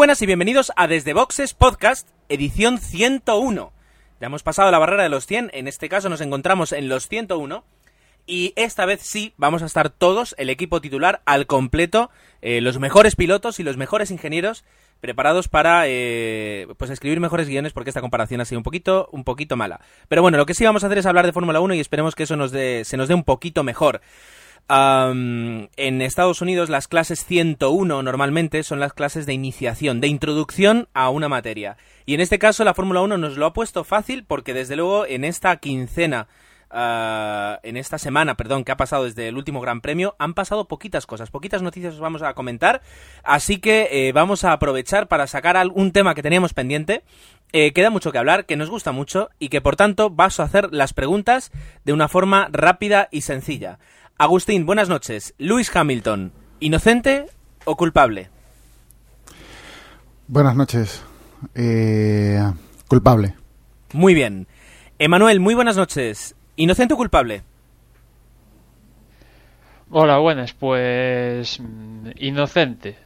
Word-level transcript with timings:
buenas 0.00 0.22
y 0.22 0.26
bienvenidos 0.26 0.72
a 0.76 0.86
Desde 0.86 1.12
Boxes 1.12 1.52
Podcast, 1.52 2.08
edición 2.30 2.78
101. 2.78 3.70
Ya 4.18 4.26
hemos 4.28 4.42
pasado 4.42 4.70
la 4.70 4.78
barrera 4.78 5.02
de 5.02 5.10
los 5.10 5.26
100, 5.26 5.50
en 5.52 5.68
este 5.68 5.90
caso 5.90 6.08
nos 6.08 6.22
encontramos 6.22 6.72
en 6.72 6.88
los 6.88 7.06
101. 7.06 7.62
Y 8.26 8.54
esta 8.56 8.86
vez 8.86 9.02
sí, 9.02 9.34
vamos 9.36 9.62
a 9.62 9.66
estar 9.66 9.90
todos, 9.90 10.34
el 10.38 10.48
equipo 10.48 10.80
titular, 10.80 11.20
al 11.26 11.46
completo, 11.46 12.10
eh, 12.40 12.62
los 12.62 12.78
mejores 12.78 13.14
pilotos 13.14 13.60
y 13.60 13.62
los 13.62 13.76
mejores 13.76 14.10
ingenieros 14.10 14.64
preparados 15.02 15.48
para 15.48 15.82
eh, 15.86 16.66
pues 16.78 16.90
escribir 16.90 17.20
mejores 17.20 17.48
guiones 17.48 17.74
porque 17.74 17.90
esta 17.90 18.00
comparación 18.00 18.40
ha 18.40 18.46
sido 18.46 18.58
un 18.58 18.64
poquito, 18.64 19.06
un 19.12 19.24
poquito 19.24 19.58
mala. 19.58 19.82
Pero 20.08 20.22
bueno, 20.22 20.38
lo 20.38 20.46
que 20.46 20.54
sí 20.54 20.64
vamos 20.64 20.82
a 20.82 20.86
hacer 20.86 20.96
es 20.96 21.04
hablar 21.04 21.26
de 21.26 21.34
Fórmula 21.34 21.60
1 21.60 21.74
y 21.74 21.80
esperemos 21.80 22.14
que 22.14 22.22
eso 22.22 22.36
nos 22.36 22.52
dé, 22.52 22.86
se 22.86 22.96
nos 22.96 23.08
dé 23.08 23.12
un 23.12 23.24
poquito 23.24 23.64
mejor. 23.64 24.00
En 24.72 26.00
Estados 26.00 26.42
Unidos 26.42 26.68
las 26.68 26.86
clases 26.86 27.24
101 27.24 28.04
normalmente 28.04 28.62
son 28.62 28.78
las 28.78 28.92
clases 28.92 29.26
de 29.26 29.32
iniciación, 29.32 30.00
de 30.00 30.06
introducción 30.06 30.88
a 30.94 31.10
una 31.10 31.28
materia. 31.28 31.76
Y 32.06 32.14
en 32.14 32.20
este 32.20 32.38
caso 32.38 32.62
la 32.62 32.74
Fórmula 32.74 33.00
1 33.00 33.18
nos 33.18 33.36
lo 33.36 33.46
ha 33.46 33.52
puesto 33.52 33.82
fácil 33.82 34.24
porque 34.24 34.54
desde 34.54 34.76
luego 34.76 35.06
en 35.06 35.24
esta 35.24 35.56
quincena, 35.56 36.28
ah, 36.70 37.58
en 37.64 37.76
esta 37.76 37.98
semana, 37.98 38.36
perdón, 38.36 38.62
que 38.62 38.70
ha 38.70 38.76
pasado 38.76 39.04
desde 39.04 39.26
el 39.26 39.36
último 39.36 39.60
Gran 39.60 39.80
Premio, 39.80 40.14
han 40.20 40.34
pasado 40.34 40.68
poquitas 40.68 41.04
cosas, 41.04 41.32
poquitas 41.32 41.62
noticias 41.62 41.94
os 41.94 42.00
vamos 42.00 42.22
a 42.22 42.34
comentar. 42.34 42.80
Así 43.24 43.58
que 43.58 43.88
eh, 43.90 44.12
vamos 44.12 44.44
a 44.44 44.52
aprovechar 44.52 45.08
para 45.08 45.26
sacar 45.26 45.56
algún 45.56 45.90
tema 45.90 46.14
que 46.14 46.22
teníamos 46.22 46.54
pendiente. 46.54 47.02
Eh, 47.52 47.72
queda 47.72 47.90
mucho 47.90 48.12
que 48.12 48.18
hablar, 48.18 48.46
que 48.46 48.54
nos 48.54 48.70
gusta 48.70 48.92
mucho 48.92 49.30
y 49.40 49.48
que 49.48 49.60
por 49.60 49.74
tanto 49.74 50.10
vas 50.10 50.38
a 50.38 50.44
hacer 50.44 50.68
las 50.72 50.92
preguntas 50.92 51.50
de 51.84 51.92
una 51.92 52.06
forma 52.06 52.48
rápida 52.52 53.08
y 53.10 53.22
sencilla. 53.22 53.80
Agustín, 54.20 54.66
buenas 54.66 54.90
noches. 54.90 55.32
Lewis 55.38 55.74
Hamilton, 55.74 56.30
¿inocente 56.60 57.24
o 57.64 57.74
culpable? 57.74 58.28
Buenas 60.28 60.54
noches. 60.54 61.02
Eh, 61.54 62.38
culpable. 62.86 63.34
Muy 63.94 64.12
bien. 64.12 64.46
Emanuel, 64.98 65.40
muy 65.40 65.54
buenas 65.54 65.78
noches. 65.78 66.36
¿Inocente 66.56 66.92
o 66.92 66.96
culpable? 66.98 67.44
Hola, 69.88 70.18
buenas, 70.18 70.52
pues 70.52 71.58
mm, 71.58 72.10
inocente. 72.16 72.98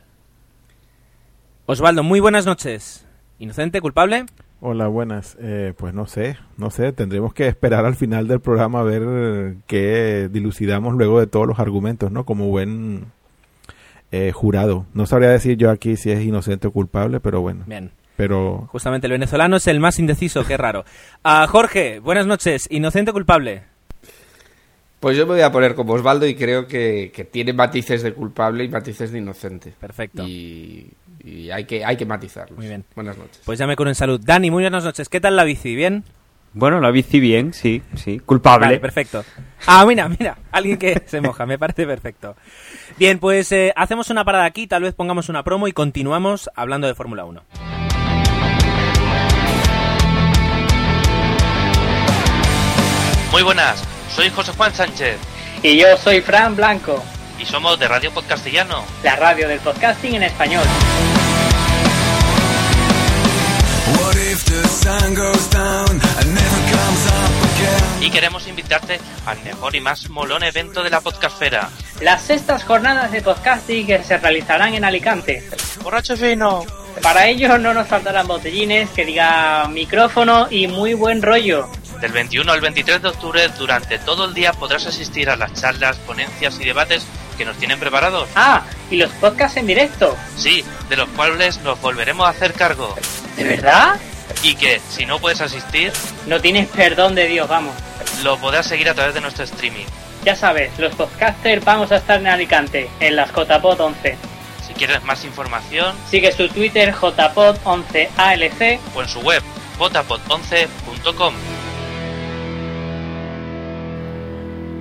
Osvaldo, 1.66 2.02
muy 2.02 2.18
buenas 2.18 2.44
noches. 2.44 3.06
¿Inocente, 3.38 3.80
culpable? 3.80 4.26
Hola, 4.66 4.88
buenas. 4.88 5.36
Eh, 5.42 5.74
pues 5.76 5.92
no 5.92 6.06
sé, 6.06 6.38
no 6.56 6.70
sé, 6.70 6.92
tendremos 6.92 7.34
que 7.34 7.46
esperar 7.46 7.84
al 7.84 7.96
final 7.96 8.26
del 8.26 8.40
programa 8.40 8.80
a 8.80 8.82
ver 8.82 9.56
qué 9.66 10.30
dilucidamos 10.32 10.94
luego 10.94 11.20
de 11.20 11.26
todos 11.26 11.46
los 11.46 11.58
argumentos, 11.58 12.10
¿no? 12.10 12.24
Como 12.24 12.48
buen 12.48 13.12
eh, 14.10 14.32
jurado. 14.32 14.86
No 14.94 15.04
sabría 15.04 15.28
decir 15.28 15.58
yo 15.58 15.70
aquí 15.70 15.98
si 15.98 16.12
es 16.12 16.24
inocente 16.24 16.68
o 16.68 16.70
culpable, 16.70 17.20
pero 17.20 17.42
bueno. 17.42 17.64
Bien. 17.66 17.90
Pero 18.16 18.66
Justamente 18.72 19.06
el 19.06 19.12
venezolano 19.12 19.56
es 19.56 19.66
el 19.66 19.80
más 19.80 19.98
indeciso, 19.98 20.46
qué 20.46 20.56
raro. 20.56 20.86
Ah, 21.22 21.46
Jorge, 21.46 21.98
buenas 21.98 22.26
noches. 22.26 22.66
¿Inocente 22.70 23.10
o 23.10 23.12
culpable? 23.14 23.64
Pues 24.98 25.14
yo 25.18 25.26
me 25.26 25.34
voy 25.34 25.42
a 25.42 25.52
poner 25.52 25.74
como 25.74 25.92
Osvaldo 25.92 26.26
y 26.26 26.36
creo 26.36 26.66
que, 26.66 27.12
que 27.14 27.24
tiene 27.24 27.52
matices 27.52 28.02
de 28.02 28.14
culpable 28.14 28.64
y 28.64 28.70
matices 28.70 29.12
de 29.12 29.18
inocente. 29.18 29.74
Perfecto. 29.78 30.26
Y, 30.26 30.90
y 31.24 31.50
hay 31.50 31.64
que 31.64 31.84
hay 31.84 31.96
que 31.96 32.04
matizarlos. 32.06 32.58
Muy 32.58 32.68
bien. 32.68 32.84
Buenas 32.94 33.16
noches. 33.16 33.40
Pues 33.44 33.58
ya 33.58 33.66
me 33.66 33.76
curo 33.76 33.90
en 33.90 33.94
salud. 33.94 34.20
Dani, 34.22 34.50
muy 34.50 34.62
buenas 34.62 34.84
noches. 34.84 35.08
¿Qué 35.08 35.20
tal 35.20 35.36
la 35.36 35.44
bici? 35.44 35.74
¿Bien? 35.74 36.04
Bueno, 36.52 36.80
la 36.80 36.92
bici 36.92 37.18
bien, 37.18 37.52
sí, 37.52 37.82
sí. 37.96 38.20
Culpable. 38.20 38.66
Vale, 38.66 38.78
perfecto. 38.78 39.24
Ah, 39.66 39.84
mira, 39.86 40.08
mira, 40.08 40.38
alguien 40.52 40.78
que 40.78 41.02
se 41.06 41.20
moja, 41.20 41.46
me 41.46 41.58
parece 41.58 41.84
perfecto. 41.84 42.36
Bien, 42.96 43.18
pues 43.18 43.50
eh, 43.50 43.72
hacemos 43.74 44.10
una 44.10 44.24
parada 44.24 44.44
aquí, 44.44 44.68
tal 44.68 44.82
vez 44.82 44.94
pongamos 44.94 45.28
una 45.28 45.42
promo 45.42 45.66
y 45.66 45.72
continuamos 45.72 46.48
hablando 46.54 46.86
de 46.86 46.94
Fórmula 46.94 47.24
1. 47.24 47.42
Muy 53.32 53.42
buenas, 53.42 53.82
soy 54.14 54.30
José 54.30 54.52
Juan 54.52 54.72
Sánchez 54.72 55.18
Y 55.62 55.76
yo 55.76 55.96
soy 55.96 56.20
Fran 56.20 56.54
Blanco, 56.54 57.02
y 57.38 57.44
somos 57.44 57.78
de 57.80 57.88
Radio 57.88 58.12
Podcastellano. 58.12 58.84
la 59.02 59.16
radio 59.16 59.48
del 59.48 59.58
podcasting 59.58 60.14
en 60.14 60.22
español. 60.22 60.62
Y 68.00 68.10
queremos 68.10 68.48
invitarte 68.48 68.98
al 69.26 69.40
mejor 69.44 69.76
y 69.76 69.80
más 69.80 70.10
molón 70.10 70.42
evento 70.42 70.82
de 70.82 70.90
la 70.90 71.00
podcastfera. 71.00 71.70
Las 72.00 72.22
sextas 72.22 72.64
jornadas 72.64 73.12
de 73.12 73.22
podcasting 73.22 73.86
que 73.86 74.02
se 74.02 74.18
realizarán 74.18 74.74
en 74.74 74.84
Alicante. 74.84 75.48
¡Borracho 75.82 76.16
fino! 76.16 76.64
Para 77.00 77.28
ello 77.28 77.58
no 77.58 77.72
nos 77.74 77.86
faltarán 77.86 78.26
botellines 78.26 78.90
que 78.90 79.04
diga 79.04 79.68
micrófono 79.68 80.48
y 80.50 80.66
muy 80.66 80.94
buen 80.94 81.22
rollo. 81.22 81.68
Del 82.00 82.10
21 82.10 82.50
al 82.50 82.60
23 82.60 83.02
de 83.02 83.08
octubre, 83.08 83.48
durante 83.56 84.00
todo 84.00 84.24
el 84.24 84.34
día 84.34 84.52
podrás 84.52 84.84
asistir 84.86 85.30
a 85.30 85.36
las 85.36 85.54
charlas, 85.54 85.96
ponencias 85.98 86.58
y 86.60 86.64
debates 86.64 87.06
que 87.38 87.44
nos 87.44 87.56
tienen 87.56 87.78
preparados. 87.78 88.28
Ah, 88.34 88.64
y 88.90 88.96
los 88.96 89.12
podcasts 89.12 89.58
en 89.58 89.68
directo. 89.68 90.16
Sí, 90.36 90.64
de 90.88 90.96
los 90.96 91.08
cuales 91.10 91.58
nos 91.58 91.80
volveremos 91.80 92.26
a 92.26 92.30
hacer 92.30 92.52
cargo. 92.52 92.96
¿De 93.36 93.44
verdad? 93.44 94.00
Y 94.42 94.54
que, 94.56 94.80
si 94.90 95.06
no 95.06 95.18
puedes 95.18 95.40
asistir, 95.40 95.92
No 96.26 96.40
tienes 96.40 96.68
perdón 96.68 97.14
de 97.14 97.26
Dios, 97.26 97.48
vamos. 97.48 97.74
lo 98.22 98.36
podrás 98.38 98.66
seguir 98.66 98.88
a 98.88 98.94
través 98.94 99.14
de 99.14 99.20
nuestro 99.20 99.44
streaming. 99.44 99.84
Ya 100.24 100.34
sabes, 100.36 100.78
los 100.78 100.94
podcasters 100.94 101.64
vamos 101.64 101.92
a 101.92 101.96
estar 101.96 102.18
en 102.20 102.26
Alicante, 102.26 102.88
en 103.00 103.16
las 103.16 103.30
JPod 103.30 103.78
11. 103.80 104.16
Si 104.66 104.72
quieres 104.72 105.02
más 105.04 105.24
información, 105.24 105.94
Sigue 106.08 106.32
su 106.32 106.48
Twitter 106.48 106.92
JPod 106.94 107.56
11ALC 107.64 108.78
o 108.94 109.02
en 109.02 109.08
su 109.08 109.20
web, 109.20 109.42
potapod11.com. 109.78 111.34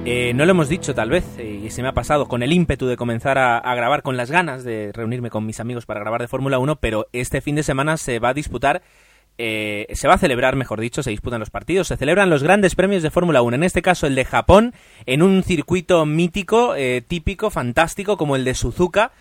Eh, 0.06 0.34
no 0.36 0.44
lo 0.46 0.52
hemos 0.52 0.68
dicho 0.68 0.94
tal 0.94 1.10
vez, 1.10 1.24
eh, 1.38 1.62
y 1.64 1.70
se 1.70 1.82
me 1.82 1.88
ha 1.88 1.94
pasado 1.94 2.28
con 2.28 2.44
el 2.44 2.52
ímpetu 2.52 2.88
de 2.88 2.98
comenzar 2.98 3.38
a, 3.38 3.58
a 3.58 3.74
grabar, 3.76 4.02
con 4.02 4.18
las 4.18 4.30
ganas 4.30 4.66
de 4.66 4.92
reunirme 4.94 5.30
con 5.30 5.46
mis 5.46 5.62
amigos 5.62 5.86
para 5.86 6.02
grabar 6.02 6.20
de 6.22 6.28
Fórmula 6.28 6.60
1, 6.60 6.76
pero 6.78 7.08
este 7.14 7.40
fin 7.40 7.56
de 7.56 7.64
semana 7.64 7.96
se 7.96 8.20
va 8.20 8.30
a 8.30 8.34
disputar, 8.34 8.82
eh, 9.38 9.88
se 9.94 10.08
va 10.08 10.16
a 10.16 10.18
celebrar, 10.18 10.56
mejor 10.56 10.80
dicho, 10.80 11.04
se 11.04 11.10
disputan 11.10 11.40
los 11.40 11.50
partidos, 11.50 11.88
se 11.88 11.98
celebran 11.98 12.30
los 12.30 12.44
grandes 12.44 12.76
premios 12.76 13.04
de 13.04 13.12
Fórmula 13.12 13.42
1, 13.42 13.56
en 13.56 13.64
este 13.64 13.82
caso 13.82 14.08
el 14.08 14.16
de 14.16 14.26
Japón, 14.26 14.74
en 15.06 15.22
un 15.22 15.44
circuito 15.44 16.06
mítico, 16.06 16.76
eh, 16.76 17.04
típico, 17.06 17.50
fantástico, 17.50 18.18
como 18.18 18.36
el 18.36 18.46
de 18.46 18.54
Suzuka, 18.54 19.12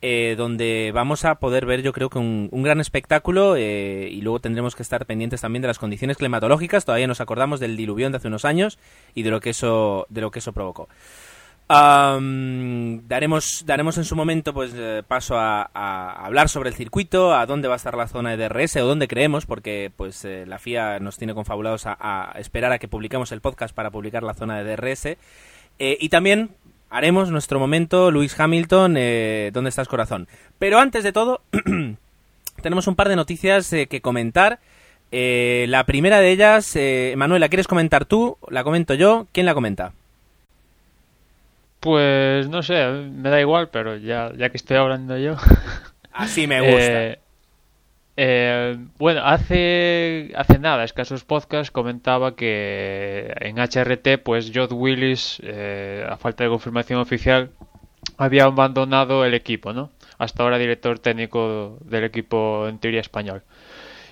eh, 0.00 0.36
donde 0.38 0.92
vamos 0.94 1.24
a 1.24 1.40
poder 1.40 1.66
ver 1.66 1.82
yo 1.82 1.92
creo 1.92 2.08
que 2.08 2.20
un, 2.20 2.48
gran 2.52 2.78
espectáculo 2.80 3.56
eh, 3.56 4.08
y 4.08 4.20
luego 4.20 4.38
tendremos 4.38 4.76
que 4.76 4.84
estar 4.84 5.04
pendientes 5.06 5.40
también 5.40 5.60
de 5.60 5.68
las 5.68 5.80
condiciones 5.80 6.16
climatológicas. 6.16 6.84
Todavía 6.84 7.08
nos 7.08 7.20
acordamos 7.20 7.58
del 7.58 7.76
diluvión 7.76 8.12
de 8.12 8.18
hace 8.18 8.28
unos 8.28 8.44
años 8.44 8.78
y 9.14 9.24
de 9.24 9.30
lo 9.30 9.40
que 9.40 9.50
eso 9.50 10.06
de 10.08 10.20
lo 10.20 10.30
que 10.30 10.38
eso 10.38 10.52
provocó 10.52 10.88
Daremos 11.68 13.64
daremos 13.66 13.98
en 13.98 14.04
su 14.04 14.16
momento 14.16 14.54
pues 14.54 14.72
eh, 14.74 15.02
paso 15.06 15.36
a, 15.36 15.64
hablar 16.24 16.48
sobre 16.48 16.70
el 16.70 16.74
circuito 16.74 17.34
a 17.34 17.44
dónde 17.44 17.68
va 17.68 17.74
a 17.74 17.76
estar 17.76 17.94
la 17.94 18.08
zona 18.08 18.34
de 18.34 18.48
DRS 18.48 18.76
o 18.76 18.86
dónde 18.86 19.06
creemos 19.06 19.44
porque 19.44 19.92
pues 19.94 20.24
eh, 20.24 20.44
la 20.46 20.58
FIA 20.58 20.98
nos 20.98 21.18
tiene 21.18 21.34
confabulados 21.34 21.82
a, 21.84 22.32
esperar 22.38 22.72
a 22.72 22.78
que 22.78 22.88
publiquemos 22.88 23.32
el 23.32 23.42
podcast 23.42 23.74
para 23.74 23.90
publicar 23.90 24.22
la 24.22 24.32
zona 24.32 24.62
de 24.62 24.76
DRS 24.76 25.06
eh, 25.06 25.18
y 25.78 26.08
también 26.08 26.50
haremos 26.88 27.30
nuestro 27.30 27.58
momento 27.58 28.10
Luis 28.10 28.38
Hamilton, 28.40 28.94
¿dónde 28.94 29.68
estás 29.68 29.88
corazón? 29.88 30.26
Pero 30.58 30.78
antes 30.78 31.04
de 31.04 31.12
todo, 31.12 31.42
tenemos 32.62 32.86
un 32.86 32.96
par 32.96 33.10
de 33.10 33.16
noticias 33.16 33.68
que 33.68 34.00
comentar. 34.00 34.58
La 35.10 35.84
primera 35.84 36.20
de 36.20 36.30
ellas, 36.30 36.74
eh, 36.76 37.14
Manuel, 37.16 37.40
¿la 37.40 37.48
quieres 37.48 37.66
comentar 37.66 38.06
tú? 38.06 38.38
¿La 38.48 38.64
comento 38.64 38.94
yo? 38.94 39.26
¿Quién 39.32 39.46
la 39.46 39.54
comenta? 39.54 39.92
Pues 41.88 42.50
no 42.50 42.62
sé, 42.62 42.86
me 42.86 43.30
da 43.30 43.40
igual, 43.40 43.70
pero 43.70 43.96
ya, 43.96 44.30
ya 44.36 44.50
que 44.50 44.58
estoy 44.58 44.76
hablando 44.76 45.16
yo. 45.16 45.36
Así 46.12 46.46
me 46.46 46.60
gusta. 46.60 47.02
Eh, 47.06 47.18
eh, 48.18 48.76
bueno, 48.98 49.22
hace, 49.24 50.30
hace 50.36 50.58
nada, 50.58 50.84
escasos 50.84 51.24
podcasts, 51.24 51.70
comentaba 51.70 52.36
que 52.36 53.32
en 53.40 53.56
HRT, 53.56 54.22
pues 54.22 54.52
Jod 54.54 54.72
Willis, 54.72 55.40
eh, 55.42 56.06
a 56.06 56.18
falta 56.18 56.44
de 56.44 56.50
confirmación 56.50 57.00
oficial, 57.00 57.52
había 58.18 58.44
abandonado 58.44 59.24
el 59.24 59.32
equipo, 59.32 59.72
¿no? 59.72 59.90
Hasta 60.18 60.42
ahora 60.42 60.58
director 60.58 60.98
técnico 60.98 61.78
del 61.86 62.04
equipo 62.04 62.68
en 62.68 62.80
teoría 62.80 63.00
español. 63.00 63.44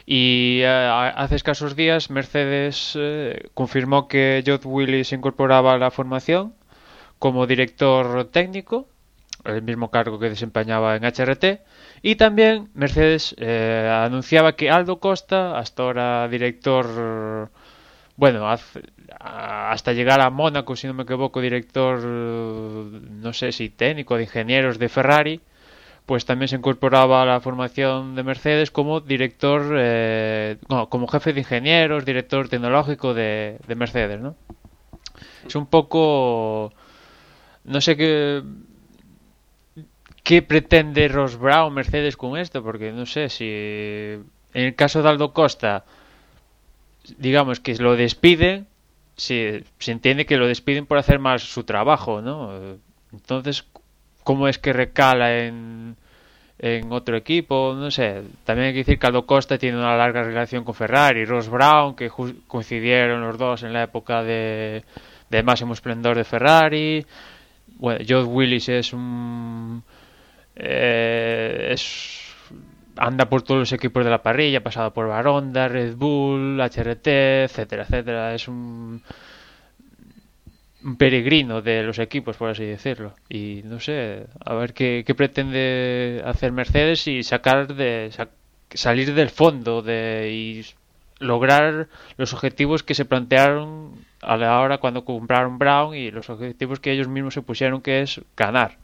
Y 0.07 0.61
eh, 0.63 1.13
hace 1.15 1.37
escasos 1.37 1.77
días 1.77 2.09
Mercedes 2.09 2.95
eh, 2.99 3.51
confirmó 3.53 4.09
que 4.09 4.43
Jod 4.47 4.65
Willis 4.65 5.09
se 5.09 5.17
incorporaba 5.17 5.75
a 5.75 5.79
la 5.79 5.91
formación 5.91 6.55
como 7.19 7.47
director 7.47 8.25
técnico, 8.31 8.89
el 9.45 9.63
mismo 9.63 9.91
cargo 9.91 10.19
que 10.19 10.31
desempeñaba 10.31 10.97
en 10.97 11.05
HRT, 11.05 11.63
y 12.03 12.17
también 12.17 12.69
Mercedes 12.75 13.35
eh, 13.39 13.91
anunciaba 14.05 14.57
que 14.57 14.71
Aldo 14.71 14.99
Costa, 14.99 15.59
hasta 15.59 15.83
ahora 15.83 16.29
director, 16.29 17.51
bueno, 18.17 18.49
hasta 18.49 19.93
llegar 19.93 20.21
a 20.21 20.31
Mónaco, 20.31 20.77
si 20.77 20.87
no 20.87 20.95
me 20.95 21.05
equivoco, 21.05 21.41
director, 21.41 22.01
no 22.05 23.33
sé 23.33 23.53
si 23.53 23.69
técnico 23.71 24.17
de 24.17 24.25
ingenieros 24.25 24.79
de 24.79 24.89
Ferrari, 24.89 25.41
pues 26.07 26.25
también 26.25 26.49
se 26.49 26.57
incorporaba 26.57 27.23
a 27.23 27.27
la 27.27 27.41
formación 27.41 28.15
de 28.15 28.23
Mercedes 28.23 28.71
como 28.71 29.01
director, 29.01 29.75
eh, 29.77 30.57
no, 30.69 30.89
como 30.89 31.09
jefe 31.09 31.33
de 31.33 31.41
ingenieros, 31.41 32.05
director 32.05 32.49
tecnológico 32.49 33.13
de, 33.13 33.59
de 33.67 33.75
Mercedes, 33.75 34.21
¿no? 34.21 34.37
Es 35.47 35.57
un 35.57 35.67
poco, 35.67 36.73
no 37.67 37.81
sé 37.81 37.97
qué, 37.97 38.43
qué 40.23 40.43
pretende 40.43 41.09
Ross 41.09 41.39
Brown 41.39 41.75
Mercedes 41.75 42.17
con 42.17 42.39
esto, 42.39 42.63
porque 42.63 42.93
no 42.93 43.07
sé 43.07 43.29
si 43.29 43.45
en 44.57 44.65
el 44.65 44.75
caso 44.75 45.03
de 45.03 45.09
Aldo 45.09 45.33
Costa, 45.33 45.85
digamos 47.19 47.61
que 47.61 47.75
lo 47.77 47.95
despiden, 47.95 48.67
se, 49.17 49.65
se 49.79 49.93
entiende 49.93 50.27
que 50.27 50.37
lo 50.37 50.47
despiden 50.47 50.87
por 50.87 50.99
hacer 50.99 51.19
más 51.19 51.43
su 51.43 51.65
trabajo, 51.65 52.23
¿no? 52.23 52.79
Entonces, 53.13 53.65
¿cómo 54.25 54.49
es 54.49 54.59
que 54.59 54.73
recala 54.73 55.45
en, 55.45 55.97
en 56.59 56.93
otro 56.93 57.17
equipo? 57.17 57.75
No 57.77 57.91
sé. 57.91 58.23
También 58.45 58.69
hay 58.69 58.73
que 58.73 58.79
decir 58.81 58.99
que 58.99 59.07
Aldo 59.07 59.27
Costa 59.27 59.59
tiene 59.59 59.79
una 59.79 59.97
larga 59.97 60.23
relación 60.23 60.65
con 60.65 60.75
Ferrari, 60.75 61.25
Ross 61.25 61.49
Brown, 61.49 61.95
que 61.95 62.11
coincidieron 62.47 63.21
los 63.21 63.39
dos 63.39 63.63
en 63.63 63.73
la 63.73 63.85
época 63.85 64.23
de, 64.23 64.85
de 65.31 65.43
máximo 65.43 65.73
esplendor 65.73 66.17
de 66.17 66.25
Ferrari. 66.25 67.07
Bueno, 67.77 68.05
Joe 68.09 68.25
Willis 68.25 68.69
es 68.69 68.93
un... 68.93 69.83
eh, 70.57 71.69
es 71.73 72.23
anda 72.97 73.29
por 73.29 73.43
todos 73.43 73.61
los 73.61 73.73
equipos 73.73 74.05
de 74.05 74.11
la 74.11 74.23
parrilla, 74.23 74.59
ha 74.59 74.63
pasado 74.63 74.93
por 74.95 75.09
Baronda, 75.09 75.69
Red 75.69 75.97
Bull, 75.97 76.61
HRT, 76.61 77.45
etcétera, 77.45 77.83
etcétera. 77.85 78.35
Es 78.35 78.49
un, 78.49 79.03
un 80.85 80.97
peregrino 80.97 81.63
de 81.63 81.83
los 81.83 81.99
equipos, 81.99 82.37
por 82.37 82.51
así 82.51 82.65
decirlo. 82.65 83.15
Y 83.29 83.63
no 83.65 83.81
sé, 83.81 84.27
a 84.45 84.55
ver 84.55 84.73
qué, 84.75 85.05
qué 85.07 85.15
pretende 85.15 86.23
hacer 86.25 86.53
Mercedes 86.53 87.07
y 87.09 87.23
sacar 87.23 87.75
de 87.75 88.11
sa- 88.13 88.29
salir 88.73 89.15
del 89.15 89.31
fondo 89.31 89.83
de 89.83 90.31
y 90.33 90.65
lograr 91.19 91.89
los 92.17 92.33
objetivos 92.33 92.83
que 92.83 92.95
se 92.95 93.05
plantearon 93.05 93.93
a 94.21 94.37
la 94.37 94.61
hora 94.61 94.79
cuando 94.79 95.05
compraron 95.05 95.59
Brown 95.59 95.95
y 95.95 96.11
los 96.11 96.29
objetivos 96.31 96.81
que 96.81 96.93
ellos 96.93 97.09
mismos 97.09 97.35
se 97.35 97.43
pusieron 97.43 97.81
que 97.81 98.03
es 98.03 98.21
ganar. 98.37 98.79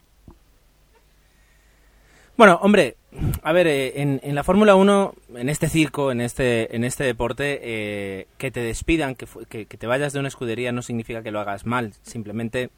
Bueno, 2.35 2.59
hombre, 2.63 2.95
a 3.43 3.51
ver, 3.51 3.67
eh, 3.67 4.01
en, 4.01 4.19
en 4.23 4.33
la 4.33 4.43
Fórmula 4.43 4.73
1, 4.75 5.13
en 5.35 5.49
este 5.49 5.69
circo, 5.69 6.11
en 6.11 6.19
este, 6.19 6.75
en 6.75 6.83
este 6.83 7.03
deporte, 7.03 7.59
eh, 7.61 8.27
que 8.39 8.49
te 8.49 8.61
despidan, 8.61 9.13
que, 9.13 9.27
que, 9.49 9.67
que 9.67 9.77
te 9.77 9.85
vayas 9.85 10.13
de 10.13 10.19
una 10.19 10.29
escudería 10.29 10.71
no 10.71 10.81
significa 10.81 11.21
que 11.21 11.29
lo 11.29 11.39
hagas 11.39 11.67
mal, 11.67 11.93
simplemente 12.01 12.71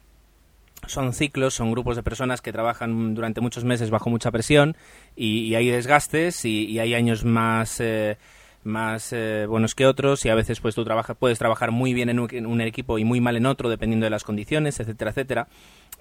son 0.86 1.14
ciclos, 1.14 1.54
son 1.54 1.72
grupos 1.72 1.96
de 1.96 2.02
personas 2.02 2.42
que 2.42 2.52
trabajan 2.52 3.14
durante 3.14 3.40
muchos 3.40 3.64
meses 3.64 3.88
bajo 3.88 4.10
mucha 4.10 4.30
presión 4.30 4.76
y, 5.16 5.54
hay 5.54 5.68
desgastes 5.68 6.44
y, 6.44 6.66
y 6.66 6.78
hay 6.78 6.94
años 6.94 7.24
más... 7.24 7.80
eh, 7.80 8.18
más 8.66 9.12
eh, 9.12 9.46
buenos 9.48 9.74
que 9.74 9.86
otros 9.86 10.24
y 10.24 10.28
a 10.28 10.34
veces 10.34 10.60
pues 10.60 10.74
tú 10.74 10.84
trabajas 10.84 11.16
puedes 11.16 11.38
trabajar 11.38 11.70
muy 11.70 11.94
bien 11.94 12.08
en 12.10 12.18
un, 12.18 12.60
equipo 12.60 12.98
y 12.98 13.04
muy 13.04 13.20
mal 13.20 13.36
en 13.36 13.46
otro 13.46 13.70
dependiendo 13.70 14.04
de 14.04 14.10
las 14.10 14.24
condiciones 14.24 14.78
etcétera 14.80 15.10
etcétera. 15.10 15.48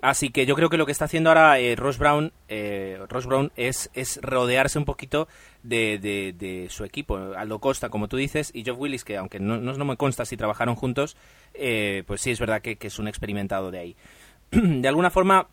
Así 0.01 0.29
que 0.29 0.45
yo 0.45 0.55
creo 0.55 0.69
que 0.69 0.77
lo 0.77 0.85
que 0.85 0.91
está 0.91 1.05
haciendo 1.05 1.29
ahora 1.29 1.59
eh, 1.59 1.75
Ross 1.75 1.97
Brown 1.97 2.33
eh, 2.47 2.99
Ross 3.07 3.25
Brown 3.25 3.51
es, 3.55 3.89
es 3.93 4.19
rodearse 4.21 4.77
un 4.77 4.85
poquito 4.85 5.27
de, 5.63 5.97
de- 5.99 6.67
su 6.69 6.83
equipo. 6.83 7.17
Aldo 7.37 7.59
Costa 7.59 7.89
como 7.89 8.07
tú 8.07 8.17
dices 8.17 8.51
y 8.53 8.63
Geoff 8.63 8.79
Willis 8.79 9.03
que 9.03 9.17
aunque 9.17 9.39
no, 9.39 9.57
no, 9.57 9.73
no 9.73 9.85
me 9.85 9.97
consta 9.97 10.25
si 10.25 10.35
trabajaron 10.35 10.75
juntos 10.75 11.15
eh, 11.53 12.03
pues 12.07 12.21
sí 12.21 12.31
es 12.31 12.39
verdad 12.39 12.61
que, 12.61 12.75
que 12.77 12.87
es 12.87 12.99
un 12.99 13.07
experimentado 13.07 13.71
de 13.71 13.79
ahí. 13.79 13.95
De 14.51 14.87
alguna 14.87 15.09
forma 15.09 15.47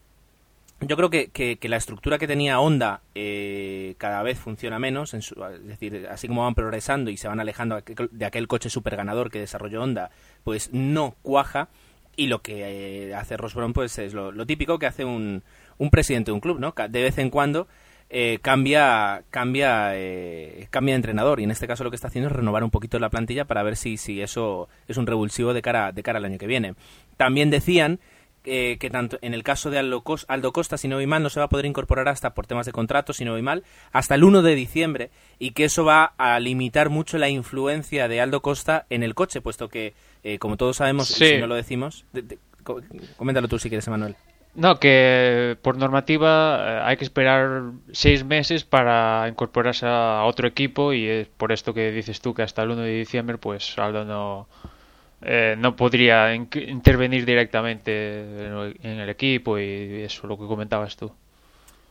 yo 0.83 0.97
creo 0.97 1.11
que, 1.11 1.29
que- 1.29 1.59
la 1.69 1.77
estructura 1.77 2.19
que 2.19 2.27
tenía 2.27 2.61
Honda 2.61 3.01
eh, 3.15 3.95
cada 3.99 4.23
vez 4.23 4.39
funciona 4.39 4.79
menos, 4.79 5.15
en 5.15 5.23
su- 5.23 5.43
es 5.45 5.67
decir, 5.67 6.07
así 6.11 6.29
como 6.29 6.43
van 6.43 6.55
progresando 6.55 7.11
y 7.11 7.17
se 7.17 7.29
van 7.29 7.41
alejando 7.41 7.81
de 8.11 8.25
aquel 8.27 8.49
coche 8.49 8.69
super 8.69 8.97
ganador 8.97 9.31
que 9.31 9.39
desarrolló 9.41 9.83
Honda, 9.83 10.11
pues 10.45 10.71
no 10.73 11.15
cuaja 11.23 11.69
y 12.17 12.27
lo 12.27 12.43
que 12.43 13.09
eh, 13.09 13.15
hace 13.15 13.37
Ross 13.37 13.55
pues 13.73 13.99
es 13.99 14.13
lo, 14.13 14.47
típico 14.47 14.79
que 14.79 14.87
hace 14.87 15.05
un, 15.05 15.43
un 15.79 15.91
presidente 15.91 16.31
de 16.31 16.35
un 16.35 16.41
club, 16.41 16.59
¿no? 16.61 16.75
De 16.89 17.03
vez 17.03 17.17
en 17.19 17.31
cuando 17.31 17.69
eh, 18.11 18.39
cambia 18.43 19.23
cambia 19.31 19.93
eh, 19.95 20.67
cambia 20.71 20.93
de 20.93 20.97
entrenador 20.97 21.41
y 21.41 21.45
en 21.45 21.51
este 21.51 21.67
caso 21.67 21.83
lo 21.83 21.91
que 21.91 21.97
está 21.97 22.09
haciendo 22.09 22.29
es 22.29 22.37
renovar 22.37 22.63
un 22.63 22.71
poquito 22.71 22.99
la 22.99 23.09
plantilla 23.09 23.47
para 23.47 23.63
ver 23.63 23.77
si, 23.77 23.97
si 23.97 24.21
eso 24.21 24.69
es 24.87 24.99
un 24.99 25.07
revulsivo 25.07 25.55
de 25.55 25.63
cara 25.63 25.93
de 25.93 26.03
cara 26.03 26.19
al 26.19 26.27
año 26.27 26.37
que 26.37 26.47
viene. 26.47 26.75
También 27.17 27.49
decían 27.49 28.01
eh, 28.45 28.77
que 28.81 28.91
tanto 28.91 29.19
en 29.23 29.35
el 29.35 29.43
caso 29.43 29.71
de 29.71 29.79
Aldo, 29.79 30.03
Cos- 30.03 30.25
Aldo 30.29 30.53
Costa, 30.53 30.77
si 30.77 30.89
no 30.89 30.97
voy 30.97 31.07
mal, 31.07 31.23
no 31.23 31.31
se 31.31 31.41
va 31.41 31.47
a 31.47 31.49
poder 31.49 31.67
incorporar 31.67 32.09
hasta 32.09 32.35
por 32.35 32.47
temas 32.47 32.67
de 32.67 32.73
contrato, 32.73 33.13
si 33.13 33.25
no 33.25 33.33
voy 33.33 33.43
mal, 33.43 33.63
hasta 33.93 34.15
el 34.15 34.25
1 34.25 34.43
de 34.43 34.55
diciembre 34.55 35.11
y 35.39 35.53
que 35.53 35.65
eso 35.65 35.85
va 35.85 36.13
a 36.19 36.39
limitar 36.41 36.91
mucho 36.91 37.19
la 37.19 37.29
influencia 37.29 38.09
de 38.09 38.21
Aldo 38.21 38.43
Costa 38.43 38.87
en 38.91 39.03
el 39.03 39.15
coche, 39.15 39.41
puesto 39.41 39.69
que, 39.69 39.95
eh, 40.25 40.39
como 40.39 40.57
todos 40.57 40.77
sabemos, 40.77 41.09
Sí. 41.09 41.27
si 41.27 41.39
no 41.39 41.47
lo 41.47 41.55
decimos, 41.55 42.05
de- 42.13 42.23
de- 42.23 42.39
co- 42.65 42.81
coméntalo 43.17 43.49
tú 43.49 43.59
si 43.59 43.69
quieres, 43.69 43.87
Emanuel. 43.87 44.17
No, 44.55 44.79
que 44.79 45.57
por 45.63 45.79
normativa 45.79 46.59
eh, 46.61 46.81
hay 46.85 46.97
que 46.99 47.05
esperar 47.05 47.63
seis 47.93 48.23
meses 48.23 48.65
para 48.65 49.27
incorporarse 49.27 49.87
a 49.87 50.25
otro 50.25 50.47
equipo 50.47 50.93
y 50.93 51.07
es 51.09 51.29
por 51.29 51.53
esto 51.53 51.73
que 51.73 51.91
dices 51.91 52.21
tú 52.21 52.35
que 52.35 52.43
hasta 52.43 52.63
el 52.63 52.71
1 52.73 52.83
de 52.83 52.91
diciembre 52.99 53.39
pues 53.39 53.79
Aldo 53.79 54.05
no, 54.05 54.49
eh, 55.23 55.55
no 55.59 55.75
podría 55.77 56.35
in- 56.35 56.49
intervenir 56.69 57.25
directamente 57.25 58.21
en 58.47 59.01
el- 59.01 59.09
equipo 59.09 59.59
y 59.59 60.03
eso 60.03 60.27
lo 60.27 60.37
que 60.39 60.47
comentabas 60.47 60.97
tú. 60.97 61.13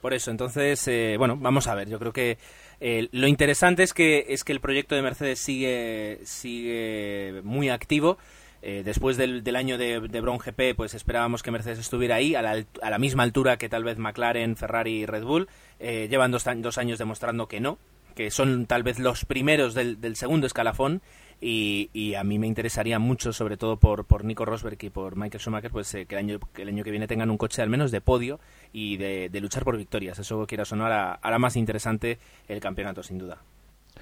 Por 0.01 0.13
eso, 0.13 0.31
entonces, 0.31 0.87
eh, 0.87 1.15
bueno, 1.17 1.37
vamos 1.37 1.67
a 1.67 1.75
ver. 1.75 1.87
Yo 1.87 1.99
creo 1.99 2.11
que 2.11 2.37
eh, 2.79 3.07
lo 3.11 3.27
interesante 3.27 3.83
es 3.83 3.93
que 3.93 4.25
es 4.29 4.43
que 4.43 4.51
el 4.51 4.59
proyecto 4.59 4.95
de 4.95 5.03
Mercedes 5.03 5.39
sigue 5.39 6.19
sigue 6.23 7.41
muy 7.43 7.69
activo. 7.69 8.17
Eh, 8.63 8.83
después 8.85 9.17
del, 9.17 9.43
del 9.43 9.55
año 9.55 9.77
de, 9.79 9.99
de 10.01 10.21
Brown 10.21 10.37
GP, 10.37 10.75
pues 10.75 10.93
esperábamos 10.93 11.41
que 11.41 11.49
Mercedes 11.49 11.79
estuviera 11.79 12.15
ahí, 12.15 12.35
a 12.35 12.43
la, 12.43 12.63
a 12.83 12.89
la 12.91 12.99
misma 12.99 13.23
altura 13.23 13.57
que 13.57 13.69
tal 13.69 13.83
vez 13.83 13.97
McLaren, 13.97 14.55
Ferrari 14.55 15.01
y 15.01 15.05
Red 15.07 15.23
Bull. 15.23 15.47
Llevan 15.79 16.29
dos, 16.31 16.45
dos 16.57 16.77
años 16.77 16.99
demostrando 16.99 17.47
que 17.47 17.59
no, 17.59 17.79
que 18.15 18.29
son 18.29 18.67
tal 18.67 18.83
vez 18.83 18.99
los 18.99 19.25
primeros 19.25 19.73
del, 19.73 19.99
del 19.99 20.15
segundo 20.15 20.45
escalafón. 20.45 21.01
Y, 21.43 22.13
a 22.13 22.23
mí 22.23 22.37
me 22.37 22.45
interesaría 22.45 22.99
mucho, 22.99 23.33
sobre 23.33 23.57
todo 23.57 23.77
por, 23.77 24.05
por 24.05 24.23
Nico 24.23 24.45
Rosberg 24.45 24.77
y 24.83 24.91
por 24.91 25.15
Michael 25.15 25.41
Schumacher, 25.41 25.71
pues 25.71 25.91
eh, 25.95 26.05
que, 26.05 26.13
el 26.13 26.19
año, 26.19 26.39
que 26.53 26.61
el 26.61 26.67
año 26.67 26.83
que 26.83 26.91
viene 26.91 27.07
tengan 27.07 27.31
un 27.31 27.37
coche 27.37 27.63
al 27.63 27.69
menos 27.69 27.89
de 27.89 27.99
podio 27.99 28.39
y 28.71 28.97
de, 28.97 29.29
luchar 29.41 29.63
por 29.63 29.75
victorias. 29.75 30.19
Eso 30.19 30.45
quiera 30.45 30.65
sonar 30.65 30.91
a, 30.91 31.13
hará 31.13 31.39
más 31.39 31.55
interesante 31.55 32.19
el 32.47 32.59
campeonato, 32.59 33.01
sin 33.01 33.17
duda. 33.17 33.39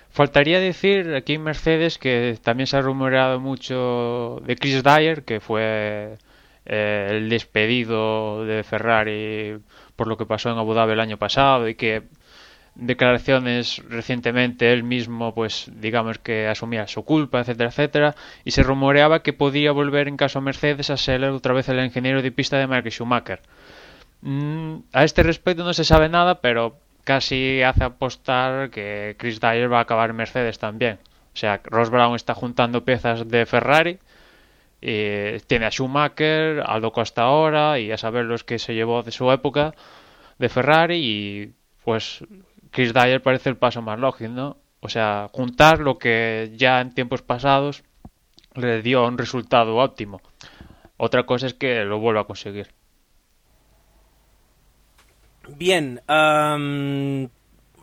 Faltaría 0.09 0.59
decir 0.59 1.15
aquí 1.15 1.35
en 1.35 1.43
Mercedes 1.43 1.97
que 1.97 2.37
también 2.43 2.67
se 2.67 2.75
ha 2.75 2.81
rumoreado 2.81 3.39
mucho 3.39 4.41
de 4.45 4.55
Chris 4.57 4.83
Dyer, 4.83 5.23
que 5.23 5.39
fue 5.39 6.17
eh, 6.65 7.07
el 7.11 7.29
despedido 7.29 8.43
de 8.43 8.63
Ferrari 8.63 9.59
por 9.95 10.07
lo 10.07 10.17
que 10.17 10.25
pasó 10.25 10.49
en 10.51 10.57
Abu 10.57 10.73
Dhabi 10.73 10.93
el 10.93 10.99
año 10.99 11.17
pasado 11.17 11.69
y 11.69 11.75
que 11.75 12.03
declaraciones 12.81 13.81
recientemente 13.89 14.71
él 14.71 14.83
mismo 14.83 15.33
pues 15.33 15.69
digamos 15.75 16.17
que 16.19 16.47
asumía 16.47 16.87
su 16.87 17.03
culpa 17.03 17.41
etcétera 17.41 17.69
etcétera 17.69 18.15
y 18.45 18.51
se 18.51 18.63
rumoreaba 18.63 19.21
que 19.21 19.33
podía 19.33 19.71
volver 19.71 20.07
en 20.07 20.17
caso 20.17 20.39
a 20.39 20.41
Mercedes 20.41 20.89
a 20.89 20.97
ser 20.97 21.23
otra 21.25 21.53
vez 21.53 21.67
el 21.69 21.83
ingeniero 21.83 22.21
de 22.21 22.31
pista 22.31 22.57
de 22.57 22.67
Michael 22.67 22.91
Schumacher. 22.91 23.41
Mm, 24.21 24.77
a 24.93 25.03
este 25.03 25.23
respecto 25.23 25.63
no 25.63 25.73
se 25.73 25.83
sabe 25.83 26.09
nada 26.09 26.41
pero 26.41 26.77
casi 27.03 27.61
hace 27.63 27.83
apostar 27.83 28.69
que 28.69 29.15
Chris 29.17 29.39
Dyer 29.39 29.71
va 29.71 29.79
a 29.79 29.81
acabar 29.81 30.09
en 30.11 30.15
Mercedes 30.15 30.59
también. 30.59 30.99
O 31.33 31.37
sea 31.37 31.61
Ross 31.63 31.89
Brown 31.89 32.15
está 32.15 32.33
juntando 32.33 32.85
piezas 32.85 33.27
de 33.27 33.45
Ferrari 33.45 33.99
y 34.81 35.39
tiene 35.47 35.65
a 35.65 35.71
Schumacher 35.71 36.63
Aldo 36.65 36.91
Costa 36.91 37.23
ahora 37.23 37.79
y 37.79 37.91
a 37.91 37.97
saber 37.97 38.25
los 38.25 38.43
que 38.43 38.59
se 38.59 38.73
llevó 38.73 39.03
de 39.03 39.11
su 39.11 39.29
época 39.31 39.73
de 40.37 40.49
Ferrari 40.49 40.95
y 40.95 41.53
pues 41.83 42.23
Chris 42.71 42.93
Dyer 42.93 43.21
parece 43.21 43.49
el 43.49 43.57
paso 43.57 43.81
más 43.81 43.99
lógico, 43.99 44.31
¿no? 44.31 44.57
O 44.81 44.89
sea, 44.89 45.29
juntar 45.33 45.79
lo 45.79 45.97
que 45.97 46.51
ya 46.55 46.79
en 46.81 46.93
tiempos 46.93 47.21
pasados 47.21 47.83
le 48.55 48.81
dio 48.81 49.05
un 49.05 49.17
resultado 49.17 49.77
óptimo. 49.77 50.21
Otra 50.97 51.25
cosa 51.25 51.47
es 51.47 51.53
que 51.53 51.83
lo 51.85 51.99
vuelva 51.99 52.21
a 52.21 52.25
conseguir. 52.25 52.73
Bien, 55.47 56.01
am, 56.07 57.29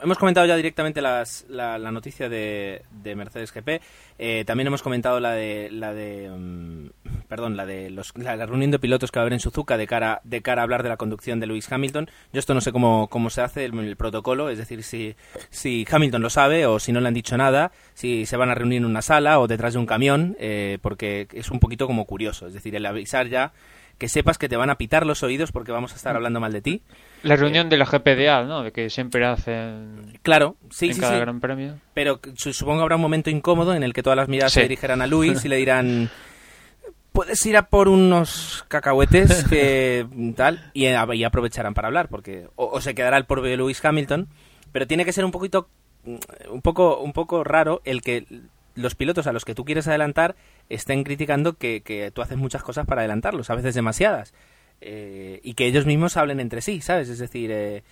hemos 0.07 0.19
comentado 0.19 0.47
ya 0.47 0.55
directamente 0.55 1.03
las, 1.03 1.45
la, 1.49 1.79
la 1.79 1.91
noticia 1.91 2.29
de, 2.29 2.83
de 3.03 3.17
Mercedes 3.17 3.53
GP. 3.53 3.83
Eh, 4.19 4.45
también 4.47 4.69
hemos 4.69 4.81
comentado 4.81 5.19
la 5.19 5.33
de 5.33 5.69
la 5.71 5.93
de 5.93 6.31
mm, 6.31 6.91
perdón 7.29 7.57
la 7.57 7.67
de 7.67 7.91
los, 7.91 8.17
la, 8.17 8.37
reunión 8.47 8.71
de 8.71 8.79
pilotos 8.79 9.11
que 9.11 9.19
va 9.19 9.23
a 9.23 9.25
haber 9.25 9.33
en 9.33 9.41
Suzuka 9.41 9.77
de 9.77 9.89
cara 9.89 10.21
de 10.23 10.43
cara 10.43 10.63
a 10.63 10.65
hablar 10.65 10.85
de 10.85 10.91
la 10.91 10.97
conducción 10.97 11.41
de 11.41 11.49
Lewis 11.49 11.71
Hamilton. 11.71 12.09
Yo 12.33 12.39
esto 12.39 12.55
no 12.55 12.61
sé 12.61 12.71
cómo, 12.71 13.09
cómo 13.09 13.31
se 13.31 13.43
hace 13.43 13.65
el, 13.65 13.77
el 13.79 13.97
protocolo, 13.97 14.49
es 14.49 14.59
decir, 14.59 14.85
si 14.85 15.17
si 15.51 15.85
Hamilton 15.91 16.23
lo 16.23 16.31
sabe 16.31 16.67
o 16.67 16.79
si 16.79 16.93
no 16.93 17.01
le 17.01 17.09
han 17.09 17.15
dicho 17.15 17.37
nada, 17.37 17.73
si 17.95 18.27
se 18.27 18.37
van 18.37 18.51
a 18.51 18.55
reunir 18.55 18.79
en 18.79 18.85
una 18.85 19.03
sala 19.03 19.41
o 19.41 19.49
detrás 19.49 19.73
de 19.73 19.81
un 19.81 19.87
camión, 19.87 20.37
eh, 20.39 20.79
porque 20.83 21.27
es 21.33 21.51
un 21.51 21.59
poquito 21.59 21.89
como 21.89 22.05
curioso, 22.05 22.47
es 22.47 22.55
decir, 22.55 22.77
el 22.77 22.87
avisar 22.87 23.27
ya 23.27 23.53
que 23.99 24.09
sepas 24.09 24.37
que 24.39 24.49
te 24.49 24.57
van 24.57 24.69
a 24.71 24.77
pitar 24.77 25.07
los 25.07 25.23
oídos 25.23 25.53
porque 25.53 25.73
vamos 25.73 25.93
a 25.93 25.97
estar 25.97 26.15
hablando 26.17 26.39
mal 26.41 26.53
de 26.53 26.61
ti. 26.63 26.83
La 27.23 27.35
reunión 27.37 27.69
de 27.71 27.77
la 27.79 27.87
GPDA, 27.87 28.45
¿no? 28.45 28.63
De 28.63 28.71
que 28.73 28.91
siempre 28.91 29.25
hacen 29.27 30.19
Claro, 30.23 30.57
sí, 30.71 30.89
en 30.89 30.95
sí, 30.95 31.01
cada 31.01 31.15
sí. 31.15 31.21
gran 31.21 31.41
premio. 31.41 31.77
Pero 31.95 32.21
su- 32.35 32.53
supongo 32.53 32.79
que 32.81 32.83
habrá 32.83 32.97
un 32.97 33.03
momento 33.03 33.31
incómodo 33.31 33.75
en 33.75 33.83
el 33.83 33.93
que 33.95 34.03
todas 34.03 34.17
las 34.17 34.29
miradas 34.29 34.53
Sí. 34.53 34.61
se 34.61 34.65
dirigirán 34.69 35.01
a 35.03 35.07
Luis 35.07 35.45
y 35.45 35.49
le 35.49 35.57
dirán 35.57 36.11
puedes 37.13 37.45
ir 37.47 37.57
a 37.57 37.69
por 37.69 37.89
unos 37.89 38.65
cacahuetes 38.69 39.45
que 39.49 40.07
tal 40.37 40.71
y, 40.75 40.87
y 40.87 41.25
aprovecharán 41.25 41.73
para 41.73 41.89
hablar 41.89 42.09
porque 42.09 42.49
o, 42.57 42.67
o 42.67 42.81
se 42.83 42.95
quedará 42.95 43.17
el 43.17 43.25
propio 43.25 43.57
Lewis 43.57 43.83
Hamilton 43.83 44.29
pero 44.73 44.87
tiene 44.87 45.07
que 45.07 45.15
ser 45.15 45.25
un 45.25 45.31
poquito 45.31 45.71
mm, 46.05 46.17
un 46.51 46.61
poco 46.61 46.99
un 47.01 47.15
poco 47.15 47.43
raro 47.43 47.81
el 47.87 48.03
que 48.03 48.27
los 48.75 48.95
pilotos 48.95 49.27
a 49.27 49.33
los 49.33 49.47
que 49.47 49.55
tú 49.55 49.65
quieres 49.65 49.89
adelantar 49.89 50.37
estén 50.69 51.05
criticando 51.05 51.55
que, 51.55 51.83
que 51.83 52.11
tú 52.11 52.23
haces 52.23 52.37
muchas 52.37 52.63
cosas 52.63 52.87
para 52.87 53.03
adelantarlos 53.03 53.51
a 53.51 53.55
veces 53.55 53.75
demasiadas 53.75 54.35
eh, 54.81 55.41
y 55.43 55.55
que 55.55 55.67
ellos 55.67 55.87
mismos 55.87 56.17
hablen 56.17 56.41
entre 56.41 56.61
sí 56.61 56.81
sabes 56.81 57.09
es 57.09 57.19
decir 57.19 57.51
eh, 57.53 57.83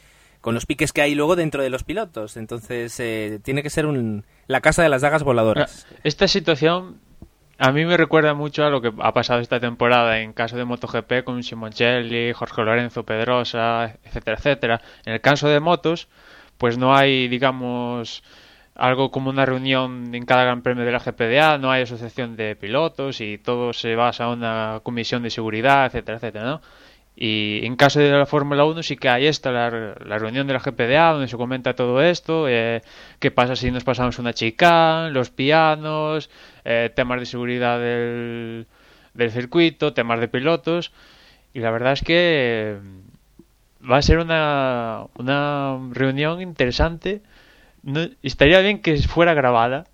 con 0.44 0.54
los 0.54 0.66
piques 0.66 0.92
que 0.92 1.00
hay 1.00 1.14
luego 1.14 1.36
dentro 1.36 1.62
de 1.62 1.70
los 1.70 1.84
pilotos. 1.84 2.36
Entonces 2.36 3.00
eh, 3.00 3.40
tiene 3.42 3.62
que 3.62 3.70
ser 3.70 3.86
un, 3.86 4.26
la 4.46 4.60
casa 4.60 4.82
de 4.82 4.90
las 4.90 5.00
dagas 5.00 5.22
voladoras. 5.22 5.86
Esta 6.02 6.28
situación 6.28 7.00
a 7.56 7.72
mí 7.72 7.86
me 7.86 7.96
recuerda 7.96 8.34
mucho 8.34 8.62
a 8.62 8.68
lo 8.68 8.82
que 8.82 8.92
ha 8.98 9.14
pasado 9.14 9.40
esta 9.40 9.58
temporada 9.58 10.20
en 10.20 10.34
caso 10.34 10.58
de 10.58 10.66
MotoGP 10.66 11.24
con 11.24 11.42
Simoncelli, 11.42 12.34
Jorge 12.34 12.62
Lorenzo, 12.62 13.04
Pedrosa, 13.04 13.96
etcétera, 14.04 14.36
etcétera. 14.36 14.80
En 15.06 15.14
el 15.14 15.22
caso 15.22 15.48
de 15.48 15.60
motos, 15.60 16.08
pues 16.58 16.76
no 16.76 16.94
hay, 16.94 17.26
digamos, 17.28 18.22
algo 18.74 19.10
como 19.10 19.30
una 19.30 19.46
reunión 19.46 20.14
en 20.14 20.24
cada 20.26 20.44
gran 20.44 20.62
premio 20.62 20.84
de 20.84 20.92
la 20.92 20.98
GPDA, 20.98 21.58
no 21.58 21.70
hay 21.70 21.82
asociación 21.82 22.36
de 22.36 22.56
pilotos 22.56 23.20
y 23.20 23.38
todo 23.38 23.72
se 23.72 23.94
basa 23.96 24.24
en 24.24 24.30
una 24.30 24.80
comisión 24.82 25.22
de 25.22 25.30
seguridad, 25.30 25.86
etcétera, 25.86 26.18
etcétera, 26.18 26.44
¿no? 26.44 26.60
Y 27.16 27.60
en 27.64 27.76
caso 27.76 28.00
de 28.00 28.10
la 28.10 28.26
Fórmula 28.26 28.64
1 28.64 28.82
sí 28.82 28.96
que 28.96 29.08
hay 29.08 29.26
esta, 29.26 29.52
la, 29.52 29.94
la 30.04 30.18
reunión 30.18 30.48
de 30.48 30.52
la 30.54 30.58
GPDA, 30.58 31.12
donde 31.12 31.28
se 31.28 31.36
comenta 31.36 31.74
todo 31.76 32.02
esto, 32.02 32.48
eh, 32.48 32.82
qué 33.20 33.30
pasa 33.30 33.54
si 33.54 33.70
nos 33.70 33.84
pasamos 33.84 34.18
una 34.18 34.32
chicane, 34.32 35.10
los 35.12 35.30
pianos, 35.30 36.28
eh, 36.64 36.90
temas 36.94 37.20
de 37.20 37.26
seguridad 37.26 37.78
del, 37.78 38.66
del 39.14 39.30
circuito, 39.30 39.94
temas 39.94 40.18
de 40.18 40.28
pilotos. 40.28 40.92
Y 41.52 41.60
la 41.60 41.70
verdad 41.70 41.92
es 41.92 42.02
que 42.02 42.14
eh, 42.16 42.78
va 43.88 43.98
a 43.98 44.02
ser 44.02 44.18
una, 44.18 45.04
una 45.16 45.78
reunión 45.92 46.40
interesante. 46.42 47.22
No, 47.84 48.00
estaría 48.22 48.60
bien 48.60 48.80
que 48.80 48.96
fuera 48.98 49.34
grabada. 49.34 49.84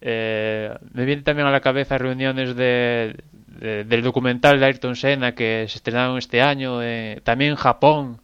Eh, 0.00 0.74
me 0.94 1.04
viene 1.06 1.22
también 1.22 1.48
a 1.48 1.52
la 1.52 1.60
cabeza 1.60 1.98
reuniones 1.98 2.56
de, 2.56 3.16
de- 3.60 3.84
del 3.84 4.02
documental 4.02 4.60
de 4.60 4.66
Ayrton 4.66 4.96
Senna 4.96 5.34
que 5.34 5.66
se 5.68 5.78
estrenaron 5.78 6.18
este 6.18 6.42
año, 6.42 6.82
eh, 6.82 7.20
también 7.24 7.52
en 7.52 7.56
Japón. 7.56 8.20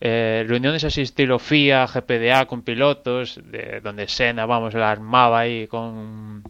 eh, 0.00 0.44
reuniones 0.48 0.84
así 0.84 1.02
estilo 1.02 1.38
FIA, 1.38 1.86
GPDA 1.88 2.46
con 2.46 2.62
pilotos, 2.62 3.40
de, 3.50 3.80
donde 3.82 4.08
Senna, 4.08 4.46
vamos, 4.46 4.74
la 4.74 4.90
armaba 4.92 5.40
ahí 5.40 5.66
con, 5.68 6.42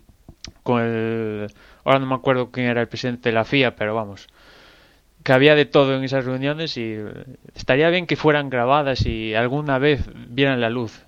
con 0.65 0.83
el... 0.83 1.49
Ahora 1.85 1.99
no 2.01 2.07
me 2.07 2.15
acuerdo 2.17 2.51
quién 2.53 2.67
era 2.69 2.81
el 2.83 2.89
presidente 2.89 3.31
de 3.31 3.35
la 3.35 3.45
FIA, 3.45 3.77
pero 3.77 3.95
vamos, 3.95 4.29
que 5.25 5.33
había 5.33 5.55
de 5.55 5.67
todo 5.67 5.97
en 5.97 6.05
esas 6.05 6.25
reuniones 6.27 6.77
y 6.77 6.97
estaría 7.55 7.91
bien 7.91 8.07
que 8.07 8.17
fueran 8.17 8.51
grabadas 8.51 9.07
y 9.07 9.35
alguna 9.35 9.79
vez 9.79 10.09
vieran 10.31 10.61
la 10.61 10.71
luz. 10.71 11.03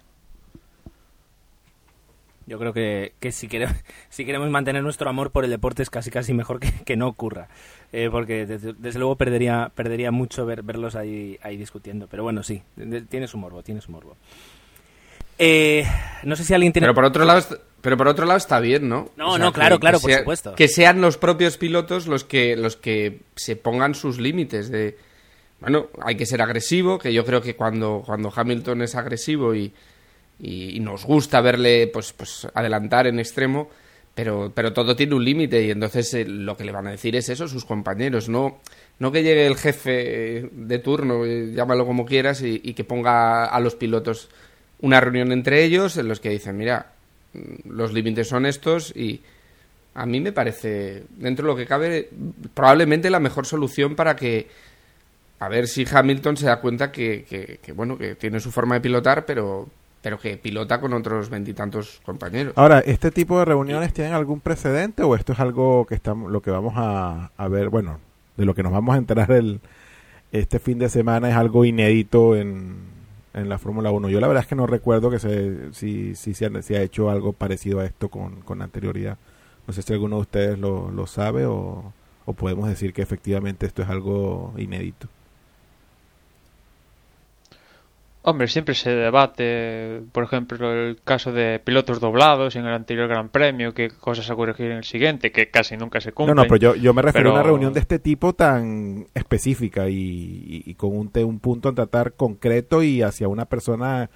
Yo 2.46 2.58
creo 2.58 2.72
que, 2.72 3.12
que 3.18 3.32
si, 3.32 3.48
queremos, 3.48 3.76
si 4.08 4.24
queremos 4.24 4.48
mantener 4.50 4.82
nuestro 4.82 5.10
amor 5.10 5.30
por 5.30 5.44
el 5.44 5.50
deporte 5.50 5.82
es 5.82 5.90
casi 5.90 6.10
casi 6.10 6.32
mejor 6.32 6.60
que, 6.60 6.72
que 6.84 6.96
no 6.96 7.08
ocurra. 7.08 7.48
Eh, 7.92 8.08
porque 8.10 8.46
desde, 8.46 8.72
desde 8.74 8.98
luego 8.98 9.16
perdería, 9.16 9.70
perdería 9.74 10.10
mucho 10.10 10.46
ver, 10.46 10.62
verlos 10.62 10.94
ahí, 10.96 11.38
ahí 11.42 11.56
discutiendo. 11.56 12.06
Pero 12.08 12.22
bueno, 12.22 12.42
sí, 12.42 12.62
tiene 13.08 13.26
su 13.26 13.38
morbo, 13.38 13.62
tiene 13.62 13.80
su 13.80 13.90
morbo. 13.92 14.16
Eh, 15.38 15.84
no 16.22 16.34
sé 16.36 16.44
si 16.44 16.54
alguien 16.54 16.72
tiene... 16.72 16.86
Pero 16.86 16.94
por 16.94 17.04
otro 17.04 17.24
lado, 17.24 17.58
pero 17.82 17.96
por 17.96 18.08
otro 18.08 18.24
lado 18.24 18.38
está 18.38 18.58
bien, 18.58 18.88
¿no? 18.88 19.10
No, 19.16 19.36
no, 19.38 19.52
claro, 19.52 19.78
claro, 19.78 20.00
por 20.00 20.10
sea- 20.10 20.20
supuesto. 20.20 20.54
Que 20.54 20.68
sean 20.68 21.00
los 21.00 21.18
propios 21.18 21.58
pilotos 21.58 22.06
los 22.06 22.24
que 22.24 22.56
los 22.56 22.76
que 22.76 23.20
se 23.34 23.56
pongan 23.56 23.94
sus 23.94 24.18
límites 24.18 24.70
de 24.70 24.96
bueno, 25.60 25.88
hay 26.02 26.16
que 26.16 26.26
ser 26.26 26.42
agresivo, 26.42 26.98
que 26.98 27.12
yo 27.12 27.24
creo 27.24 27.40
que 27.40 27.56
cuando 27.56 28.02
cuando 28.04 28.32
Hamilton 28.34 28.82
es 28.82 28.94
agresivo 28.94 29.54
y, 29.54 29.72
y, 30.40 30.80
nos 30.80 31.04
gusta 31.04 31.40
verle 31.40 31.88
pues 31.88 32.12
pues 32.12 32.46
adelantar 32.54 33.06
en 33.06 33.18
extremo, 33.18 33.68
pero 34.14 34.52
pero 34.54 34.72
todo 34.72 34.94
tiene 34.96 35.14
un 35.14 35.24
límite 35.24 35.62
y 35.62 35.70
entonces 35.70 36.12
eh, 36.14 36.24
lo 36.24 36.56
que 36.56 36.64
le 36.64 36.72
van 36.72 36.86
a 36.86 36.90
decir 36.90 37.16
es 37.16 37.28
eso 37.28 37.48
sus 37.48 37.64
compañeros, 37.64 38.28
no 38.28 38.60
no 38.98 39.12
que 39.12 39.22
llegue 39.22 39.46
el 39.46 39.56
jefe 39.56 40.48
de 40.52 40.78
turno, 40.78 41.24
eh, 41.24 41.52
llámalo 41.54 41.86
como 41.86 42.06
quieras 42.06 42.42
y, 42.42 42.60
que 42.74 42.84
ponga 42.84 43.44
a 43.46 43.60
los 43.60 43.74
pilotos 43.74 44.30
una 44.80 45.00
reunión 45.00 45.32
entre 45.32 45.64
ellos 45.64 45.96
en 45.96 46.08
los 46.08 46.20
que 46.20 46.30
dicen, 46.30 46.56
mira, 46.56 46.92
mm, 47.34 47.70
los 47.70 47.92
límites 47.92 48.28
son 48.28 48.46
estos 48.46 48.94
y 48.96 49.22
a 49.94 50.06
mí 50.06 50.20
me 50.20 50.32
parece, 50.32 51.04
dentro 51.16 51.46
de 51.46 51.52
lo 51.52 51.56
que 51.56 51.66
cabe, 51.66 52.10
probablemente 52.54 53.10
la 53.10 53.20
mejor 53.20 53.46
solución 53.46 53.96
para 53.96 54.14
que, 54.14 54.48
a 55.38 55.48
ver 55.48 55.66
si 55.68 55.86
Hamilton 55.90 56.36
se 56.36 56.46
da 56.46 56.60
cuenta 56.60 56.92
que, 56.92 57.58
que, 57.62 57.72
bueno, 57.72 57.96
que 57.96 58.14
tiene 58.14 58.40
su 58.40 58.52
forma 58.52 58.74
de 58.74 58.82
pilotar, 58.82 59.24
pero, 59.24 59.68
pero 60.06 60.20
que 60.20 60.36
pilota 60.36 60.80
con 60.80 60.92
otros 60.92 61.30
veintitantos 61.30 62.00
compañeros. 62.04 62.52
Ahora, 62.54 62.78
¿este 62.78 63.10
tipo 63.10 63.40
de 63.40 63.44
reuniones 63.44 63.92
tienen 63.92 64.14
algún 64.14 64.38
precedente 64.38 65.02
o 65.02 65.16
esto 65.16 65.32
es 65.32 65.40
algo 65.40 65.84
que 65.84 65.96
estamos, 65.96 66.30
lo 66.30 66.42
que 66.42 66.52
vamos 66.52 66.74
a, 66.76 67.32
a 67.36 67.48
ver, 67.48 67.70
bueno, 67.70 67.98
de 68.36 68.44
lo 68.44 68.54
que 68.54 68.62
nos 68.62 68.70
vamos 68.70 68.94
a 68.94 68.98
enterar 68.98 69.32
el, 69.32 69.58
este 70.30 70.60
fin 70.60 70.78
de 70.78 70.90
semana 70.90 71.28
es 71.28 71.34
algo 71.34 71.64
inédito 71.64 72.36
en, 72.36 72.76
en 73.34 73.48
la 73.48 73.58
Fórmula 73.58 73.90
1? 73.90 74.08
Yo 74.08 74.20
la 74.20 74.28
verdad 74.28 74.44
es 74.44 74.48
que 74.48 74.54
no 74.54 74.68
recuerdo 74.68 75.10
que 75.10 75.18
se, 75.18 75.72
si, 75.72 76.14
si 76.14 76.34
se, 76.34 76.46
ha, 76.46 76.50
ha 76.50 76.82
hecho 76.82 77.10
algo 77.10 77.32
parecido 77.32 77.80
a 77.80 77.84
esto 77.84 78.08
con, 78.08 78.42
con 78.42 78.62
anterioridad. 78.62 79.18
No 79.66 79.74
sé 79.74 79.82
si 79.82 79.92
alguno 79.92 80.14
de 80.18 80.22
ustedes 80.22 80.56
lo, 80.56 80.92
lo 80.92 81.08
sabe 81.08 81.46
o, 81.46 81.92
o 82.26 82.32
podemos 82.32 82.68
decir 82.68 82.92
que 82.92 83.02
efectivamente 83.02 83.66
esto 83.66 83.82
es 83.82 83.88
algo 83.88 84.54
inédito. 84.56 85.08
Hombre, 88.28 88.48
siempre 88.48 88.74
se 88.74 88.90
debate, 88.90 90.02
por 90.10 90.24
ejemplo, 90.24 90.72
el 90.72 91.00
caso 91.04 91.32
de 91.32 91.60
pilotos 91.60 92.00
doblados 92.00 92.56
en 92.56 92.66
el 92.66 92.72
anterior 92.74 93.06
Gran 93.06 93.28
Premio, 93.28 93.72
qué 93.72 93.88
cosas 93.88 94.28
a 94.30 94.34
corregir 94.34 94.66
en 94.72 94.78
el 94.78 94.82
siguiente, 94.84 95.30
que 95.30 95.48
casi 95.48 95.76
nunca 95.76 96.00
se 96.00 96.08
No, 96.10 96.14
cumplen. 96.16 96.36
no, 96.36 96.42
pero 96.42 96.56
yo, 96.56 96.74
yo 96.74 96.92
me 96.92 97.02
refiero 97.02 97.30
a 97.30 97.34
una 97.34 97.44
reunión 97.44 97.72
de 97.72 97.78
este 97.78 98.00
tipo 98.00 98.32
tan 98.32 99.06
específica 99.14 99.88
y, 99.88 99.94
y- 99.94 100.62
y 100.66 100.74
con 100.74 100.90
un, 100.96 101.08
un 101.14 101.38
punto 101.38 101.68
a 101.68 101.74
tratar 101.76 102.14
concreto 102.14 102.82
y 102.82 103.00
hacia 103.00 103.28
una 103.28 103.44
persona 103.44 104.10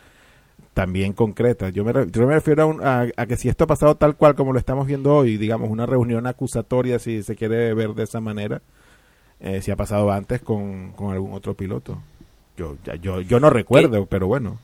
también 0.74 1.12
concreta. 1.12 1.68
Yo 1.70 1.84
me, 1.84 1.92
yo 2.10 2.26
me 2.26 2.34
refiero 2.34 2.64
a, 2.64 2.66
un- 2.66 2.82
a- 2.84 3.06
a 3.16 3.26
que 3.26 3.36
si 3.36 3.48
esto 3.48 3.62
ha 3.62 3.68
pasado 3.68 3.94
tal 3.96 4.16
cual 4.16 4.34
como 4.34 4.52
lo 4.52 4.58
estamos 4.58 4.88
viendo 4.88 5.14
hoy, 5.14 5.36
digamos, 5.36 5.70
una 5.70 5.86
reunión 5.86 6.26
acusatoria, 6.26 6.98
si 6.98 7.22
se 7.22 7.36
quiere 7.36 7.74
ver 7.74 7.90
de 7.94 8.02
esa 8.02 8.20
manera, 8.20 8.60
eh, 9.38 9.62
si 9.62 9.70
ha 9.70 9.76
pasado 9.76 10.10
antes 10.10 10.40
con, 10.42 10.92
con 10.94 11.12
algún 11.12 11.32
otro 11.32 11.54
piloto. 11.54 12.02
Yo, 12.60 12.76
yo, 13.00 13.20
yo 13.22 13.40
no 13.40 13.48
recuerdo, 13.48 14.04
pero 14.06 14.26
bueno. 14.26 14.58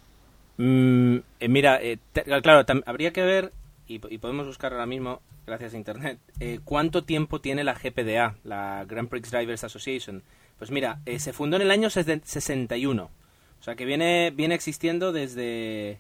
Mm, 0.59 1.17
eh, 1.41 1.49
mira, 1.49 1.81
eh, 1.83 1.99
te- 2.13 2.25
claro, 2.25 2.65
tam- 2.67 2.83
habría 2.87 3.13
que 3.13 3.23
ver, 3.23 3.53
y, 3.89 3.99
po- 4.01 4.09
y 4.11 4.19
podemos 4.19 4.47
buscar 4.47 4.73
ahora 4.73 4.85
mismo, 4.87 5.21
gracias 5.47 5.73
a 5.75 5.77
Internet, 5.79 6.19
eh, 6.41 6.61
cuánto 6.65 7.05
tiempo 7.05 7.41
tiene 7.41 7.65
la 7.65 7.75
GPDA, 7.75 8.37
la 8.45 8.85
Grand 8.87 9.09
Prix 9.09 9.31
Drivers 9.31 9.65
Association. 9.65 10.23
Pues 10.59 10.71
mira, 10.71 11.01
eh, 11.07 11.19
se 11.19 11.33
fundó 11.33 11.57
en 11.57 11.63
el 11.63 11.71
año 11.71 11.89
sesen- 11.89 12.23
61, 12.25 13.11
o 13.61 13.63
sea 13.63 13.77
que 13.77 13.85
viene, 13.85 14.31
viene 14.35 14.55
existiendo 14.55 15.13
desde, 15.13 15.99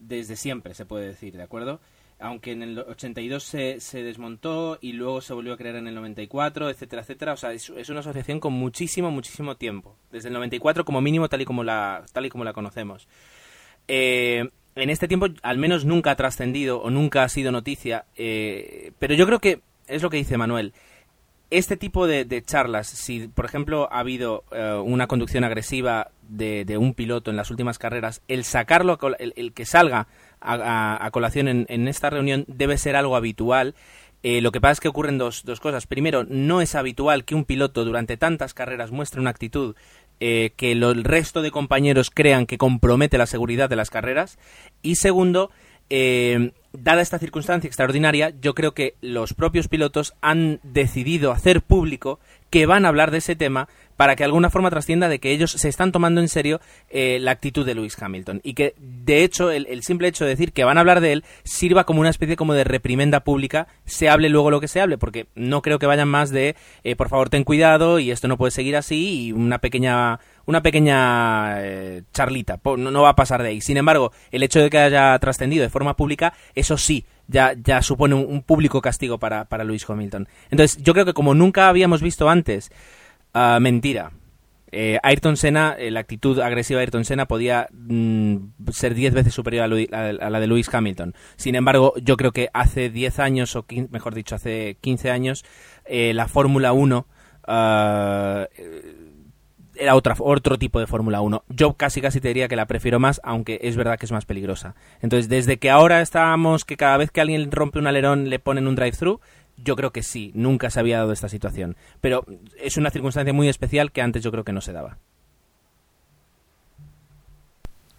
desde 0.00 0.36
siempre, 0.36 0.74
se 0.74 0.86
puede 0.86 1.06
decir, 1.06 1.36
¿de 1.36 1.42
acuerdo? 1.42 1.80
Aunque 2.20 2.50
en 2.50 2.62
el 2.62 2.78
82 2.80 3.44
se, 3.44 3.80
se 3.80 4.02
desmontó 4.02 4.78
y 4.80 4.92
luego 4.92 5.20
se 5.20 5.34
volvió 5.34 5.52
a 5.52 5.56
crear 5.56 5.76
en 5.76 5.86
el 5.86 5.94
94, 5.94 6.68
etcétera, 6.68 7.02
etcétera. 7.02 7.32
O 7.32 7.36
sea, 7.36 7.52
es, 7.52 7.68
una 7.68 8.00
asociación 8.00 8.40
con 8.40 8.52
muchísimo, 8.52 9.10
muchísimo 9.12 9.56
tiempo. 9.56 9.96
Desde 10.10 10.28
el 10.28 10.34
94 10.34 10.84
como 10.84 11.00
mínimo, 11.00 11.28
tal 11.28 11.42
y 11.42 11.44
como 11.44 11.62
la, 11.62 12.04
tal 12.12 12.26
y 12.26 12.28
como 12.28 12.42
la 12.42 12.52
conocemos. 12.52 13.06
Eh, 13.86 14.50
en 14.74 14.90
este 14.90 15.08
tiempo 15.08 15.26
al 15.42 15.58
menos 15.58 15.84
nunca 15.84 16.10
ha 16.10 16.16
trascendido 16.16 16.80
o 16.80 16.90
nunca 16.90 17.22
ha 17.22 17.28
sido 17.28 17.52
noticia, 17.52 18.06
eh, 18.16 18.92
pero 18.98 19.14
yo 19.14 19.26
creo 19.26 19.38
que 19.38 19.60
es 19.86 20.02
lo 20.02 20.10
que 20.10 20.18
dice 20.18 20.36
Manuel. 20.36 20.72
este 21.50 21.76
tipo 21.76 22.06
de, 22.06 22.24
de 22.24 22.42
charlas, 22.42 22.86
si 22.86 23.28
por 23.28 23.44
ejemplo 23.44 23.88
ha 23.90 24.00
habido 24.00 24.44
eh, 24.52 24.74
una 24.84 25.06
conducción 25.06 25.44
agresiva 25.44 26.10
de, 26.28 26.64
de 26.64 26.78
un 26.78 26.94
piloto 26.94 27.30
en 27.30 27.36
las 27.36 27.50
últimas 27.50 27.78
carreras, 27.78 28.22
el 28.28 28.44
sacarlo, 28.44 28.98
el 29.18 29.52
que 29.52 29.64
salga 29.64 30.08
a, 30.40 31.08
colación 31.12 31.48
en, 31.48 31.66
en 31.68 31.88
esta 31.88 32.10
reunión 32.10 32.44
debe 32.48 32.78
ser 32.78 32.96
algo 32.96 33.16
habitual. 33.16 33.74
Eh, 34.22 34.40
lo 34.40 34.50
que 34.50 34.60
pasa 34.60 34.72
es 34.72 34.80
que 34.80 34.88
ocurren 34.88 35.18
dos, 35.18 35.44
dos 35.44 35.60
cosas. 35.60 35.86
Primero, 35.86 36.24
no 36.24 36.60
es 36.60 36.74
habitual 36.74 37.24
que 37.24 37.34
un 37.34 37.44
piloto 37.44 37.84
durante 37.84 38.16
tantas 38.16 38.52
carreras 38.52 38.90
muestre 38.90 39.20
una 39.20 39.30
actitud 39.30 39.76
eh, 40.20 40.52
que 40.56 40.72
el 40.72 41.04
resto 41.04 41.42
de 41.42 41.52
compañeros 41.52 42.10
crean 42.10 42.46
que 42.46 42.58
compromete 42.58 43.18
la 43.18 43.26
seguridad 43.26 43.70
de 43.70 43.76
las 43.76 43.90
carreras. 43.90 44.38
Y 44.82 44.96
segundo, 44.96 45.52
eh, 45.88 46.50
dada 46.72 47.02
esta 47.02 47.20
circunstancia 47.20 47.68
extraordinaria, 47.68 48.32
yo 48.40 48.54
creo 48.54 48.74
que 48.74 48.96
los 49.00 49.34
propios 49.34 49.68
pilotos 49.68 50.14
han 50.20 50.58
decidido 50.64 51.30
hacer 51.30 51.62
público 51.62 52.18
que 52.50 52.66
van 52.66 52.84
a 52.84 52.88
hablar 52.88 53.10
de 53.10 53.18
ese 53.18 53.36
tema 53.36 53.68
para 53.98 54.14
que 54.14 54.22
de 54.22 54.26
alguna 54.26 54.48
forma 54.48 54.70
trascienda 54.70 55.08
de 55.08 55.18
que 55.18 55.32
ellos 55.32 55.50
se 55.50 55.68
están 55.68 55.90
tomando 55.90 56.20
en 56.20 56.28
serio 56.28 56.60
eh, 56.88 57.18
la 57.20 57.32
actitud 57.32 57.66
de 57.66 57.74
Lewis 57.74 58.00
Hamilton. 58.00 58.40
Y 58.44 58.54
que 58.54 58.74
de 58.78 59.24
hecho 59.24 59.50
el, 59.50 59.66
el 59.66 59.82
simple 59.82 60.06
hecho 60.06 60.24
de 60.24 60.30
decir 60.30 60.52
que 60.52 60.62
van 60.62 60.76
a 60.76 60.80
hablar 60.80 61.00
de 61.00 61.12
él 61.12 61.24
sirva 61.42 61.82
como 61.82 61.98
una 61.98 62.10
especie 62.10 62.36
como 62.36 62.54
de 62.54 62.62
reprimenda 62.62 63.24
pública 63.24 63.66
se 63.86 64.08
hable 64.08 64.28
luego 64.28 64.52
lo 64.52 64.60
que 64.60 64.68
se 64.68 64.80
hable 64.80 64.98
porque 64.98 65.26
no 65.34 65.62
creo 65.62 65.80
que 65.80 65.86
vayan 65.86 66.08
más 66.08 66.30
de 66.30 66.54
eh, 66.84 66.94
por 66.94 67.08
favor 67.08 67.28
ten 67.28 67.42
cuidado 67.42 67.98
y 67.98 68.12
esto 68.12 68.28
no 68.28 68.38
puede 68.38 68.52
seguir 68.52 68.76
así 68.76 69.26
y 69.26 69.32
una 69.32 69.58
pequeña 69.58 70.20
una 70.46 70.62
pequeña 70.62 71.60
eh, 71.60 72.02
charlita. 72.14 72.60
No, 72.64 72.92
no 72.92 73.02
va 73.02 73.10
a 73.10 73.16
pasar 73.16 73.42
de 73.42 73.48
ahí. 73.48 73.60
Sin 73.60 73.76
embargo 73.78 74.12
el 74.30 74.44
hecho 74.44 74.60
de 74.60 74.70
que 74.70 74.78
haya 74.78 75.18
trascendido 75.18 75.64
de 75.64 75.70
forma 75.70 75.96
pública 75.96 76.34
eso 76.54 76.78
sí 76.78 77.04
ya, 77.28 77.54
ya 77.62 77.80
supone 77.82 78.16
un, 78.16 78.42
público 78.42 78.80
castigo 78.80 79.18
para, 79.18 79.44
para 79.44 79.64
Lewis 79.64 79.88
Hamilton 79.88 80.28
entonces 80.50 80.82
yo 80.82 80.92
creo 80.92 81.04
que 81.04 81.14
como 81.14 81.34
nunca 81.34 81.68
habíamos 81.68 82.02
visto 82.02 82.28
antes 82.28 82.70
Ah, 83.34 83.58
mentira. 83.60 84.12
Eh, 84.70 84.98
Ayrton 85.02 85.36
Senna, 85.36 85.76
eh, 85.78 85.90
la 85.90 86.00
actitud 86.00 86.38
agresiva 86.40 86.78
de 86.78 86.82
Ayrton 86.82 87.04
Senna 87.04 87.26
podía 87.26 87.68
mm, 87.72 88.36
ser 88.70 88.94
10 88.94 89.14
veces 89.14 89.32
superior 89.32 89.64
a, 89.64 90.12
la 90.12 90.40
de 90.40 90.46
Lewis 90.46 90.68
Hamilton. 90.72 91.14
Sin 91.36 91.54
embargo, 91.54 91.94
yo 92.02 92.16
creo 92.16 92.32
que 92.32 92.50
hace 92.52 92.90
10 92.90 93.18
años, 93.18 93.56
o 93.56 93.64
15 93.64 93.90
mejor 93.92 94.14
dicho, 94.14 94.34
hace 94.34 94.76
15 94.80 95.10
años, 95.10 95.44
eh, 95.84 96.12
la 96.12 96.28
Fórmula 96.28 96.72
1 96.72 97.06
ah, 97.46 98.46
eh, 98.56 99.07
era 99.78 99.94
otra, 99.94 100.14
otro 100.18 100.58
tipo 100.58 100.80
de 100.80 100.86
Fórmula 100.86 101.20
1. 101.20 101.44
Yo 101.48 101.74
casi 101.74 102.00
casi 102.00 102.20
te 102.20 102.28
diría 102.28 102.48
que 102.48 102.56
la 102.56 102.66
prefiero 102.66 102.98
más, 102.98 103.20
aunque 103.24 103.60
es 103.62 103.76
verdad 103.76 103.98
que 103.98 104.06
es 104.06 104.12
más 104.12 104.26
peligrosa. 104.26 104.74
Entonces, 105.00 105.28
desde 105.28 105.58
que 105.58 105.70
ahora 105.70 106.00
estamos, 106.00 106.64
que 106.64 106.76
cada 106.76 106.96
vez 106.96 107.10
que 107.10 107.20
alguien 107.20 107.50
rompe 107.50 107.78
un 107.78 107.86
alerón 107.86 108.28
le 108.28 108.38
ponen 108.38 108.66
un 108.66 108.76
drive-thru, 108.76 109.20
yo 109.56 109.76
creo 109.76 109.92
que 109.92 110.02
sí, 110.02 110.30
nunca 110.34 110.70
se 110.70 110.80
había 110.80 110.98
dado 110.98 111.12
esta 111.12 111.28
situación. 111.28 111.76
Pero 112.00 112.24
es 112.58 112.76
una 112.76 112.90
circunstancia 112.90 113.32
muy 113.32 113.48
especial 113.48 113.92
que 113.92 114.02
antes 114.02 114.22
yo 114.22 114.30
creo 114.30 114.44
que 114.44 114.52
no 114.52 114.60
se 114.60 114.72
daba. 114.72 114.98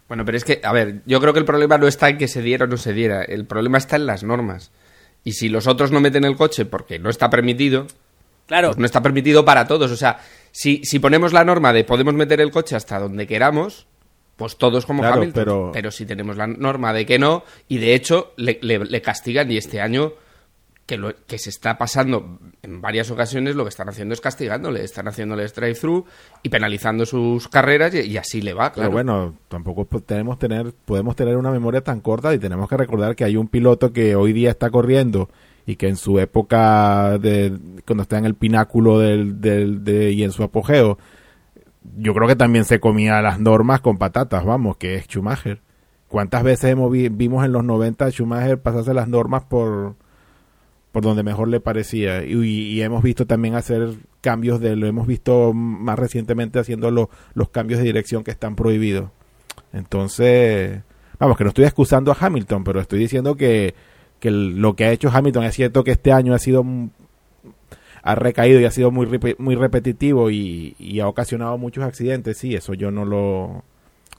Bueno, 0.08 0.24
pero 0.24 0.36
es 0.36 0.44
que, 0.44 0.60
a 0.64 0.72
ver, 0.72 1.02
yo 1.06 1.20
creo 1.20 1.32
que 1.32 1.38
el 1.38 1.44
problema 1.44 1.78
no 1.78 1.86
está 1.86 2.08
en 2.08 2.18
que 2.18 2.28
se 2.28 2.42
diera 2.42 2.64
o 2.64 2.68
no 2.68 2.76
se 2.76 2.92
diera. 2.92 3.22
El 3.22 3.46
problema 3.46 3.78
está 3.78 3.96
en 3.96 4.06
las 4.06 4.24
normas. 4.24 4.72
Y 5.22 5.32
si 5.32 5.48
los 5.48 5.66
otros 5.66 5.92
no 5.92 6.00
meten 6.00 6.24
el 6.24 6.36
coche 6.36 6.64
porque 6.64 6.98
no 6.98 7.10
está 7.10 7.30
permitido, 7.30 7.86
Claro, 8.50 8.70
pues 8.70 8.78
no 8.78 8.86
está 8.86 9.00
permitido 9.00 9.44
para 9.44 9.68
todos. 9.68 9.92
O 9.92 9.96
sea, 9.96 10.18
si, 10.52 10.82
si 10.84 10.98
ponemos 10.98 11.32
la 11.32 11.44
norma 11.44 11.72
de 11.72 11.84
podemos 11.84 12.14
meter 12.14 12.40
el 12.40 12.50
coche 12.50 12.76
hasta 12.76 12.98
donde 12.98 13.26
queramos, 13.26 13.86
pues 14.36 14.56
todos 14.56 14.86
como 14.86 15.02
Claro, 15.02 15.16
Hamilton. 15.22 15.70
pero- 15.72 15.90
si 15.90 16.06
tenemos 16.06 16.36
la 16.36 16.46
norma 16.46 16.92
de 16.92 17.04
que 17.06 17.18
no, 17.18 17.44
y 17.68 17.78
de 17.78 17.94
hecho 17.94 18.32
le, 18.36 18.58
le- 18.62 18.78
le 18.84 19.02
castigan, 19.02 19.50
y 19.50 19.56
este 19.58 19.80
año 19.80 20.12
que, 20.86 20.96
lo, 20.96 21.14
que 21.26 21.38
se 21.38 21.50
está 21.50 21.78
pasando 21.78 22.40
en 22.62 22.80
varias 22.80 23.12
ocasiones, 23.12 23.54
lo 23.54 23.62
que 23.64 23.68
están 23.68 23.88
haciendo 23.88 24.12
es 24.12 24.20
castigándole, 24.20 24.82
están 24.82 25.06
haciéndole 25.06 25.46
drive-thru 25.46 26.04
y 26.42 26.48
penalizando 26.48 27.06
sus 27.06 27.46
carreras, 27.46 27.94
y, 27.94 28.00
y 28.00 28.16
así 28.16 28.40
le 28.42 28.54
va, 28.54 28.72
claro. 28.72 28.90
Pero 28.90 28.92
bueno, 28.92 29.34
tampoco 29.48 29.84
po- 29.84 30.00
tenemos 30.00 30.38
tener, 30.40 30.72
podemos 30.84 31.14
tener 31.14 31.36
una 31.36 31.52
memoria 31.52 31.82
tan 31.82 32.00
corta 32.00 32.34
y 32.34 32.38
tenemos 32.40 32.68
que 32.68 32.76
recordar 32.76 33.14
que 33.14 33.22
hay 33.24 33.36
un 33.36 33.46
piloto 33.46 33.92
que 33.92 34.16
hoy 34.16 34.32
día 34.32 34.50
está 34.50 34.68
corriendo 34.70 35.28
y 35.70 35.76
que 35.76 35.88
en 35.88 35.96
su 35.96 36.18
época, 36.18 37.18
de, 37.18 37.56
cuando 37.86 38.02
está 38.02 38.18
en 38.18 38.24
el 38.26 38.34
pináculo 38.34 38.98
del, 38.98 39.40
del, 39.40 39.84
de, 39.84 40.12
y 40.12 40.22
en 40.24 40.32
su 40.32 40.42
apogeo, 40.42 40.98
yo 41.96 42.12
creo 42.14 42.28
que 42.28 42.36
también 42.36 42.64
se 42.64 42.80
comía 42.80 43.22
las 43.22 43.40
normas 43.40 43.80
con 43.80 43.96
patatas, 43.98 44.44
vamos, 44.44 44.76
que 44.76 44.96
es 44.96 45.04
Schumacher. 45.06 45.60
¿Cuántas 46.08 46.42
veces 46.42 46.70
hemos 46.72 46.90
vi- 46.90 47.08
vimos 47.08 47.44
en 47.44 47.52
los 47.52 47.64
90 47.64 48.04
a 48.06 48.10
Schumacher 48.10 48.60
pasarse 48.60 48.92
las 48.94 49.08
normas 49.08 49.44
por 49.44 49.94
por 50.92 51.04
donde 51.04 51.22
mejor 51.22 51.46
le 51.46 51.60
parecía 51.60 52.24
y, 52.24 52.32
y 52.34 52.82
hemos 52.82 53.04
visto 53.04 53.24
también 53.24 53.54
hacer 53.54 53.90
cambios 54.20 54.58
de 54.58 54.74
lo 54.74 54.88
hemos 54.88 55.06
visto 55.06 55.52
más 55.54 55.96
recientemente 55.96 56.58
haciendo 56.58 56.90
lo- 56.90 57.10
los 57.34 57.50
cambios 57.50 57.78
de 57.78 57.84
dirección 57.86 58.24
que 58.24 58.32
están 58.32 58.56
prohibidos 58.56 59.10
entonces 59.72 60.82
vamos 61.20 61.36
que 61.36 61.44
no 61.44 61.48
estoy 61.50 61.64
excusando 61.64 62.10
a 62.10 62.16
Hamilton 62.18 62.64
pero 62.64 62.80
estoy 62.80 62.98
diciendo 62.98 63.36
que, 63.36 63.74
que 64.20 64.30
lo 64.30 64.76
que 64.76 64.84
ha 64.84 64.92
hecho 64.92 65.10
Hamilton 65.12 65.44
es 65.44 65.54
cierto 65.54 65.82
que 65.82 65.90
este 65.92 66.12
año 66.12 66.34
ha 66.34 66.38
sido 66.38 66.64
ha 68.02 68.14
recaído 68.14 68.60
y 68.60 68.64
ha 68.64 68.70
sido 68.70 68.90
muy 68.90 69.06
muy 69.38 69.54
repetitivo 69.56 70.30
y, 70.30 71.00
ha 71.00 71.08
ocasionado 71.08 71.58
muchos 71.58 71.84
accidentes 71.84 72.38
sí 72.38 72.54
eso 72.54 72.74
yo 72.74 72.90
no 72.90 73.04
lo 73.04 73.64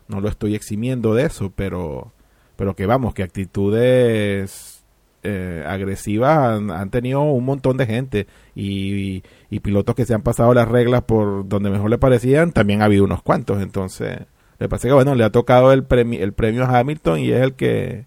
no 0.07 0.19
lo 0.21 0.27
estoy 0.29 0.55
eximiendo 0.55 1.13
de 1.15 1.25
eso 1.25 1.51
pero 1.55 2.11
pero 2.57 2.75
que 2.75 2.85
vamos 2.85 3.13
que 3.13 3.23
actitudes 3.23 4.83
eh, 5.23 5.63
agresivas 5.67 6.59
han, 6.59 6.89
tenido 6.89 7.21
un 7.21 7.45
montón 7.45 7.77
de 7.77 7.85
gente 7.85 8.27
y, 8.55 8.93
y- 9.17 9.23
y 9.51 9.59
pilotos 9.59 9.93
que 9.95 10.05
se 10.05 10.15
han 10.15 10.23
pasado 10.23 10.53
las 10.53 10.67
reglas 10.67 11.03
por 11.03 11.47
donde 11.47 11.69
mejor 11.69 11.89
le 11.91 11.99
parecían 11.99 12.51
también 12.51 12.81
ha 12.81 12.85
habido 12.85 13.03
unos 13.03 13.21
cuantos 13.21 13.61
entonces 13.61 14.19
le 14.59 14.69
parece 14.69 14.87
que 14.87 14.93
bueno 14.93 15.13
le 15.15 15.23
ha 15.23 15.31
tocado 15.31 15.73
el 15.73 15.83
premio 15.83 16.23
el 16.23 16.33
premio 16.33 16.63
a 16.65 16.79
Hamilton 16.79 17.19
y 17.19 17.31
es 17.31 17.41
el 17.41 17.53
que 17.53 18.05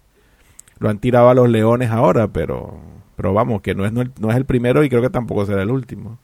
lo 0.79 0.89
han 0.89 0.99
tirado 0.99 1.29
a 1.29 1.33
los 1.33 1.49
leones 1.49 1.91
ahora 1.91 2.27
pero 2.27 2.79
pero 3.15 3.33
vamos 3.33 3.61
que 3.61 3.75
no 3.75 3.85
es 3.85 3.93
no, 3.93 4.01
es 4.03 4.35
el 4.35 4.45
primero 4.45 4.83
y 4.83 4.89
creo 4.89 5.01
que 5.01 5.09
tampoco 5.09 5.45
será 5.45 5.63
el 5.63 5.71
último 5.71 6.17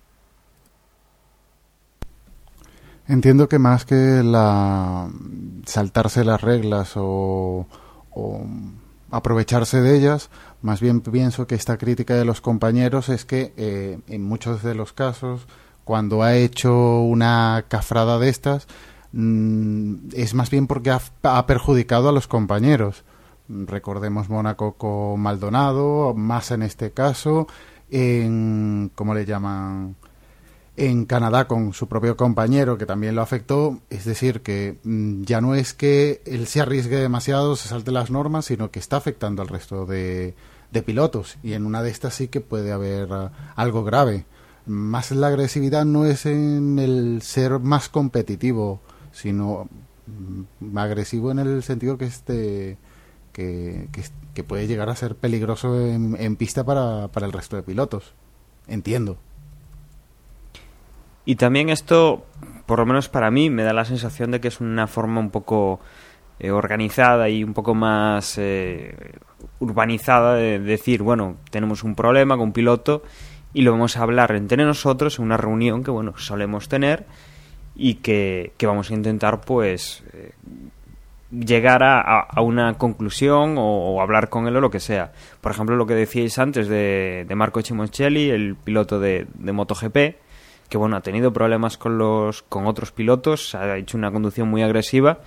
Entiendo 3.07 3.49
que 3.49 3.59
más 3.59 3.83
que 3.83 4.21
la 4.23 5.09
saltarse 5.65 6.23
las 6.23 6.39
reglas 6.39 6.93
o, 6.95 7.67
aprovecharse 9.09 9.81
de 9.81 9.97
ellas, 9.97 10.29
más 10.61 10.79
bien 10.79 11.01
pienso 11.01 11.45
que 11.45 11.55
esta 11.55 11.77
crítica 11.77 12.15
de 12.15 12.23
los 12.23 12.39
compañeros 12.39 13.09
es 13.09 13.25
que 13.25 13.53
eh, 13.57 13.99
en 14.07 14.23
muchos 14.23 14.63
de 14.63 14.75
los 14.75 14.93
casos, 14.93 15.45
cuando 15.83 16.23
ha 16.23 16.35
hecho 16.35 17.01
una 17.01 17.65
cafrada 17.67 18.17
de 18.17 18.29
estas, 18.29 18.67
mm, 19.11 19.95
es 20.13 20.33
más 20.33 20.49
bien 20.49 20.67
porque 20.67 20.91
ha 20.91 21.45
perjudicado 21.47 22.07
a 22.07 22.13
los 22.13 22.27
compañeros. 22.27 23.03
Recordemos 23.65 24.29
Mónaco 24.29 24.73
con 24.73 25.19
Maldonado, 25.19 26.13
más 26.13 26.51
en 26.51 26.63
este 26.63 26.91
caso, 26.91 27.47
en, 27.89 28.91
¿cómo 28.95 29.13
le 29.13 29.25
llaman? 29.25 29.95
en 30.77 31.05
Canadá 31.05 31.47
con 31.47 31.73
su 31.73 31.87
propio 31.87 32.15
compañero 32.15 32.77
que 32.77 32.85
también 32.85 33.15
lo 33.15 33.21
afectó, 33.21 33.79
es 33.89 34.05
decir, 34.05 34.41
que 34.41 34.77
mm, 34.83 35.23
ya 35.23 35.41
no 35.41 35.53
es 35.53 35.73
que 35.73 36.21
él 36.25 36.47
se 36.47 36.61
arriesgue 36.61 36.95
demasiado, 36.97 37.55
se 37.55 37.67
salte 37.67 37.91
las 37.91 38.09
normas, 38.09 38.45
sino 38.45 38.71
que 38.71 38.79
está 38.79 38.97
afectando 38.97 39.41
al 39.41 39.47
resto 39.47 39.85
de, 39.85 40.33
de 40.71 40.83
pilotos 40.83 41.37
y 41.43 41.53
en 41.53 41.65
una 41.65 41.83
de 41.83 41.91
estas 41.91 42.15
sí 42.15 42.29
que 42.29 42.41
puede 42.41 42.71
haber 42.71 43.11
ah, 43.11 43.53
algo 43.55 43.83
grave. 43.83 44.25
Más 44.65 45.11
la 45.11 45.27
agresividad 45.27 45.85
no 45.85 46.05
es 46.05 46.25
en 46.25 46.79
el 46.79 47.21
ser 47.21 47.59
más 47.59 47.89
competitivo, 47.89 48.79
sino 49.11 49.67
mm, 50.07 50.77
agresivo 50.77 51.31
en 51.31 51.39
el 51.39 51.63
sentido 51.63 51.97
que 51.97 52.05
este 52.05 52.77
que, 53.31 53.87
puede 54.47 54.67
llegar 54.67 54.89
a 54.89 54.95
ser 54.95 55.15
peligroso 55.15 55.87
en, 55.87 56.15
en 56.19 56.35
pista 56.35 56.63
para, 56.63 57.09
para 57.09 57.25
el 57.25 57.33
resto 57.33 57.55
de 57.55 57.63
pilotos. 57.63 58.13
Entiendo. 58.67 59.17
Y 61.25 61.35
también 61.35 61.69
esto, 61.69 62.25
por 62.65 62.79
lo 62.79 62.85
menos 62.85 63.09
para 63.09 63.29
mí, 63.31 63.49
me 63.49 63.63
da 63.63 63.73
la 63.73 63.85
sensación 63.85 64.31
de 64.31 64.41
que 64.41 64.47
es 64.47 64.59
una 64.59 64.87
forma 64.87 65.19
un 65.19 65.29
poco 65.29 65.79
eh, 66.39 66.49
organizada 66.49 67.29
y 67.29 67.43
un 67.43 67.53
poco 67.53 67.75
más 67.75 68.35
eh, 68.39 68.95
urbanizada 69.59 70.33
de 70.33 70.57
decir, 70.59 71.03
bueno, 71.03 71.37
tenemos 71.51 71.83
un 71.83 71.93
problema 71.93 72.35
con 72.35 72.47
un 72.47 72.53
piloto 72.53 73.03
y 73.53 73.61
lo 73.61 73.71
vamos 73.73 73.95
a 73.95 74.01
hablar 74.01 74.31
entre 74.31 74.65
nosotros 74.65 75.19
en 75.19 75.25
una 75.25 75.37
reunión 75.37 75.83
que, 75.83 75.91
bueno, 75.91 76.17
solemos 76.17 76.67
tener 76.67 77.05
y 77.75 77.95
que, 77.95 78.53
que 78.57 78.65
vamos 78.65 78.89
a 78.89 78.95
intentar, 78.95 79.41
pues, 79.41 80.03
eh, 80.13 80.31
llegar 81.31 81.81
a, 81.83 82.41
una 82.41 82.77
conclusión 82.77 83.55
o, 83.57 84.01
hablar 84.01 84.29
con 84.29 84.47
él 84.47 84.55
o 84.57 84.61
lo 84.61 84.69
que 84.69 84.79
sea. 84.79 85.11
Por 85.41 85.51
ejemplo, 85.51 85.75
lo 85.75 85.85
que 85.85 85.95
decíais 85.95 86.37
antes 86.39 86.67
de, 86.67 87.25
de 87.27 87.35
Marco 87.35 87.61
Chimoncelli, 87.61 88.29
el 88.29 88.55
piloto 88.55 88.99
de, 88.99 89.27
de 89.33 89.51
MotoGP, 89.51 89.97
que 90.69 90.77
bueno, 90.77 90.95
ha 90.95 91.01
tenido 91.01 91.33
problemas 91.33 91.77
con 91.77 91.97
los 91.97 92.43
con 92.43 92.65
otros 92.65 92.91
pilotos, 92.91 93.55
ha 93.55 93.77
hecho 93.77 93.97
una 93.97 94.11
conducción 94.11 94.49
muy 94.49 94.61
agresiva, 94.61 95.19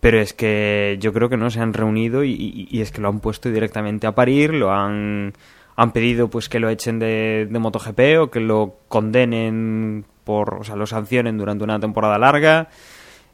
pero 0.00 0.20
es 0.20 0.32
que 0.32 0.96
yo 1.00 1.12
creo 1.12 1.28
que 1.28 1.36
no 1.36 1.50
se 1.50 1.60
han 1.60 1.72
reunido 1.72 2.24
y 2.24 2.80
es 2.80 2.92
que 2.92 3.00
lo 3.00 3.08
han 3.08 3.20
puesto 3.20 3.50
directamente 3.50 4.06
a 4.06 4.14
parir, 4.14 4.54
lo 4.54 4.72
han 4.72 5.32
han 5.76 5.92
pedido 5.92 6.28
pues 6.28 6.48
que 6.48 6.60
lo 6.60 6.68
echen 6.68 6.98
de, 6.98 7.48
de 7.50 7.58
MotoGP 7.58 8.00
o 8.20 8.30
que 8.30 8.40
lo 8.40 8.76
condenen 8.88 10.04
por, 10.24 10.54
o 10.54 10.64
sea, 10.64 10.76
lo 10.76 10.86
sancionen 10.86 11.36
durante 11.36 11.64
una 11.64 11.80
temporada 11.80 12.18
larga. 12.18 12.68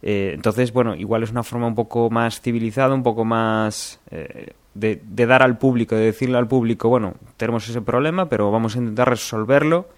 Eh, 0.03 0.33
entonces, 0.35 0.73
bueno, 0.73 0.95
igual 0.95 1.23
es 1.23 1.31
una 1.31 1.43
forma 1.43 1.67
un 1.67 1.75
poco 1.75 2.11
más 2.11 2.41
civilizada, 2.41 2.95
un 2.95 3.03
poco 3.03 3.25
más 3.25 4.01
eh, 4.11 4.53
de, 4.75 5.01
de 5.05 5.27
dar 5.27 5.43
al 5.43 5.59
público, 5.59 5.95
de 5.95 6.07
decirle 6.07 6.39
al 6.39 6.49
público, 6.49 6.89
bueno, 6.89 7.15
tenemos 7.37 7.69
ese 7.69 7.83
problema, 7.83 8.29
pero 8.29 8.51
vamos 8.51 8.77
a 8.77 8.79
intentar 8.79 9.11
resolverlo 9.11 9.89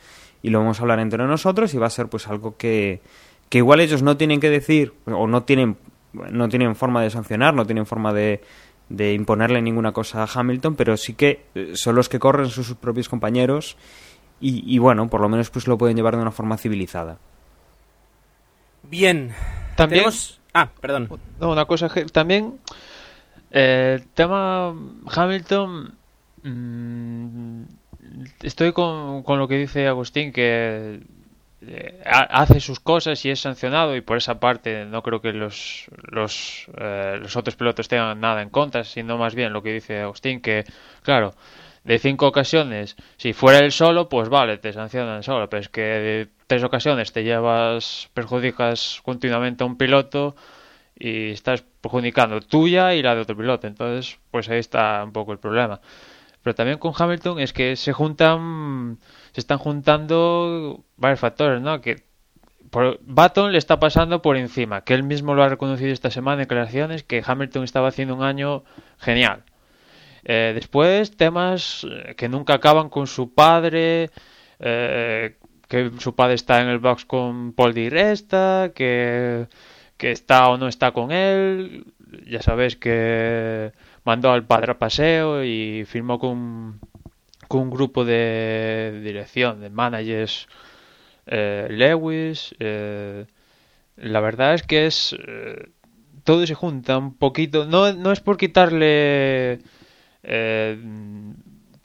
y 0.42 0.50
lo 0.50 0.58
vamos 0.58 0.80
a 0.80 0.82
hablar 0.82 0.98
entre 0.98 1.24
nosotros 1.24 1.72
y 1.74 1.78
va 1.78 1.86
a 1.86 1.90
ser 1.90 2.08
pues 2.08 2.26
algo 2.26 2.56
que, 2.56 3.00
que 3.48 3.58
igual 3.58 3.80
ellos 3.80 4.02
no 4.02 4.16
tienen 4.16 4.40
que 4.40 4.50
decir 4.50 4.92
o 5.06 5.26
no 5.26 5.44
tienen 5.44 5.76
no 6.12 6.48
tienen 6.48 6.76
forma 6.76 7.02
de 7.02 7.08
sancionar, 7.08 7.54
no 7.54 7.64
tienen 7.64 7.86
forma 7.86 8.12
de, 8.12 8.42
de 8.90 9.14
imponerle 9.14 9.62
ninguna 9.62 9.92
cosa 9.92 10.22
a 10.22 10.28
Hamilton, 10.32 10.74
pero 10.74 10.96
sí 10.98 11.14
que 11.14 11.46
eh, 11.54 11.72
son 11.74 11.94
los 11.94 12.10
que 12.10 12.18
corren 12.18 12.50
son 12.50 12.64
sus 12.64 12.76
propios 12.76 13.08
compañeros 13.08 13.78
y, 14.40 14.62
y 14.66 14.78
bueno, 14.78 15.08
por 15.08 15.20
lo 15.20 15.28
menos 15.30 15.48
pues 15.48 15.66
lo 15.68 15.78
pueden 15.78 15.96
llevar 15.96 16.16
de 16.16 16.22
una 16.22 16.30
forma 16.30 16.58
civilizada. 16.58 17.18
Bien. 18.82 19.32
También- 19.76 20.04
Tenemos- 20.04 20.38
Ah, 20.54 20.68
perdón. 20.80 21.08
No, 21.40 21.50
una 21.50 21.64
cosa 21.64 21.88
que 21.88 22.04
también 22.04 22.58
eh, 23.50 23.98
el 24.00 24.06
tema 24.08 24.74
Hamilton 25.14 25.94
mm, 26.42 27.62
estoy 28.42 28.72
con, 28.72 29.22
con 29.22 29.38
lo 29.38 29.48
que 29.48 29.56
dice 29.56 29.86
Agustín 29.88 30.32
que 30.32 31.00
eh, 31.62 32.02
ha- 32.04 32.42
hace 32.42 32.60
sus 32.60 32.80
cosas 32.80 33.24
y 33.24 33.30
es 33.30 33.40
sancionado 33.40 33.94
y 33.96 34.00
por 34.02 34.16
esa 34.18 34.40
parte 34.40 34.84
no 34.84 35.02
creo 35.02 35.20
que 35.22 35.32
los 35.32 35.86
los, 36.10 36.66
eh, 36.76 37.18
los 37.22 37.36
otros 37.36 37.54
pilotos 37.56 37.88
tengan 37.88 38.20
nada 38.20 38.42
en 38.42 38.50
contra 38.50 38.84
sino 38.84 39.16
más 39.16 39.34
bien 39.34 39.52
lo 39.52 39.62
que 39.62 39.72
dice 39.72 40.00
Agustín 40.00 40.40
que 40.42 40.64
claro 41.02 41.34
de 41.84 41.98
cinco 41.98 42.26
ocasiones 42.26 42.96
si 43.16 43.32
fuera 43.32 43.58
él 43.58 43.72
solo 43.72 44.08
pues 44.08 44.28
vale 44.28 44.58
te 44.58 44.72
sancionan 44.72 45.22
solo 45.22 45.48
pero 45.48 45.60
es 45.60 45.68
que 45.68 45.80
de 45.80 46.28
tres 46.46 46.62
ocasiones 46.62 47.12
te 47.12 47.24
llevas 47.24 48.08
perjudicas 48.14 49.00
continuamente 49.04 49.64
a 49.64 49.66
un 49.66 49.76
piloto 49.76 50.36
y 50.94 51.30
estás 51.32 51.64
perjudicando 51.80 52.40
tuya 52.40 52.94
y 52.94 53.02
la 53.02 53.14
de 53.14 53.22
otro 53.22 53.36
piloto. 53.36 53.66
Entonces, 53.66 54.18
pues 54.30 54.48
ahí 54.48 54.58
está 54.58 55.02
un 55.04 55.12
poco 55.12 55.32
el 55.32 55.38
problema. 55.38 55.80
Pero 56.42 56.54
también 56.54 56.78
con 56.78 56.92
Hamilton 56.96 57.40
es 57.40 57.52
que 57.52 57.76
se 57.76 57.92
juntan, 57.92 58.98
se 59.32 59.40
están 59.40 59.58
juntando 59.58 60.84
varios 60.96 61.20
factores, 61.20 61.60
¿no? 61.60 61.80
Que 61.80 62.04
por, 62.70 63.00
le 63.50 63.58
está 63.58 63.78
pasando 63.80 64.22
por 64.22 64.36
encima, 64.36 64.82
que 64.82 64.94
él 64.94 65.02
mismo 65.02 65.34
lo 65.34 65.42
ha 65.42 65.48
reconocido 65.48 65.92
esta 65.92 66.10
semana 66.10 66.34
en 66.34 66.48
declaraciones, 66.48 67.02
que 67.02 67.22
Hamilton 67.24 67.64
estaba 67.64 67.88
haciendo 67.88 68.14
un 68.14 68.22
año 68.22 68.64
genial. 68.98 69.44
Eh, 70.24 70.52
después, 70.54 71.16
temas 71.16 71.84
eh, 71.90 72.14
que 72.16 72.28
nunca 72.28 72.54
acaban 72.54 72.88
con 72.88 73.06
su 73.06 73.34
padre, 73.34 74.10
eh, 74.60 75.36
que 75.68 75.90
su 75.98 76.14
padre 76.14 76.34
está 76.34 76.60
en 76.60 76.68
el 76.68 76.78
box 76.78 77.04
con 77.04 77.52
Paul 77.54 77.74
Di 77.74 77.88
Resta, 77.88 78.72
que, 78.74 79.46
que 79.96 80.12
está 80.12 80.48
o 80.48 80.58
no 80.58 80.68
está 80.68 80.92
con 80.92 81.12
él. 81.12 81.84
Ya 82.26 82.42
sabéis 82.42 82.76
que 82.76 83.72
mandó 84.04 84.32
al 84.32 84.46
padre 84.46 84.72
a 84.72 84.78
paseo 84.78 85.44
y 85.44 85.84
firmó 85.86 86.18
con, 86.18 86.78
con 87.48 87.62
un 87.62 87.70
grupo 87.70 88.04
de 88.04 89.00
dirección, 89.02 89.60
de 89.60 89.70
managers 89.70 90.46
eh, 91.26 91.68
Lewis. 91.70 92.54
eh, 92.60 93.26
la 93.96 94.20
verdad 94.20 94.54
es 94.54 94.62
que 94.62 94.86
es. 94.86 95.14
eh, 95.18 95.70
todo 96.24 96.46
se 96.46 96.54
junta 96.54 96.98
un 96.98 97.14
poquito. 97.14 97.66
No, 97.66 97.92
no 97.92 98.12
es 98.12 98.20
por 98.20 98.36
quitarle 98.36 99.60
eh, 100.22 100.78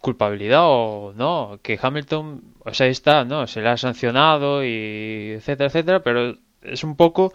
culpabilidad 0.02 0.62
o 0.64 1.14
no, 1.16 1.60
que 1.62 1.80
Hamilton, 1.82 2.44
o 2.60 2.74
sea, 2.74 2.88
está, 2.88 3.26
¿no? 3.26 3.48
Se 3.48 3.62
le 3.62 3.70
ha 3.70 3.78
sancionado 3.78 4.64
y 4.64 5.34
etcétera, 5.38 5.68
etcétera, 5.68 6.04
pero 6.04 6.38
es 6.62 6.84
un 6.84 6.96
poco, 6.96 7.34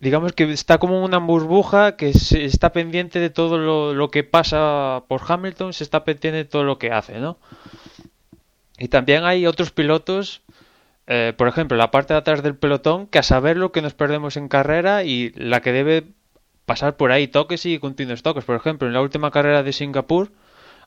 digamos 0.00 0.32
que 0.32 0.50
está 0.50 0.78
como 0.78 1.04
una 1.04 1.18
burbuja 1.18 1.96
que 1.96 2.12
se 2.12 2.44
está 2.44 2.72
pendiente 2.72 3.20
de 3.20 3.30
todo 3.30 3.58
lo, 3.58 3.94
lo 3.94 4.10
que 4.10 4.24
pasa 4.24 5.04
por 5.08 5.20
Hamilton, 5.26 5.72
se 5.72 5.84
está 5.84 6.04
pendiente 6.04 6.38
de 6.38 6.44
todo 6.44 6.64
lo 6.64 6.78
que 6.78 6.90
hace, 6.92 7.18
¿no? 7.18 7.38
Y 8.78 8.88
también 8.88 9.24
hay 9.24 9.46
otros 9.46 9.70
pilotos, 9.70 10.42
eh, 11.06 11.34
por 11.36 11.46
ejemplo, 11.46 11.76
la 11.76 11.90
parte 11.90 12.14
de 12.14 12.18
atrás 12.18 12.42
del 12.42 12.56
pelotón, 12.56 13.06
que 13.06 13.20
a 13.20 13.22
saber 13.22 13.56
lo 13.56 13.70
que 13.70 13.82
nos 13.82 13.94
perdemos 13.94 14.36
en 14.36 14.48
carrera 14.48 15.04
y 15.04 15.30
la 15.36 15.60
que 15.60 15.72
debe 15.72 16.04
pasar 16.72 16.96
por 16.96 17.12
ahí 17.12 17.28
toques 17.28 17.66
y 17.66 17.78
continuos 17.78 18.22
toques. 18.22 18.44
Por 18.44 18.56
ejemplo, 18.56 18.88
en 18.88 18.94
la 18.94 19.02
última 19.02 19.30
carrera 19.30 19.62
de 19.62 19.74
Singapur 19.74 20.32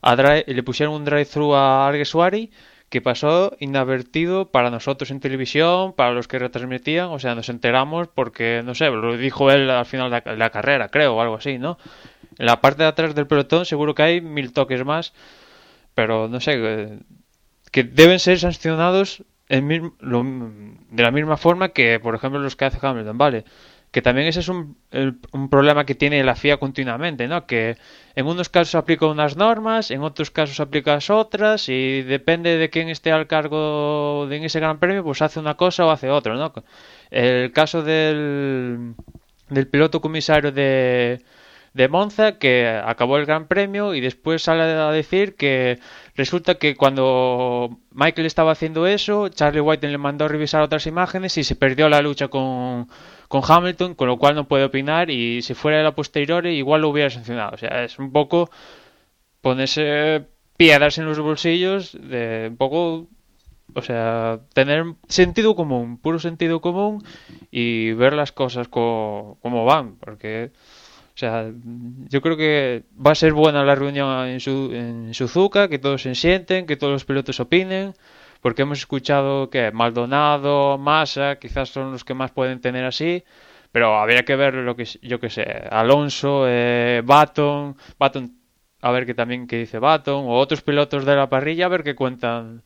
le 0.02 0.62
pusieron 0.64 0.96
un 0.96 1.04
drive-thru 1.04 1.54
a 1.54 1.86
Arguersuari 1.86 2.50
que 2.88 3.00
pasó 3.00 3.56
inadvertido 3.60 4.50
para 4.50 4.70
nosotros 4.70 5.12
en 5.12 5.20
televisión, 5.20 5.92
para 5.92 6.10
los 6.10 6.26
que 6.26 6.40
retransmitían, 6.40 7.06
o 7.10 7.20
sea, 7.20 7.36
nos 7.36 7.48
enteramos 7.48 8.08
porque, 8.08 8.62
no 8.64 8.74
sé, 8.74 8.90
lo 8.90 9.16
dijo 9.16 9.52
él 9.52 9.70
al 9.70 9.86
final 9.86 10.10
de 10.10 10.36
la, 10.36 10.50
carrera, 10.50 10.88
creo, 10.88 11.14
o 11.14 11.20
algo 11.20 11.36
así, 11.36 11.58
¿no? 11.58 11.78
En 12.36 12.46
la 12.46 12.60
parte 12.60 12.82
de 12.82 12.88
atrás 12.88 13.14
del 13.14 13.28
pelotón 13.28 13.64
seguro 13.64 13.94
que 13.94 14.02
hay 14.02 14.20
mil 14.20 14.52
toques 14.52 14.84
más, 14.84 15.12
pero 15.94 16.26
no 16.28 16.40
sé, 16.40 16.52
eh, 16.56 16.98
que 17.70 17.84
deben 17.84 18.18
ser 18.18 18.40
sancionados 18.40 19.22
en 19.48 19.92
lo- 20.00 20.24
de 20.90 21.02
la 21.02 21.12
misma 21.12 21.36
forma 21.36 21.68
que, 21.68 22.00
por 22.00 22.14
ejemplo, 22.16 22.40
los 22.40 22.56
que 22.56 22.64
hace 22.64 22.84
Hamilton, 22.84 23.18
¿vale? 23.18 23.44
Que 23.96 24.02
también 24.02 24.28
ese 24.28 24.40
es 24.40 24.50
un, 24.50 24.76
un 25.32 25.48
problema 25.48 25.86
que 25.86 25.94
tiene 25.94 26.22
la 26.22 26.36
FIA 26.36 26.58
continuamente, 26.58 27.28
¿no? 27.28 27.46
Que 27.46 27.78
en 28.14 28.26
unos 28.26 28.50
casos 28.50 28.74
aplica 28.74 29.06
unas 29.06 29.38
normas, 29.38 29.90
en 29.90 30.02
otros 30.02 30.30
casos 30.30 30.60
aplicas 30.60 31.08
otras 31.08 31.70
y 31.70 32.02
depende 32.02 32.58
de 32.58 32.68
quién 32.68 32.90
esté 32.90 33.10
al 33.10 33.26
cargo 33.26 34.26
de 34.28 34.44
ese 34.44 34.60
gran 34.60 34.78
premio, 34.80 35.02
pues 35.02 35.22
hace 35.22 35.40
una 35.40 35.54
cosa 35.56 35.86
o 35.86 35.90
hace 35.90 36.10
otra, 36.10 36.34
¿no? 36.34 36.52
El 37.10 37.52
caso 37.52 37.82
del, 37.82 38.96
del 39.48 39.66
piloto 39.66 40.02
comisario 40.02 40.52
de, 40.52 41.22
de 41.76 41.88
Monza 41.88 42.38
que 42.38 42.66
acabó 42.84 43.18
el 43.18 43.26
Gran 43.26 43.46
Premio 43.48 43.94
y 43.94 44.00
después 44.00 44.42
sale 44.42 44.62
a 44.62 44.90
decir 44.90 45.36
que 45.36 45.78
resulta 46.14 46.56
que 46.56 46.74
cuando 46.74 47.78
Michael 47.92 48.26
estaba 48.26 48.52
haciendo 48.52 48.86
eso, 48.86 49.28
Charlie 49.28 49.60
White 49.60 49.88
le 49.88 49.98
mandó 49.98 50.24
a 50.24 50.28
revisar 50.28 50.62
otras 50.62 50.86
imágenes 50.86 51.36
y 51.38 51.44
se 51.44 51.54
perdió 51.56 51.88
la 51.88 52.00
lucha 52.02 52.28
con, 52.28 52.88
con 53.28 53.42
Hamilton, 53.46 53.94
con 53.94 54.08
lo 54.08 54.16
cual 54.16 54.34
no 54.34 54.48
puede 54.48 54.64
opinar 54.64 55.10
y 55.10 55.42
si 55.42 55.54
fuera 55.54 55.78
de 55.78 55.84
la 55.84 55.94
posteriori 55.94 56.56
igual 56.56 56.80
lo 56.82 56.88
hubiera 56.88 57.10
sancionado. 57.10 57.52
O 57.54 57.58
sea, 57.58 57.84
es 57.84 57.98
un 57.98 58.10
poco 58.12 58.50
ponerse 59.40 60.24
piedras 60.56 60.98
en 60.98 61.04
los 61.06 61.18
bolsillos 61.18 61.92
de 61.92 62.46
un 62.50 62.56
poco 62.56 63.06
o 63.74 63.82
sea, 63.82 64.40
tener 64.54 64.84
sentido 65.08 65.54
común, 65.54 65.98
puro 65.98 66.18
sentido 66.18 66.60
común 66.60 67.04
y 67.50 67.92
ver 67.92 68.14
las 68.14 68.32
cosas 68.32 68.68
co- 68.68 69.36
como 69.42 69.64
van, 69.66 69.96
porque 69.96 70.50
o 71.16 71.18
sea, 71.18 71.50
yo 72.10 72.20
creo 72.20 72.36
que 72.36 72.84
va 72.94 73.12
a 73.12 73.14
ser 73.14 73.32
buena 73.32 73.64
la 73.64 73.74
reunión 73.74 74.28
en, 74.28 74.38
su, 74.38 74.70
en 74.74 75.14
Suzuka, 75.14 75.66
que 75.66 75.78
todos 75.78 76.02
se 76.02 76.14
sienten, 76.14 76.66
que 76.66 76.76
todos 76.76 76.92
los 76.92 77.06
pilotos 77.06 77.40
opinen, 77.40 77.94
porque 78.42 78.62
hemos 78.62 78.80
escuchado 78.80 79.48
que 79.48 79.72
Maldonado, 79.72 80.76
Massa, 80.76 81.36
quizás 81.36 81.70
son 81.70 81.92
los 81.92 82.04
que 82.04 82.12
más 82.12 82.32
pueden 82.32 82.60
tener 82.60 82.84
así, 82.84 83.24
pero 83.72 83.96
habría 83.96 84.24
que 84.26 84.36
ver 84.36 84.56
lo 84.56 84.76
que 84.76 84.84
yo 85.00 85.18
que 85.18 85.30
sé, 85.30 85.44
Alonso, 85.70 86.44
eh, 86.46 87.00
Baton, 87.02 87.76
Baton, 87.98 88.36
a 88.82 88.90
ver 88.90 89.06
qué 89.06 89.14
también 89.14 89.46
qué 89.46 89.56
dice 89.56 89.78
Baton, 89.78 90.26
o 90.26 90.34
otros 90.38 90.60
pilotos 90.60 91.06
de 91.06 91.16
la 91.16 91.30
parrilla, 91.30 91.64
a 91.64 91.68
ver 91.70 91.82
qué 91.82 91.94
cuentan 91.94 92.62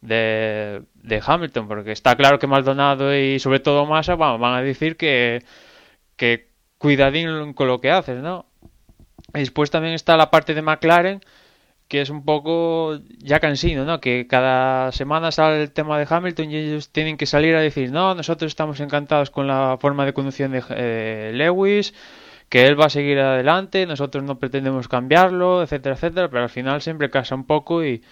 de, 0.00 0.82
de 0.94 1.22
Hamilton, 1.26 1.66
porque 1.66 1.90
está 1.90 2.14
claro 2.16 2.38
que 2.38 2.46
Maldonado 2.46 3.16
y 3.16 3.40
sobre 3.40 3.58
todo 3.58 3.84
Massa 3.86 4.14
van 4.14 4.54
a 4.54 4.62
decir 4.62 4.96
que, 4.96 5.42
que 6.16 6.49
cuidadín 6.80 7.52
con 7.52 7.68
lo 7.68 7.80
que 7.80 7.90
haces, 7.90 8.22
¿no? 8.22 8.46
Y 9.34 9.40
después 9.40 9.70
también 9.70 9.92
está 9.92 10.16
la 10.16 10.30
parte 10.30 10.54
de 10.54 10.62
McLaren, 10.62 11.20
que 11.88 12.00
es 12.00 12.08
un 12.08 12.24
poco 12.24 12.98
ya 13.18 13.38
cansino, 13.38 13.84
¿no? 13.84 14.00
Que 14.00 14.26
cada 14.26 14.90
semana 14.90 15.30
sale 15.30 15.62
el 15.62 15.72
tema 15.72 15.98
de 15.98 16.06
Hamilton 16.08 16.50
y 16.50 16.56
ellos 16.56 16.88
tienen 16.88 17.18
que 17.18 17.26
salir 17.26 17.54
a 17.54 17.60
decir, 17.60 17.92
no, 17.92 18.14
nosotros 18.14 18.50
estamos 18.50 18.80
encantados 18.80 19.30
con 19.30 19.46
la 19.46 19.76
forma 19.78 20.06
de 20.06 20.14
conducción 20.14 20.52
de 20.52 20.64
eh, 20.70 21.32
Lewis, 21.34 21.92
que 22.48 22.66
él 22.66 22.80
va 22.80 22.86
a 22.86 22.90
seguir 22.90 23.18
adelante, 23.18 23.84
nosotros 23.84 24.24
no 24.24 24.38
pretendemos 24.38 24.88
cambiarlo, 24.88 25.62
etcétera, 25.62 25.96
etcétera, 25.96 26.30
pero 26.30 26.44
al 26.44 26.48
final 26.48 26.80
siempre 26.80 27.10
casa 27.10 27.34
un 27.34 27.44
poco 27.44 27.84
y, 27.84 28.02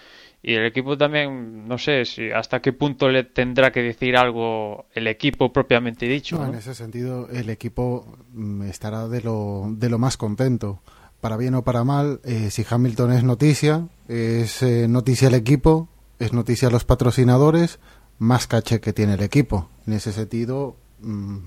y 0.42 0.54
el 0.54 0.66
equipo 0.66 0.96
también, 0.96 1.66
no 1.66 1.78
sé 1.78 2.04
si 2.04 2.30
hasta 2.30 2.60
qué 2.60 2.72
punto 2.72 3.08
le 3.08 3.24
tendrá 3.24 3.72
que 3.72 3.82
decir 3.82 4.16
algo 4.16 4.86
el 4.94 5.08
equipo 5.08 5.52
propiamente 5.52 6.06
dicho. 6.06 6.36
No, 6.36 6.44
¿no? 6.44 6.52
en 6.52 6.58
ese 6.58 6.74
sentido, 6.74 7.28
el 7.30 7.50
equipo 7.50 8.16
mm, 8.32 8.62
estará 8.62 9.08
de 9.08 9.20
lo, 9.20 9.66
de 9.70 9.88
lo 9.88 9.98
más 9.98 10.16
contento. 10.16 10.80
Para 11.20 11.36
bien 11.36 11.56
o 11.56 11.62
para 11.62 11.82
mal, 11.82 12.20
eh, 12.24 12.50
si 12.50 12.64
Hamilton 12.68 13.12
es 13.12 13.24
noticia, 13.24 13.88
es 14.06 14.62
eh, 14.62 14.86
noticia 14.86 15.26
el 15.26 15.34
equipo, 15.34 15.88
es 16.20 16.32
noticia 16.32 16.70
los 16.70 16.84
patrocinadores, 16.84 17.80
más 18.18 18.46
caché 18.46 18.80
que 18.80 18.92
tiene 18.92 19.14
el 19.14 19.22
equipo. 19.22 19.68
En 19.88 19.94
ese 19.94 20.12
sentido, 20.12 20.76
mm, 21.00 21.38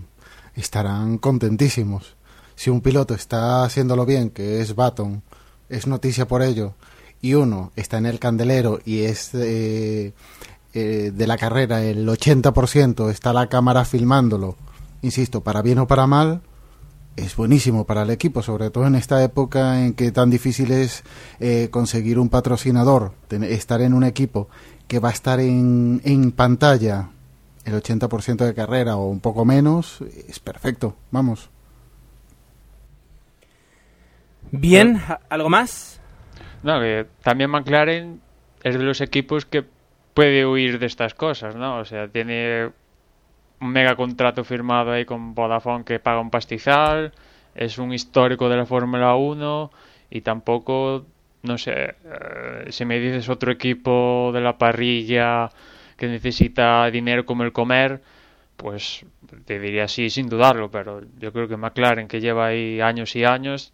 estarán 0.55 1.17
contentísimos. 1.17 2.17
Si 2.55 2.69
un 2.69 2.81
piloto 2.81 3.13
está 3.13 3.63
haciéndolo 3.63 4.05
bien, 4.05 4.29
que 4.29 4.59
es 4.59 4.75
Baton, 4.75 5.23
es 5.69 5.87
noticia 5.87 6.27
por 6.27 6.41
ello, 6.41 6.75
y 7.21 7.35
uno 7.35 7.71
está 7.75 7.97
en 7.97 8.05
el 8.05 8.19
candelero 8.19 8.79
y 8.83 9.01
es 9.01 9.33
eh, 9.33 10.13
eh, 10.73 11.11
de 11.13 11.27
la 11.27 11.37
carrera 11.37 11.83
el 11.83 12.07
80% 12.07 13.09
está 13.09 13.33
la 13.33 13.47
cámara 13.47 13.85
filmándolo, 13.85 14.55
insisto, 15.01 15.41
para 15.41 15.61
bien 15.61 15.79
o 15.79 15.87
para 15.87 16.07
mal, 16.07 16.41
es 17.15 17.35
buenísimo 17.35 17.85
para 17.85 18.03
el 18.03 18.09
equipo, 18.09 18.41
sobre 18.41 18.69
todo 18.69 18.87
en 18.87 18.95
esta 18.95 19.23
época 19.23 19.83
en 19.83 19.93
que 19.93 20.11
tan 20.11 20.29
difícil 20.29 20.71
es 20.71 21.03
eh, 21.39 21.67
conseguir 21.69 22.17
un 22.17 22.29
patrocinador, 22.29 23.13
estar 23.29 23.81
en 23.81 23.93
un 23.93 24.03
equipo 24.03 24.49
que 24.87 24.99
va 24.99 25.09
a 25.09 25.13
estar 25.13 25.39
en, 25.39 26.01
en 26.03 26.31
pantalla 26.31 27.09
el 27.65 27.73
80% 27.73 28.37
de 28.37 28.53
carrera 28.53 28.95
o 28.95 29.07
un 29.07 29.19
poco 29.19 29.45
menos, 29.45 29.99
es 30.27 30.39
perfecto, 30.39 30.95
vamos. 31.11 31.49
Bien, 34.51 35.01
¿algo 35.29 35.49
más? 35.49 36.00
No, 36.63 36.79
que 36.79 37.07
también 37.23 37.49
McLaren 37.49 38.21
es 38.63 38.77
de 38.77 38.83
los 38.83 39.01
equipos 39.01 39.45
que 39.45 39.63
puede 40.13 40.45
huir 40.45 40.79
de 40.79 40.85
estas 40.85 41.13
cosas, 41.13 41.55
¿no? 41.55 41.79
O 41.79 41.85
sea, 41.85 42.07
tiene 42.07 42.69
un 43.59 43.69
mega 43.69 43.95
contrato 43.95 44.43
firmado 44.43 44.91
ahí 44.91 45.05
con 45.05 45.33
Vodafone 45.33 45.83
que 45.83 45.99
paga 45.99 46.19
un 46.19 46.29
pastizal, 46.29 47.13
es 47.55 47.77
un 47.77 47.93
histórico 47.93 48.49
de 48.49 48.57
la 48.57 48.65
Fórmula 48.65 49.15
1 49.15 49.71
y 50.09 50.21
tampoco, 50.21 51.05
no 51.43 51.57
sé, 51.57 51.95
eh, 52.05 52.65
si 52.69 52.85
me 52.85 52.99
dices 52.99 53.29
otro 53.29 53.51
equipo 53.51 54.31
de 54.33 54.41
la 54.41 54.57
parrilla 54.57 55.49
que 55.97 56.07
necesita 56.07 56.89
dinero 56.91 57.25
como 57.25 57.43
el 57.43 57.51
comer, 57.51 58.01
pues 58.57 59.05
te 59.45 59.59
diría 59.59 59.87
sí 59.87 60.09
sin 60.09 60.29
dudarlo, 60.29 60.69
pero 60.71 61.01
yo 61.19 61.31
creo 61.33 61.47
que 61.47 61.57
McLaren 61.57 62.07
que 62.07 62.21
lleva 62.21 62.47
ahí 62.47 62.81
años 62.81 63.15
y 63.15 63.23
años 63.23 63.73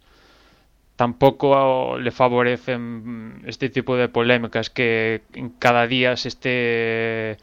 tampoco 0.98 1.96
le 1.96 2.10
favorecen 2.10 3.44
este 3.46 3.68
tipo 3.68 3.96
de 3.96 4.08
polémicas 4.08 4.68
que 4.68 5.22
cada 5.60 5.86
día 5.86 6.16
se 6.16 6.26
esté 6.26 7.38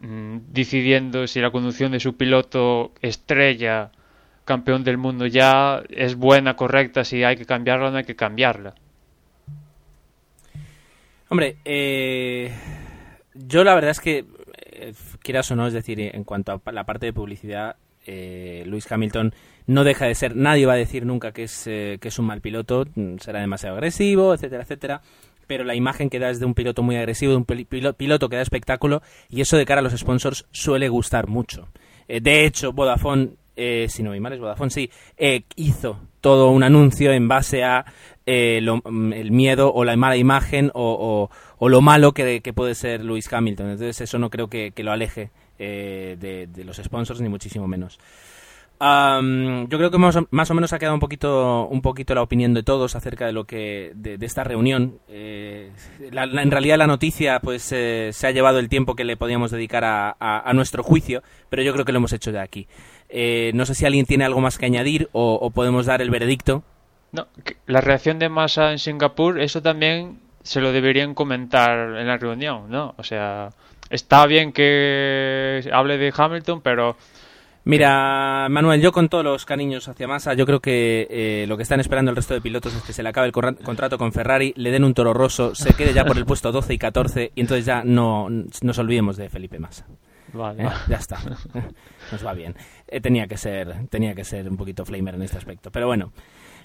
mm, 0.00 0.38
decidiendo 0.50 1.26
si 1.26 1.38
la 1.42 1.50
conducción 1.50 1.92
de 1.92 2.00
su 2.00 2.16
piloto 2.16 2.92
estrella 3.02 3.90
campeón 4.46 4.84
del 4.84 4.96
mundo 4.96 5.26
ya 5.26 5.82
es 5.90 6.14
buena, 6.14 6.56
correcta, 6.56 7.04
si 7.04 7.24
hay 7.24 7.36
que 7.36 7.44
cambiarla 7.44 7.88
o 7.88 7.90
no 7.90 7.98
hay 7.98 8.04
que 8.04 8.16
cambiarla. 8.16 8.74
Hombre, 11.28 11.58
eh, 11.66 12.50
yo 13.34 13.64
la 13.64 13.74
verdad 13.74 13.90
es 13.90 14.00
que, 14.00 14.24
eh, 14.72 14.94
quieras 15.22 15.50
o 15.50 15.56
no, 15.56 15.66
es 15.66 15.74
decir, 15.74 16.00
en 16.00 16.24
cuanto 16.24 16.62
a 16.64 16.72
la 16.72 16.84
parte 16.84 17.04
de 17.04 17.12
publicidad, 17.12 17.76
eh, 18.06 18.64
Luis 18.66 18.90
Hamilton 18.90 19.34
no 19.70 19.84
deja 19.84 20.06
de 20.06 20.16
ser, 20.16 20.34
nadie 20.34 20.66
va 20.66 20.72
a 20.72 20.76
decir 20.76 21.06
nunca 21.06 21.30
que 21.30 21.44
es, 21.44 21.64
eh, 21.68 21.98
que 22.00 22.08
es 22.08 22.18
un 22.18 22.26
mal 22.26 22.40
piloto, 22.40 22.86
mm, 22.92 23.18
será 23.18 23.38
demasiado 23.38 23.76
agresivo, 23.76 24.34
etcétera, 24.34 24.64
etcétera, 24.64 25.00
pero 25.46 25.62
la 25.62 25.76
imagen 25.76 26.10
que 26.10 26.18
da 26.18 26.28
es 26.28 26.40
de 26.40 26.46
un 26.46 26.54
piloto 26.54 26.82
muy 26.82 26.96
agresivo, 26.96 27.30
de 27.30 27.36
un 27.36 27.44
piloto 27.44 28.28
que 28.28 28.34
da 28.34 28.42
espectáculo, 28.42 29.00
y 29.28 29.40
eso 29.42 29.56
de 29.56 29.64
cara 29.64 29.78
a 29.78 29.82
los 29.82 29.96
sponsors 29.96 30.44
suele 30.50 30.88
gustar 30.88 31.28
mucho. 31.28 31.68
Eh, 32.08 32.20
de 32.20 32.44
hecho, 32.44 32.72
Vodafone, 32.72 33.30
eh, 33.54 33.86
si 33.88 34.02
no 34.02 34.10
mi 34.10 34.18
mal 34.18 34.32
es 34.32 34.40
Vodafone, 34.40 34.70
sí, 34.70 34.90
hizo 35.54 36.00
todo 36.20 36.50
un 36.50 36.64
anuncio 36.64 37.12
en 37.12 37.28
base 37.28 37.62
a 37.62 37.84
mm, 38.26 39.12
el 39.12 39.30
miedo 39.30 39.72
o 39.72 39.84
la 39.84 39.94
mala 39.94 40.16
imagen 40.16 40.72
o, 40.74 41.30
lo 41.60 41.80
malo 41.80 42.12
que, 42.12 42.42
puede 42.52 42.74
ser 42.74 43.04
Luis 43.04 43.32
Hamilton. 43.32 43.70
Entonces 43.70 44.00
eso 44.00 44.18
no 44.18 44.30
creo 44.30 44.48
que, 44.48 44.72
lo 44.78 44.90
aleje 44.90 45.30
de 45.58 46.64
los 46.64 46.78
sponsors, 46.78 47.20
ni 47.20 47.28
muchísimo 47.28 47.68
menos 47.68 48.00
yo 48.80 49.78
creo 49.78 49.90
que 49.90 49.98
más 49.98 50.16
o, 50.16 50.26
más 50.30 50.50
o, 50.50 50.54
menos 50.54 50.72
ha 50.72 50.78
quedado 50.78 50.94
un 50.94 51.00
poquito, 51.00 51.66
un 51.66 51.82
poquito 51.82 52.14
la 52.14 52.22
opinión 52.22 52.54
de 52.54 52.62
todos 52.62 52.96
acerca 52.96 53.26
de 53.26 53.32
lo 53.32 53.44
que 53.44 53.92
de, 53.94 54.18
esta 54.24 54.42
reunión. 54.42 54.98
Eh, 55.08 55.70
en 56.00 56.50
realidad 56.50 56.78
la 56.78 56.86
noticia 56.86 57.40
pues 57.40 57.70
eh, 57.72 58.10
se 58.12 58.26
ha 58.26 58.30
llevado 58.30 58.58
el 58.58 58.70
tiempo 58.70 58.96
que 58.96 59.04
le 59.04 59.18
podíamos 59.18 59.50
dedicar 59.50 59.84
a, 59.84 60.16
a, 60.18 60.52
nuestro 60.54 60.82
juicio, 60.82 61.22
pero 61.50 61.62
yo 61.62 61.74
creo 61.74 61.84
que 61.84 61.92
lo 61.92 61.98
hemos 61.98 62.14
hecho 62.14 62.32
de 62.32 62.40
aquí. 62.40 62.68
Eh, 63.10 63.50
no 63.54 63.66
sé 63.66 63.74
si 63.74 63.84
alguien 63.84 64.06
tiene 64.06 64.24
algo 64.24 64.40
más 64.40 64.56
que 64.56 64.66
añadir 64.66 65.08
o, 65.12 65.50
podemos 65.50 65.86
dar 65.86 66.00
el 66.00 66.10
veredicto. 66.10 66.62
No, 67.12 67.26
la 67.66 67.80
reacción 67.80 68.18
de 68.18 68.28
masa 68.28 68.70
en 68.70 68.78
Singapur, 68.78 69.40
eso 69.40 69.60
también 69.60 70.20
se 70.42 70.60
lo 70.60 70.72
deberían 70.72 71.14
comentar 71.14 71.98
en 71.98 72.06
la 72.06 72.16
reunión, 72.16 72.70
¿no? 72.70 72.94
O 72.96 73.02
sea, 73.02 73.50
está 73.90 74.26
bien 74.26 74.52
que 74.52 75.68
hable 75.72 75.98
de 75.98 76.14
Hamilton, 76.16 76.62
pero 76.62 76.96
Mira, 77.64 78.48
Manuel, 78.48 78.80
yo 78.80 78.90
con 78.90 79.08
todos 79.08 79.22
los 79.22 79.44
cariños 79.44 79.86
hacia 79.86 80.08
Massa, 80.08 80.32
yo 80.32 80.46
creo 80.46 80.60
que 80.60 81.06
eh, 81.10 81.44
lo 81.46 81.56
que 81.56 81.62
están 81.62 81.78
esperando 81.78 82.10
el 82.10 82.16
resto 82.16 82.32
de 82.32 82.40
pilotos 82.40 82.74
es 82.74 82.82
que 82.82 82.94
se 82.94 83.02
le 83.02 83.10
acabe 83.10 83.26
el 83.26 83.32
contrato 83.32 83.98
con 83.98 84.12
Ferrari, 84.12 84.54
le 84.56 84.70
den 84.70 84.82
un 84.82 84.94
toro 84.94 85.12
roso, 85.12 85.54
se 85.54 85.74
quede 85.74 85.92
ya 85.92 86.04
por 86.04 86.16
el 86.16 86.24
puesto 86.24 86.52
12 86.52 86.72
y 86.72 86.78
14 86.78 87.32
y 87.34 87.40
entonces 87.40 87.66
ya 87.66 87.82
no 87.84 88.28
nos 88.30 88.78
olvidemos 88.78 89.18
de 89.18 89.28
Felipe 89.28 89.58
Massa. 89.58 89.86
Vale. 90.32 90.64
¿Eh? 90.64 90.70
Ya 90.88 90.96
está. 90.96 91.18
Nos 92.12 92.24
va 92.24 92.34
bien. 92.34 92.54
Eh, 92.86 93.00
tenía 93.00 93.26
que 93.26 93.36
ser 93.36 93.88
tenía 93.88 94.14
que 94.14 94.22
ser 94.22 94.48
un 94.48 94.56
poquito 94.56 94.84
flamer 94.84 95.16
en 95.16 95.22
este 95.22 95.38
aspecto, 95.38 95.72
pero 95.72 95.88
bueno. 95.88 96.12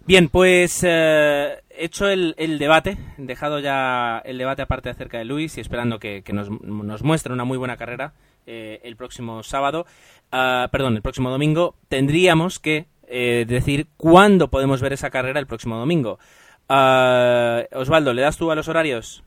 Bien, 0.05 0.29
pues 0.29 0.83
hecho 0.83 2.07
el, 2.07 2.35
debate, 2.59 2.95
dejado 3.17 3.59
ya 3.59 4.21
el 4.23 4.37
debate 4.37 4.61
aparte 4.61 4.91
acerca 4.91 5.17
de 5.17 5.25
Luis 5.25 5.57
y 5.57 5.61
esperando 5.61 5.97
que, 5.97 6.23
nos, 6.31 6.51
nos 6.61 7.01
muestre 7.01 7.33
una 7.33 7.43
muy 7.43 7.57
buena 7.57 7.75
carrera 7.75 8.13
el 8.45 8.95
próximo 8.95 9.43
sábado. 9.43 9.85
Ah, 10.31 10.69
perdón, 10.71 10.95
el 10.95 11.01
próximo 11.01 11.29
domingo, 11.29 11.75
tendríamos 11.87 12.59
que 12.59 12.87
eh, 13.07 13.45
decir 13.47 13.87
cuándo 13.97 14.49
podemos 14.49 14.81
ver 14.81 14.93
esa 14.93 15.09
carrera 15.09 15.39
el 15.39 15.47
próximo 15.47 15.77
domingo. 15.77 16.19
Uh, 16.67 17.63
Osvaldo, 17.77 18.13
¿le 18.13 18.23
das 18.23 18.37
tú 18.37 18.51
a 18.51 18.55
los 18.55 18.67
horarios? 18.67 19.23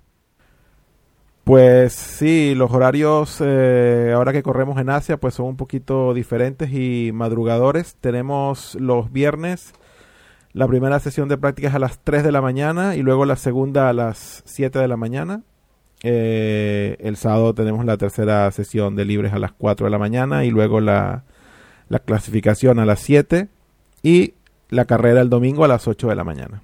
Pues 1.44 1.94
sí, 1.94 2.54
los 2.54 2.70
horarios 2.72 3.40
eh, 3.40 4.12
ahora 4.14 4.32
que 4.32 4.42
corremos 4.42 4.78
en 4.78 4.90
Asia 4.90 5.16
pues 5.16 5.34
son 5.34 5.46
un 5.46 5.56
poquito 5.56 6.12
diferentes 6.12 6.70
y 6.72 7.10
madrugadores. 7.12 7.96
Tenemos 8.00 8.74
los 8.74 9.10
viernes 9.12 9.72
la 10.52 10.66
primera 10.66 10.98
sesión 10.98 11.28
de 11.28 11.38
prácticas 11.38 11.74
a 11.74 11.78
las 11.78 12.00
3 12.00 12.24
de 12.24 12.32
la 12.32 12.42
mañana 12.42 12.96
y 12.96 13.02
luego 13.02 13.24
la 13.24 13.36
segunda 13.36 13.88
a 13.88 13.92
las 13.92 14.42
7 14.44 14.78
de 14.78 14.88
la 14.88 14.96
mañana. 14.96 15.42
Eh, 16.02 16.96
el 17.00 17.16
sábado 17.16 17.54
tenemos 17.54 17.84
la 17.84 17.96
tercera 17.96 18.50
sesión 18.50 18.94
de 18.94 19.04
libres 19.04 19.32
a 19.32 19.38
las 19.38 19.52
4 19.52 19.86
de 19.86 19.90
la 19.90 19.98
mañana 19.98 20.44
y 20.44 20.50
luego 20.50 20.80
la, 20.80 21.24
la 21.88 21.98
clasificación 21.98 22.78
a 22.78 22.86
las 22.86 23.00
7 23.00 23.48
y 24.02 24.34
la 24.70 24.84
carrera 24.84 25.20
el 25.20 25.30
domingo 25.30 25.64
a 25.64 25.68
las 25.68 25.88
8 25.88 26.08
de 26.08 26.14
la 26.14 26.24
mañana. 26.24 26.62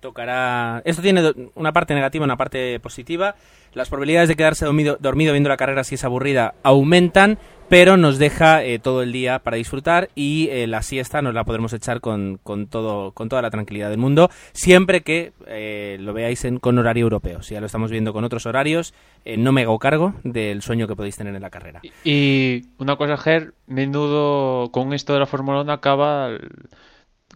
Tocará. 0.00 0.82
Esto 0.84 1.02
tiene 1.02 1.22
una 1.54 1.72
parte 1.72 1.94
negativa 1.94 2.22
y 2.22 2.26
una 2.26 2.36
parte 2.36 2.80
positiva. 2.80 3.36
Las 3.72 3.88
probabilidades 3.88 4.28
de 4.28 4.36
quedarse 4.36 4.64
dormido, 4.64 4.98
viendo 5.32 5.48
la 5.48 5.56
carrera 5.56 5.84
si 5.84 5.94
es 5.94 6.04
aburrida 6.04 6.54
aumentan, 6.64 7.38
pero 7.68 7.96
nos 7.96 8.18
deja 8.18 8.64
eh, 8.64 8.80
todo 8.80 9.02
el 9.02 9.12
día 9.12 9.38
para 9.38 9.56
disfrutar 9.56 10.10
y 10.16 10.48
eh, 10.50 10.66
la 10.66 10.82
siesta 10.82 11.22
nos 11.22 11.34
la 11.34 11.44
podremos 11.44 11.72
echar 11.72 12.00
con, 12.00 12.40
con, 12.42 12.66
todo, 12.66 13.12
con 13.12 13.28
toda 13.28 13.42
la 13.42 13.50
tranquilidad 13.50 13.88
del 13.90 13.98
mundo, 13.98 14.28
siempre 14.52 15.02
que 15.02 15.32
eh, 15.46 15.96
lo 16.00 16.12
veáis 16.12 16.44
en, 16.44 16.58
con 16.58 16.78
horario 16.78 17.04
europeo. 17.04 17.42
Si 17.42 17.54
ya 17.54 17.60
lo 17.60 17.66
estamos 17.66 17.92
viendo 17.92 18.12
con 18.12 18.24
otros 18.24 18.44
horarios, 18.44 18.92
no 19.24 19.52
me 19.52 19.62
hago 19.62 19.78
cargo 19.78 20.14
del 20.24 20.62
sueño 20.62 20.88
que 20.88 20.96
podéis 20.96 21.16
tener 21.16 21.34
en 21.36 21.42
la 21.42 21.50
carrera. 21.50 21.80
Y 22.02 22.62
una 22.78 22.96
cosa, 22.96 23.16
Ger, 23.16 23.54
menudo 23.68 24.72
con 24.72 24.92
esto 24.92 25.12
de 25.12 25.20
la 25.20 25.26
Fórmula 25.26 25.60
1 25.60 25.72
acaba, 25.72 26.30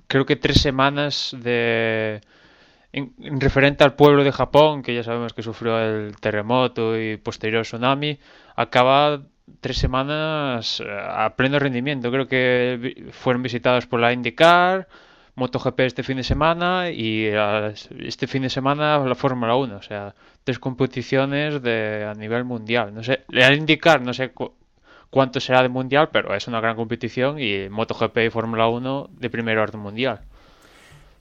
creo 0.09 0.27
que 0.27 0.35
tres 0.35 0.61
semanas 0.61 1.37
de... 1.41 2.21
En, 2.97 3.41
referente 3.41 3.83
al 3.83 3.95
pueblo 3.97 4.23
de 4.23 4.31
Japón, 4.31 4.83
que 4.83 4.95
ya 4.95 5.03
sabemos 5.03 5.33
que 5.35 5.43
sufrió 5.43 5.81
el 5.81 6.15
terremoto 6.21 6.97
y 6.97 7.17
posterior 7.17 7.63
tsunami, 7.63 8.21
acaba 8.55 9.21
tres 9.61 9.79
semanas 9.79 10.81
eh, 10.81 10.85
a 10.89 11.35
pleno 11.35 11.59
rendimiento. 11.59 12.13
Creo 12.13 12.29
que 12.29 13.11
fueron 13.11 13.43
visitados 13.43 13.87
por 13.89 13.99
la 13.99 14.13
IndyCar, 14.13 14.87
MotoGP 15.35 15.81
este 15.81 16.05
fin 16.05 16.19
de 16.19 16.23
semana 16.23 16.91
y 16.91 17.27
este 17.99 18.29
fin 18.29 18.43
de 18.43 18.51
semana 18.51 18.99
la 18.99 19.17
Fórmula 19.17 19.57
1. 19.57 19.77
O 19.77 19.83
sea, 19.83 20.15
tres 20.45 20.61
competiciones 20.61 21.63
de, 21.63 22.07
a 22.09 22.15
nivel 22.15 22.45
mundial. 22.45 22.95
No 22.95 23.03
sé, 23.03 23.25
la 23.29 23.53
IndyCar 23.53 24.03
no 24.03 24.15
sé 24.15 24.33
cuánto 25.11 25.41
será 25.41 25.63
de 25.63 25.69
mundial, 25.69 26.11
pero 26.13 26.33
es 26.33 26.47
una 26.47 26.61
gran 26.61 26.77
competición 26.77 27.41
y 27.41 27.69
MotoGP 27.69 28.19
y 28.19 28.31
Fórmula 28.31 28.69
1 28.69 29.11
de 29.11 29.31
primer 29.31 29.59
orden 29.59 29.81
mundial. 29.81 30.21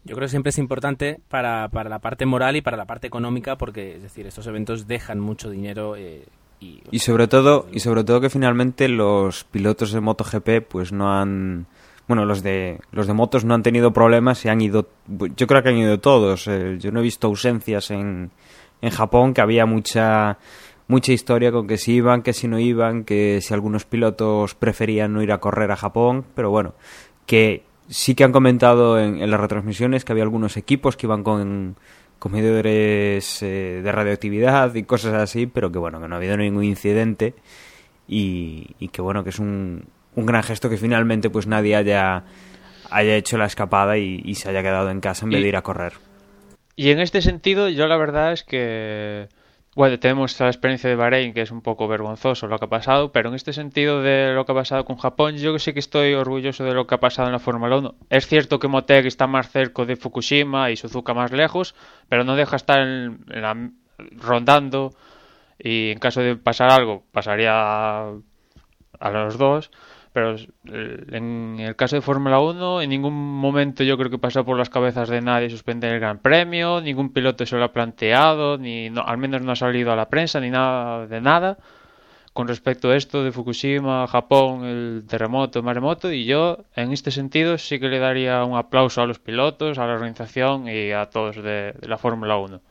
Yo 0.06 0.16
creo 0.16 0.26
que 0.26 0.32
siempre 0.32 0.50
es 0.50 0.58
importante 0.58 1.20
para, 1.30 1.70
para 1.70 1.89
la 1.89 2.00
parte 2.00 2.26
moral 2.26 2.56
y 2.56 2.62
para 2.62 2.78
la 2.78 2.86
parte 2.86 3.08
económica 3.08 3.58
porque, 3.58 3.96
es 3.96 4.04
decir, 4.04 4.28
estos 4.28 4.48
eventos 4.48 4.88
dejan 4.88 5.20
mucho 5.20 5.50
dinero 5.50 5.96
eh, 5.96 6.26
y, 6.92 7.00
sobre 7.00 7.28
todo 7.28 7.68
y 7.72 7.80
sobre 7.80 8.04
todo 8.04 8.22
que 8.22 8.30
finalmente 8.30 8.88
los 8.88 9.44
pilotos 9.44 9.92
de 9.92 10.00
MotoGP 10.00 10.66
pues 10.68 10.92
no 10.94 11.12
han 11.12 11.68
bueno 12.08 12.26
los 12.26 12.42
de 12.42 12.80
los 12.92 13.08
de 13.08 13.13
motos 13.13 13.44
no 13.44 13.54
han 13.54 13.63
tenido 13.63 13.92
problemas 13.92 14.46
y 14.46 14.50
han 14.50 14.62
ido 14.62 14.88
yo 15.36 15.48
creo 15.48 15.63
que 15.63 15.70
han 15.70 15.78
ido 15.78 16.00
todos. 16.00 16.48
Eh, 16.48 16.78
yo 16.80 16.92
no 16.92 17.00
he 17.00 17.04
visto 17.04 17.28
ausencias 17.28 17.92
en 17.92 18.32
en 18.82 18.89
Japón 18.89 19.34
que 19.34 19.42
había 19.42 19.66
mucha 19.66 20.38
mucha 20.88 21.12
historia 21.12 21.52
con 21.52 21.68
que 21.68 21.78
si 21.78 21.94
iban 21.94 22.22
que 22.22 22.34
si 22.34 22.48
no 22.48 22.60
iban 22.60 23.04
que 23.04 23.39
si 23.42 23.54
algunos 23.54 23.86
pilotos 23.86 24.56
preferían 24.56 25.13
no 25.13 25.22
ir 25.22 25.32
a 25.32 25.39
correr 25.39 25.72
a 25.72 25.76
Japón 25.76 26.26
pero 26.36 26.50
bueno 26.50 26.76
que 27.26 27.63
sí 27.94 28.16
que 28.16 28.24
han 28.24 28.32
comentado 28.32 29.00
en, 29.00 29.22
en 29.22 29.30
las 29.32 29.40
retransmisiones 29.40 30.04
que 30.04 30.12
había 30.12 30.24
algunos 30.24 30.58
equipos 30.58 30.98
que 30.98 31.06
iban 31.08 31.24
con 31.24 31.78
con 32.20 32.32
medidores 32.32 33.44
eh, 33.44 33.82
de 33.84 33.92
radioactividad 33.92 34.74
y 34.76 34.84
cosas 34.84 35.14
así, 35.14 35.46
pero 35.46 35.72
que 35.74 35.78
bueno, 35.80 36.00
que 36.02 36.08
no 36.08 36.16
ha 36.16 36.18
habido 36.20 36.38
ningún 36.38 36.64
incidente 36.64 37.34
y, 38.08 38.76
y 38.80 38.88
que 38.90 39.02
bueno, 39.02 39.24
que 39.26 39.30
es 39.32 39.40
un, 39.40 39.86
un 40.16 40.26
gran 40.26 40.42
gesto 40.44 40.70
que 40.70 40.78
finalmente 40.78 41.30
pues 41.30 41.48
nadie 41.48 41.76
haya, 41.76 42.24
haya 42.90 43.16
hecho 43.18 43.38
la 43.38 43.46
escapada 43.46 43.98
y, 43.98 44.22
y 44.24 44.36
se 44.36 44.50
haya 44.50 44.62
quedado 44.62 44.90
en 44.90 45.02
casa 45.02 45.26
en 45.26 45.32
vez 45.32 45.40
Y- 45.40 45.44
de 45.44 45.50
ir 45.50 45.56
a 45.58 45.64
correr. 45.64 45.94
Y 46.78 46.90
en 46.92 47.00
este 47.02 47.22
sentido, 47.22 47.68
yo 47.70 47.88
la 47.88 47.98
verdad 47.98 48.32
es 48.34 48.44
que, 48.44 49.28
bueno, 49.76 49.98
tenemos 50.00 50.40
la 50.40 50.48
experiencia 50.48 50.90
de 50.90 50.96
Bahrein, 50.96 51.34
que 51.34 51.42
es 51.42 51.52
un 51.52 51.62
poco 51.62 51.88
vergonzoso 51.88 52.48
lo 52.48 52.60
que 52.60 52.66
ha 52.66 52.70
pasado, 52.70 53.12
pero 53.12 53.30
en 53.30 53.36
este 53.36 53.54
sentido 53.54 54.02
de 54.04 54.34
lo 54.34 54.46
que 54.46 54.52
ha 54.52 54.56
pasado 54.56 54.86
con 54.86 54.98
Japón, 54.98 55.38
yo 55.38 55.58
sí 55.58 55.74
que 55.74 55.80
estoy 55.80 56.14
orgulloso 56.14 56.64
de 56.64 56.74
lo 56.74 56.86
que 56.86 56.96
ha 56.96 57.00
pasado 57.00 57.28
en 57.28 57.34
la 57.34 57.40
Fórmula 57.40 57.78
1. 57.78 57.96
Es 58.10 58.28
cierto 58.28 58.60
que 58.60 58.68
Motegi 58.68 59.08
está 59.08 59.26
más 59.28 59.50
cerca 59.50 59.86
de 59.86 59.96
Fukushima 59.96 60.70
y 60.70 60.76
Suzuka 60.78 61.14
más 61.16 61.32
lejos, 61.32 61.74
pero 62.08 62.24
no 62.24 62.36
deja 62.36 62.56
estar 62.56 62.80
en- 62.82 63.26
la- 63.28 63.70
rondando 64.18 64.94
y 65.60 65.92
en 65.92 66.00
caso 66.00 66.22
de 66.22 66.36
pasar 66.36 66.72
algo, 66.72 67.04
pasaría 67.12 67.54
a 69.00 69.10
los 69.12 69.38
dos. 69.38 69.72
Pero 70.13 70.36
eh, 70.36 71.06
en 71.12 71.58
el 71.60 71.76
caso 71.76 71.95
de 71.95 72.02
Fórmula 72.02 72.39
1, 72.39 72.82
en 72.84 72.89
ningún 72.89 73.13
momento 73.39 73.84
yo 73.84 73.97
creo 73.97 74.12
que 74.12 74.19
pasó 74.19 74.45
por 74.45 74.58
las 74.58 74.69
cabezas 74.69 75.10
de 75.10 75.21
nadie 75.21 75.49
suspender 75.49 75.93
el 75.93 75.99
Gran 75.99 76.19
Premio, 76.19 76.82
ningún 76.82 77.12
piloto 77.12 77.45
se 77.45 77.58
lo 77.58 77.63
ha 77.65 77.73
planteado, 77.73 78.58
ni 78.60 78.89
no- 78.91 79.02
al 79.04 79.17
menos 79.17 79.41
no 79.41 79.52
ha 79.52 79.56
salido 79.56 79.91
a 79.91 79.95
la 79.95 80.10
prensa, 80.10 80.39
ni 80.39 80.49
nada 80.52 81.08
de 81.08 81.19
nada 81.21 81.58
con 82.34 82.47
respecto 82.47 82.89
a 82.89 82.95
esto 82.95 83.23
de 83.23 83.32
Fukushima, 83.32 84.08
Japón, 84.08 84.65
el 84.65 85.04
terremoto, 85.08 85.60
el 85.60 85.65
maremoto, 85.65 86.12
y 86.12 86.26
yo 86.26 86.65
en 86.76 86.91
este 86.91 87.12
sentido 87.12 87.58
sí 87.60 87.80
que 87.80 87.89
le 87.89 87.99
daría 87.99 88.43
un 88.43 88.58
aplauso 88.58 89.02
a 89.02 89.08
los 89.08 89.19
pilotos, 89.19 89.78
a 89.78 89.86
la 89.88 89.93
organización 89.93 90.67
y 90.67 90.91
a 90.91 91.08
todos 91.12 91.36
de, 91.38 91.73
de 91.80 91.88
la 91.88 91.97
Fórmula 91.99 92.38
1. 92.38 92.62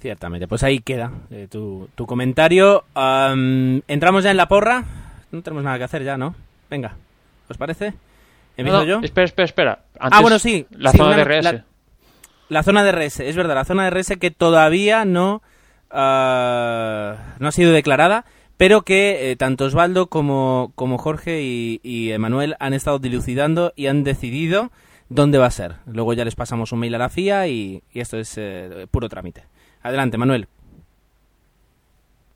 Ciertamente, 0.00 0.46
pues 0.46 0.62
ahí 0.62 0.80
queda 0.80 1.10
eh, 1.30 1.48
tu, 1.50 1.88
tu 1.94 2.06
comentario. 2.06 2.84
Am, 2.94 3.80
Entramos 3.88 4.24
ya 4.24 4.30
en 4.30 4.36
la 4.36 4.46
porra. 4.48 4.84
No 5.32 5.42
tenemos 5.42 5.64
nada 5.64 5.78
que 5.78 5.84
hacer 5.84 6.04
ya, 6.04 6.16
¿no? 6.16 6.34
Venga, 6.70 6.96
¿os 7.48 7.56
parece? 7.56 7.94
¿Empiezo 8.56 8.78
No, 8.78 8.84
no, 8.84 8.88
yo? 8.88 9.00
Espera, 9.02 9.24
espera, 9.24 9.44
espera. 9.44 9.78
ah, 9.98 10.06
Antes, 10.06 10.20
bueno, 10.22 10.38
sí. 10.38 10.66
La 10.70 10.92
sí, 10.92 10.98
zona 10.98 11.08
una- 11.14 11.16
de 11.16 11.22
RS. 11.24 11.44
La, 11.44 11.64
la 12.48 12.62
zona 12.62 12.84
de 12.84 12.90
RS, 12.92 13.20
es 13.28 13.36
verdad, 13.36 13.54
la 13.54 13.64
zona 13.64 13.84
de 13.84 13.90
RS 13.90 14.16
que 14.18 14.30
todavía 14.30 15.04
no, 15.04 15.42
ah, 16.20 17.16
no 17.38 17.48
ha 17.48 17.52
sido 17.52 17.72
declarada, 17.72 18.24
pero 18.56 18.82
que 18.82 19.30
eh, 19.30 19.36
tanto 19.36 19.64
Osvaldo 19.64 20.06
como, 20.08 20.72
como 20.74 20.98
Jorge 20.98 21.42
y, 21.42 21.80
y 21.82 22.12
Emanuel 22.12 22.56
han 22.60 22.72
estado 22.74 22.98
dilucidando 22.98 23.72
y 23.76 23.86
han 23.88 24.04
decidido 24.04 24.70
dónde 25.08 25.38
va 25.38 25.46
a 25.46 25.50
ser. 25.50 25.76
Luego 25.86 26.12
ya 26.14 26.24
les 26.24 26.34
pasamos 26.34 26.72
un 26.72 26.80
mail 26.80 26.94
a 26.94 26.98
la 26.98 27.08
FIA 27.08 27.48
y, 27.48 27.82
y 27.92 28.00
esto 28.00 28.16
es 28.18 28.34
eh, 28.38 28.86
puro 28.90 29.08
trámite. 29.08 29.44
Adelante, 29.86 30.18
Manuel. 30.18 30.48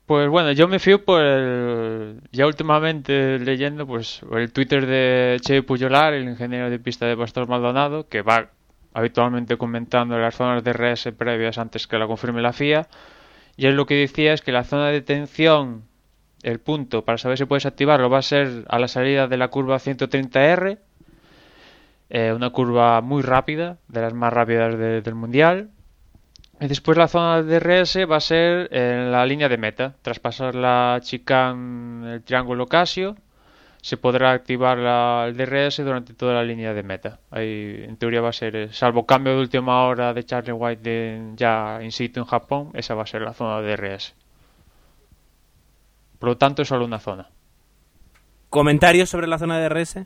Pues 0.05 0.29
bueno, 0.29 0.53
yo 0.53 0.67
me 0.69 0.79
fío 0.79 1.03
por 1.03 1.21
el... 1.21 2.21
Ya 2.31 2.47
últimamente 2.47 3.39
leyendo, 3.39 3.85
pues, 3.85 4.21
el 4.31 4.51
Twitter 4.53 4.85
de 4.85 5.37
Che 5.41 5.61
Puyolar, 5.63 6.13
el 6.13 6.29
ingeniero 6.29 6.69
de 6.69 6.79
pista 6.79 7.05
de 7.07 7.17
Pastor 7.17 7.49
Maldonado, 7.49 8.07
que 8.07 8.21
va 8.21 8.49
habitualmente 8.93 9.57
comentando 9.57 10.17
las 10.17 10.35
zonas 10.35 10.63
de 10.63 10.71
RS 10.71 11.11
previas 11.11 11.57
antes 11.57 11.87
que 11.87 11.97
la 11.97 12.07
confirme 12.07 12.41
la 12.41 12.53
FIA. 12.53 12.87
Y 13.57 13.65
él 13.67 13.75
lo 13.75 13.85
que 13.85 13.95
decía 13.95 14.31
es 14.33 14.41
que 14.41 14.53
la 14.53 14.63
zona 14.63 14.87
de 14.87 15.01
tensión, 15.01 15.83
el 16.43 16.59
punto 16.59 17.03
para 17.03 17.17
saber 17.17 17.37
si 17.37 17.45
puedes 17.45 17.65
activarlo, 17.65 18.09
va 18.09 18.19
a 18.19 18.21
ser 18.21 18.63
a 18.69 18.79
la 18.79 18.87
salida 18.87 19.27
de 19.27 19.37
la 19.37 19.49
curva 19.49 19.77
130R, 19.77 20.79
eh, 22.09 22.33
una 22.33 22.49
curva 22.51 23.01
muy 23.01 23.21
rápida, 23.21 23.77
de 23.89 24.01
las 24.01 24.13
más 24.13 24.31
rápidas 24.31 24.77
de- 24.77 25.01
del 25.01 25.15
Mundial. 25.15 25.69
Y 26.61 26.67
después 26.67 26.95
la 26.95 27.07
zona 27.07 27.41
de 27.41 27.59
DRS 27.59 27.97
va 28.09 28.17
a 28.17 28.19
ser 28.19 28.71
en 28.71 29.11
la 29.11 29.25
línea 29.25 29.49
de 29.49 29.57
meta. 29.57 29.95
Tras 30.03 30.19
pasar 30.19 30.53
la 30.53 30.99
chicane, 31.01 32.13
el 32.13 32.21
triángulo 32.21 32.67
Casio, 32.67 33.15
se 33.81 33.97
podrá 33.97 34.31
activar 34.31 34.77
la, 34.77 35.25
el 35.27 35.35
DRS 35.35 35.77
durante 35.77 36.13
toda 36.13 36.35
la 36.35 36.43
línea 36.43 36.75
de 36.75 36.83
meta. 36.83 37.19
En 37.31 37.97
teoría 37.97 38.21
va 38.21 38.29
a 38.29 38.33
ser, 38.33 38.55
eh, 38.55 38.69
salvo 38.71 39.07
cambio 39.07 39.33
de 39.33 39.39
última 39.39 39.85
hora 39.85 40.13
de 40.13 40.23
Charlie 40.23 40.51
White 40.51 41.31
ya 41.35 41.79
in 41.81 41.91
situ 41.91 42.19
en 42.19 42.27
Japón, 42.27 42.69
esa 42.75 42.93
va 42.93 43.03
a 43.03 43.07
ser 43.07 43.23
la 43.23 43.33
zona 43.33 43.59
de 43.61 43.75
DRS. 43.75 44.13
Por 46.19 46.29
lo 46.29 46.37
tanto, 46.37 46.61
es 46.61 46.67
solo 46.67 46.85
una 46.85 46.99
zona. 46.99 47.27
¿Comentarios 48.51 49.09
sobre 49.09 49.25
la 49.25 49.39
zona 49.39 49.57
de 49.57 49.67
RS? 49.67 50.05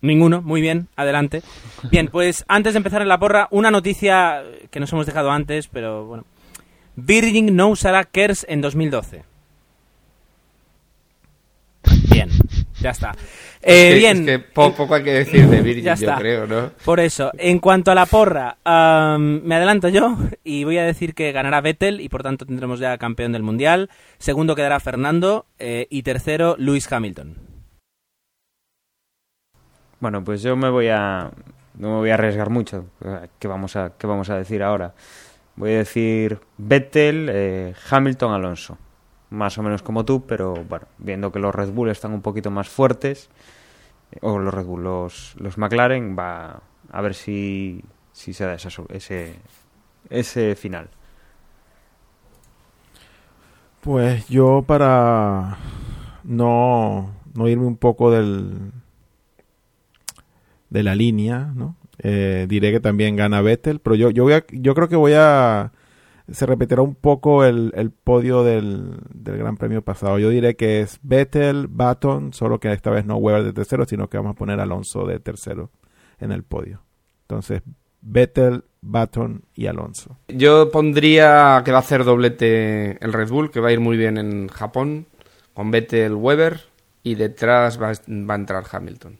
Ninguno, 0.00 0.42
muy 0.42 0.60
bien, 0.60 0.88
adelante. 0.96 1.42
Bien, 1.90 2.06
pues 2.08 2.44
antes 2.48 2.74
de 2.74 2.76
empezar 2.78 3.02
en 3.02 3.08
la 3.08 3.18
porra, 3.18 3.48
una 3.50 3.70
noticia 3.70 4.42
que 4.70 4.78
nos 4.80 4.92
hemos 4.92 5.06
dejado 5.06 5.30
antes, 5.30 5.66
pero 5.68 6.04
bueno. 6.06 6.24
Virgin 6.96 7.54
no 7.56 7.68
usará 7.68 8.04
KERS 8.04 8.46
en 8.48 8.60
2012. 8.60 9.24
Bien, 12.10 12.28
ya 12.80 12.90
está. 12.90 13.12
Eh, 13.62 13.88
Es 13.88 13.92
que- 13.94 13.98
bien, 13.98 14.18
Es 14.20 14.26
que 14.26 14.38
po- 14.38 14.72
poco 14.74 14.94
hay 14.94 15.02
que 15.04 15.12
decir 15.12 15.46
de 15.48 15.62
Virgin, 15.62 15.84
Ya 15.84 15.94
yo 15.94 16.08
está. 16.08 16.18
creo, 16.20 16.46
¿no? 16.46 16.70
por 16.84 17.00
eso, 17.00 17.30
en 17.38 17.58
cuanto 17.58 17.90
a 17.90 17.94
la 17.94 18.06
porra, 18.06 18.56
me 19.18 19.54
adelanto 19.54 19.88
yo 19.88 20.16
y 20.44 20.64
voy 20.64 20.78
a 20.78 20.84
decir 20.84 21.14
que 21.14 21.32
ganará 21.32 21.60
Vettel 21.60 22.00
y 22.00 22.08
por 22.08 22.22
tanto 22.22 22.46
tendremos 22.46 22.78
ya 22.80 22.96
campeón 22.98 23.32
del 23.32 23.42
mundial. 23.42 23.90
Segundo 24.18 24.54
quedará 24.54 24.80
Fernando 24.80 25.46
eh, 25.58 25.86
y 25.90 26.02
tercero 26.02 26.56
Lewis 26.58 26.90
Hamilton. 26.90 27.47
Bueno, 30.00 30.22
pues 30.22 30.42
yo 30.42 30.56
me 30.56 30.70
voy 30.70 30.88
a 30.88 31.30
no 31.78 31.88
me 31.88 31.96
voy 31.96 32.10
a 32.10 32.14
arriesgar 32.14 32.50
mucho. 32.50 32.86
¿Qué 33.38 33.48
vamos 33.48 33.76
a 33.76 33.92
qué 33.98 34.06
vamos 34.06 34.30
a 34.30 34.36
decir 34.36 34.62
ahora? 34.62 34.94
Voy 35.56 35.72
a 35.72 35.78
decir 35.78 36.40
Vettel, 36.56 37.28
eh, 37.32 37.74
Hamilton, 37.90 38.32
Alonso. 38.32 38.78
Más 39.30 39.58
o 39.58 39.62
menos 39.62 39.82
como 39.82 40.04
tú, 40.04 40.24
pero 40.26 40.54
bueno, 40.54 40.86
viendo 40.98 41.32
que 41.32 41.38
los 41.38 41.54
Red 41.54 41.70
Bull 41.70 41.90
están 41.90 42.12
un 42.12 42.22
poquito 42.22 42.50
más 42.50 42.68
fuertes, 42.68 43.28
eh, 44.12 44.18
o 44.22 44.38
los 44.38 44.54
Red 44.54 44.64
Bull, 44.64 44.84
los, 44.84 45.34
los 45.38 45.58
McLaren, 45.58 46.16
va 46.18 46.62
a 46.90 47.00
ver 47.02 47.14
si, 47.14 47.84
si 48.12 48.32
se 48.32 48.44
da 48.44 48.54
esa 48.54 48.70
ese, 48.90 49.34
ese 50.10 50.54
final. 50.54 50.88
Pues 53.80 54.28
yo 54.28 54.62
para 54.66 55.58
no, 56.24 57.10
no 57.34 57.48
irme 57.48 57.66
un 57.66 57.76
poco 57.76 58.10
del 58.10 58.72
de 60.70 60.82
la 60.82 60.94
línea, 60.94 61.52
¿no? 61.54 61.76
Eh, 62.00 62.46
diré 62.48 62.70
que 62.70 62.80
también 62.80 63.16
gana 63.16 63.40
Vettel, 63.42 63.80
pero 63.80 63.96
yo, 63.96 64.10
yo 64.10 64.24
voy 64.24 64.34
a, 64.34 64.44
yo 64.52 64.74
creo 64.74 64.88
que 64.88 64.96
voy 64.96 65.14
a 65.16 65.72
se 66.30 66.46
repetirá 66.46 66.82
un 66.82 66.94
poco 66.94 67.44
el, 67.44 67.72
el 67.74 67.90
podio 67.90 68.44
del, 68.44 68.98
del 69.14 69.38
Gran 69.38 69.56
Premio 69.56 69.82
pasado. 69.82 70.18
Yo 70.18 70.28
diré 70.28 70.56
que 70.56 70.80
es 70.80 70.98
Vettel, 71.02 71.68
Baton, 71.68 72.32
solo 72.32 72.60
que 72.60 72.72
esta 72.72 72.90
vez 72.90 73.06
no 73.06 73.16
Weber 73.16 73.44
de 73.44 73.52
tercero, 73.52 73.86
sino 73.86 74.08
que 74.08 74.18
vamos 74.18 74.32
a 74.32 74.38
poner 74.38 74.60
Alonso 74.60 75.06
de 75.06 75.20
tercero 75.20 75.70
en 76.20 76.32
el 76.32 76.42
podio. 76.42 76.82
Entonces, 77.22 77.62
Vettel, 78.02 78.64
Baton 78.80 79.42
y 79.54 79.66
Alonso. 79.66 80.18
Yo 80.28 80.70
pondría 80.70 81.62
que 81.64 81.72
va 81.72 81.78
a 81.78 81.80
hacer 81.80 82.04
doblete 82.04 83.02
el 83.04 83.12
Red 83.12 83.30
Bull, 83.30 83.50
que 83.50 83.60
va 83.60 83.68
a 83.68 83.72
ir 83.72 83.80
muy 83.80 83.96
bien 83.96 84.18
en 84.18 84.48
Japón, 84.48 85.06
con 85.54 85.70
Vettel 85.70 86.14
Weber, 86.14 86.60
y 87.02 87.14
detrás 87.14 87.80
va, 87.80 87.92
va 88.06 88.34
a 88.34 88.36
entrar 88.36 88.64
Hamilton. 88.70 89.18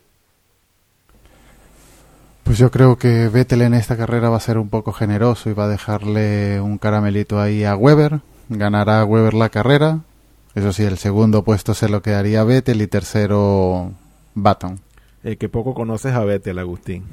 Pues 2.49 2.57
yo 2.57 2.71
creo 2.71 2.97
que 2.97 3.29
Vettel 3.29 3.61
en 3.61 3.75
esta 3.75 3.95
carrera 3.95 4.31
va 4.31 4.39
a 4.39 4.41
ser 4.41 4.57
un 4.57 4.71
poco 4.71 4.95
generoso 4.95 5.51
y 5.51 5.53
va 5.53 5.65
a 5.65 5.69
dejarle 5.69 6.63
un 6.63 6.79
caramelito 6.79 7.39
ahí 7.39 7.63
a 7.63 7.77
Weber. 7.77 8.21
Ganará 8.49 9.05
Weber 9.05 9.35
la 9.35 9.51
carrera. 9.51 9.99
Eso 10.55 10.73
sí, 10.73 10.83
el 10.83 10.97
segundo 10.97 11.45
puesto 11.45 11.75
se 11.75 11.91
lo 11.91 12.01
quedaría 12.01 12.43
Vettel 12.45 12.81
y 12.81 12.87
tercero 12.87 13.93
Baton. 14.33 14.81
El 15.23 15.37
que 15.37 15.51
poco 15.51 15.75
conoces 15.75 16.15
a 16.15 16.25
Vettel, 16.25 16.59
Agustín. 16.59 17.05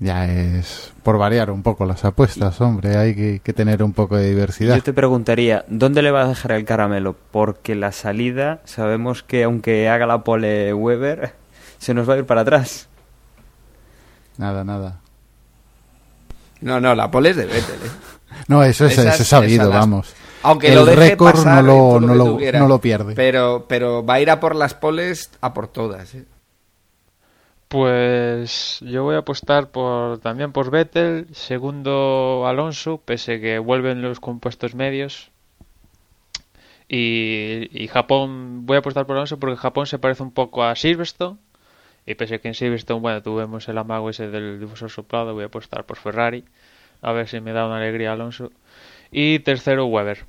Ya 0.00 0.24
es 0.24 0.94
por 1.02 1.18
variar 1.18 1.50
un 1.50 1.62
poco 1.62 1.84
las 1.84 2.06
apuestas, 2.06 2.58
hombre. 2.62 2.96
Hay 2.96 3.14
que, 3.14 3.40
que 3.44 3.52
tener 3.52 3.82
un 3.82 3.92
poco 3.92 4.16
de 4.16 4.30
diversidad. 4.30 4.76
Yo 4.76 4.82
te 4.82 4.94
preguntaría, 4.94 5.66
¿dónde 5.68 6.00
le 6.00 6.12
va 6.12 6.22
a 6.22 6.28
dejar 6.28 6.52
el 6.52 6.64
caramelo? 6.64 7.14
Porque 7.30 7.74
la 7.74 7.92
salida, 7.92 8.62
sabemos 8.64 9.22
que 9.22 9.44
aunque 9.44 9.86
haga 9.90 10.06
la 10.06 10.24
pole 10.24 10.72
Weber, 10.72 11.34
se 11.78 11.92
nos 11.92 12.08
va 12.08 12.14
a 12.14 12.16
ir 12.16 12.24
para 12.24 12.40
atrás. 12.40 12.88
Nada, 14.38 14.64
nada. 14.64 15.00
No, 16.60 16.80
no, 16.80 16.94
la 16.94 17.10
pole 17.10 17.30
es 17.30 17.36
de 17.36 17.44
Vettel, 17.46 17.76
¿eh? 17.84 17.90
No, 18.48 18.62
eso 18.62 18.86
es, 18.86 18.92
Esas- 18.98 19.14
eso 19.14 19.22
es 19.24 19.28
sabido, 19.28 19.68
las- 19.68 19.78
vamos. 19.80 20.14
Aunque 20.42 20.68
el 20.68 20.76
lo 20.76 20.84
deje 20.84 21.10
récord 21.10 21.32
pasar, 21.34 21.64
no 21.64 21.98
lo, 22.00 22.00
no 22.00 22.14
lo 22.68 22.80
pierde. 22.80 23.14
Pero, 23.14 23.66
pero 23.68 24.04
va 24.06 24.14
a 24.14 24.20
ir 24.20 24.30
a 24.30 24.38
por 24.40 24.54
las 24.54 24.72
poles 24.74 25.30
a 25.40 25.52
por 25.52 25.66
todas, 25.68 26.14
¿eh? 26.14 26.24
Pues 27.66 28.78
yo 28.80 29.02
voy 29.02 29.16
a 29.16 29.18
apostar 29.18 29.70
por 29.70 30.18
también 30.20 30.52
por 30.52 30.70
Vettel, 30.70 31.26
segundo 31.32 32.44
Alonso, 32.46 32.98
pese 33.04 33.40
que 33.40 33.58
vuelven 33.58 34.00
los 34.00 34.20
compuestos 34.20 34.74
medios. 34.74 35.30
Y, 36.88 37.68
y 37.72 37.88
Japón, 37.88 38.64
voy 38.64 38.76
a 38.76 38.78
apostar 38.80 39.04
por 39.06 39.16
Alonso 39.16 39.38
porque 39.38 39.56
Japón 39.56 39.86
se 39.86 39.98
parece 39.98 40.22
un 40.22 40.30
poco 40.30 40.64
a 40.64 40.74
Silverstone 40.76 41.36
Y 42.08 42.14
pese 42.14 42.40
que 42.40 42.48
en 42.48 42.54
Silverstone, 42.54 43.02
bueno, 43.02 43.22
tuvimos 43.22 43.68
el 43.68 43.76
amago 43.76 44.08
ese 44.08 44.30
del 44.30 44.58
difusor 44.58 44.88
soplado, 44.88 45.34
voy 45.34 45.42
a 45.42 45.48
apostar 45.48 45.84
por 45.84 45.98
Ferrari. 45.98 46.42
A 47.02 47.12
ver 47.12 47.28
si 47.28 47.38
me 47.42 47.52
da 47.52 47.66
una 47.66 47.76
alegría 47.76 48.12
Alonso. 48.12 48.50
Y 49.10 49.40
tercero, 49.40 49.84
Weber. 49.84 50.24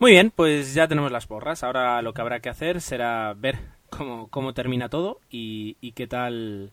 Muy 0.00 0.10
bien, 0.10 0.32
pues 0.34 0.74
ya 0.74 0.88
tenemos 0.88 1.12
las 1.12 1.28
porras. 1.28 1.62
Ahora 1.62 2.02
lo 2.02 2.12
que 2.12 2.22
habrá 2.22 2.40
que 2.40 2.48
hacer 2.48 2.80
será 2.80 3.34
ver 3.34 3.56
cómo, 3.88 4.26
cómo 4.26 4.52
termina 4.52 4.88
todo 4.88 5.20
y, 5.30 5.76
y 5.80 5.92
qué 5.92 6.08
tal 6.08 6.72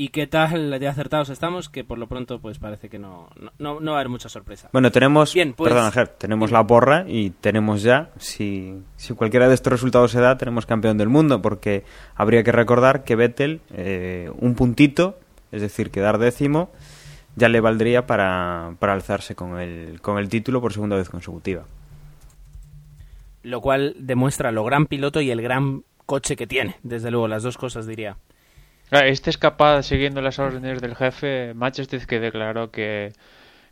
y 0.00 0.08
qué 0.08 0.26
tal 0.26 0.80
de 0.80 0.88
acertados 0.88 1.28
estamos, 1.28 1.68
que 1.68 1.84
por 1.84 1.98
lo 1.98 2.06
pronto 2.06 2.40
pues 2.40 2.58
parece 2.58 2.88
que 2.88 2.98
no, 2.98 3.28
no, 3.58 3.80
no 3.80 3.90
va 3.90 3.98
a 3.98 4.00
haber 4.00 4.08
mucha 4.08 4.30
sorpresa. 4.30 4.70
Bueno, 4.72 4.90
tenemos, 4.90 5.34
Bien, 5.34 5.52
pues- 5.52 5.74
Ger, 5.92 6.08
tenemos 6.08 6.50
la 6.50 6.66
porra 6.66 7.04
y 7.06 7.28
tenemos 7.28 7.82
ya, 7.82 8.08
si, 8.16 8.82
si 8.96 9.12
cualquiera 9.12 9.46
de 9.46 9.52
estos 9.54 9.70
resultados 9.70 10.10
se 10.12 10.20
da, 10.22 10.38
tenemos 10.38 10.64
campeón 10.64 10.96
del 10.96 11.10
mundo, 11.10 11.42
porque 11.42 11.84
habría 12.14 12.42
que 12.42 12.50
recordar 12.50 13.04
que 13.04 13.14
Vettel, 13.14 13.60
eh, 13.74 14.30
un 14.38 14.54
puntito, 14.54 15.18
es 15.52 15.60
decir, 15.60 15.90
quedar 15.90 16.16
décimo, 16.16 16.70
ya 17.36 17.50
le 17.50 17.60
valdría 17.60 18.06
para, 18.06 18.76
para 18.78 18.94
alzarse 18.94 19.34
con 19.34 19.60
el, 19.60 20.00
con 20.00 20.16
el 20.16 20.30
título 20.30 20.62
por 20.62 20.72
segunda 20.72 20.96
vez 20.96 21.10
consecutiva. 21.10 21.66
Lo 23.42 23.60
cual 23.60 23.96
demuestra 23.98 24.50
lo 24.50 24.64
gran 24.64 24.86
piloto 24.86 25.20
y 25.20 25.30
el 25.30 25.42
gran 25.42 25.84
coche 26.06 26.36
que 26.36 26.46
tiene, 26.46 26.76
desde 26.82 27.10
luego, 27.10 27.28
las 27.28 27.42
dos 27.42 27.58
cosas 27.58 27.86
diría. 27.86 28.16
Este 28.90 29.30
es 29.30 29.38
capaz, 29.38 29.84
siguiendo 29.84 30.20
las 30.20 30.38
órdenes 30.38 30.80
del 30.80 30.96
jefe, 30.96 31.54
Manchester 31.54 32.06
que 32.06 32.18
declaró 32.18 32.70
que, 32.72 33.12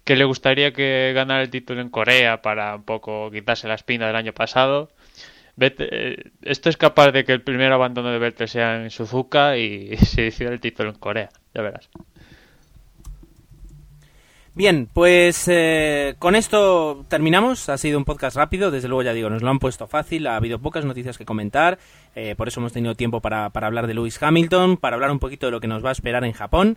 que 0.04 0.14
le 0.16 0.24
gustaría 0.24 0.72
que 0.72 1.12
ganara 1.14 1.42
el 1.42 1.50
título 1.50 1.80
en 1.80 1.90
Corea 1.90 2.40
para 2.40 2.76
un 2.76 2.84
poco 2.84 3.30
quitarse 3.30 3.66
la 3.66 3.74
espina 3.74 4.06
del 4.06 4.16
año 4.16 4.32
pasado. 4.32 4.90
Eh, 5.60 6.30
esto 6.42 6.68
es 6.68 6.76
capaz 6.76 7.10
de 7.10 7.24
que 7.24 7.32
el 7.32 7.42
primer 7.42 7.72
abandono 7.72 8.10
de 8.10 8.18
Vettel 8.18 8.48
sea 8.48 8.76
en 8.82 8.90
Suzuka 8.90 9.56
y 9.56 9.96
se 9.98 10.22
decida 10.22 10.50
el 10.50 10.60
título 10.60 10.90
en 10.90 10.96
Corea, 10.96 11.30
ya 11.52 11.62
verás. 11.62 11.88
Bien, 14.58 14.88
pues 14.92 15.46
eh, 15.46 16.16
con 16.18 16.34
esto 16.34 17.04
terminamos. 17.06 17.68
Ha 17.68 17.78
sido 17.78 17.96
un 17.96 18.04
podcast 18.04 18.36
rápido, 18.36 18.72
desde 18.72 18.88
luego 18.88 19.04
ya 19.04 19.12
digo, 19.12 19.30
nos 19.30 19.40
lo 19.40 19.50
han 19.50 19.60
puesto 19.60 19.86
fácil, 19.86 20.26
ha 20.26 20.34
habido 20.34 20.58
pocas 20.58 20.84
noticias 20.84 21.16
que 21.16 21.24
comentar, 21.24 21.78
eh, 22.16 22.34
por 22.36 22.48
eso 22.48 22.58
hemos 22.58 22.72
tenido 22.72 22.96
tiempo 22.96 23.20
para, 23.20 23.50
para 23.50 23.68
hablar 23.68 23.86
de 23.86 23.94
Lewis 23.94 24.20
Hamilton, 24.20 24.76
para 24.76 24.96
hablar 24.96 25.12
un 25.12 25.20
poquito 25.20 25.46
de 25.46 25.52
lo 25.52 25.60
que 25.60 25.68
nos 25.68 25.84
va 25.84 25.90
a 25.90 25.92
esperar 25.92 26.24
en 26.24 26.32
Japón. 26.32 26.76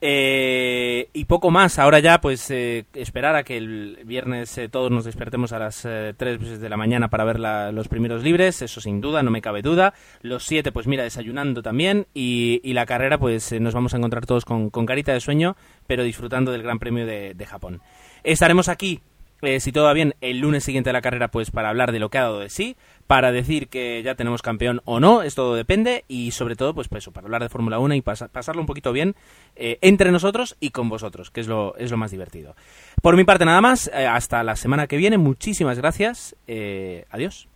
Eh, 0.00 1.08
y 1.14 1.24
poco 1.24 1.50
más, 1.50 1.78
ahora 1.78 1.98
ya 1.98 2.20
pues 2.20 2.50
eh, 2.50 2.84
esperar 2.92 3.36
a 3.36 3.42
que 3.42 3.56
el 3.56 4.00
viernes 4.04 4.58
eh, 4.58 4.68
todos 4.68 4.90
nos 4.90 5.04
despertemos 5.06 5.52
a 5.52 5.58
las 5.58 5.84
eh, 5.86 6.12
3 6.16 6.60
de 6.60 6.68
la 6.68 6.76
mañana 6.76 7.08
para 7.08 7.24
ver 7.24 7.40
la- 7.40 7.72
los 7.72 7.88
primeros 7.88 8.22
libres, 8.22 8.60
eso 8.60 8.82
sin 8.82 9.00
duda, 9.00 9.22
no 9.22 9.30
me 9.30 9.40
cabe 9.40 9.62
duda. 9.62 9.94
Los 10.20 10.44
7 10.44 10.72
pues 10.72 10.86
mira, 10.86 11.04
desayunando 11.04 11.62
también 11.62 12.06
y, 12.12 12.60
la 12.74 12.84
carrera 12.86 13.16
pues 13.18 13.50
eh, 13.52 13.60
nos 13.60 13.72
vamos 13.72 13.94
a 13.94 13.96
encontrar 13.96 14.26
todos 14.26 14.44
con, 14.44 14.68
carita 14.70 15.12
de 15.12 15.20
sueño, 15.20 15.56
pero 15.86 16.02
disfrutando 16.02 16.52
del 16.52 16.62
Gran 16.62 16.78
Premio 16.80 17.06
de, 17.06 17.32
de 17.34 17.46
Japón. 17.46 17.80
Estaremos 18.24 18.68
aquí, 18.68 19.00
eh, 19.42 19.60
si 19.60 19.72
todo 19.72 19.84
va 19.84 19.92
bien, 19.92 20.14
el 20.20 20.40
lunes 20.40 20.64
siguiente 20.64 20.90
de 20.90 20.94
la 20.94 21.02
carrera 21.02 21.28
pues 21.28 21.50
para 21.50 21.68
hablar 21.70 21.92
de 21.92 22.00
lo 22.00 22.10
que 22.10 22.18
ha 22.18 22.22
dado 22.22 22.40
de 22.40 22.50
sí, 22.50 22.76
para 23.06 23.32
decir 23.32 23.68
que 23.68 24.02
ya 24.02 24.14
tenemos 24.14 24.40
campeón 24.40 24.80
o 24.86 24.98
no, 24.98 25.22
esto 25.22 25.42
todo 25.42 25.54
depende, 25.54 26.04
y 26.08 26.30
sobre 26.30 26.56
todo, 26.56 26.74
pues, 26.74 26.88
para 26.88 27.02
hablar 27.26 27.42
de 27.42 27.48
Fórmula 27.50 27.78
1 27.78 27.94
y 27.94 28.00
pasa- 28.00 28.28
pasarlo 28.28 28.62
un 28.62 28.66
poquito 28.66 28.92
bien 28.92 29.14
eh, 29.56 29.78
entre 29.82 30.10
nosotros 30.10 30.56
y 30.58 30.70
con 30.70 30.88
vosotros, 30.88 31.30
que 31.30 31.40
es 31.42 31.46
lo, 31.46 31.76
es 31.76 31.90
lo 31.90 31.96
más 31.98 32.10
divertido. 32.12 32.56
Por 33.02 33.16
mi 33.16 33.24
parte 33.24 33.44
nada 33.44 33.60
más, 33.60 33.90
eh, 33.92 34.06
hasta 34.06 34.42
la 34.42 34.56
semana 34.56 34.86
que 34.86 34.96
viene, 34.96 35.18
muchísimas 35.18 35.76
gracias, 35.78 36.34
eh, 36.46 37.04
adiós. 37.10 37.46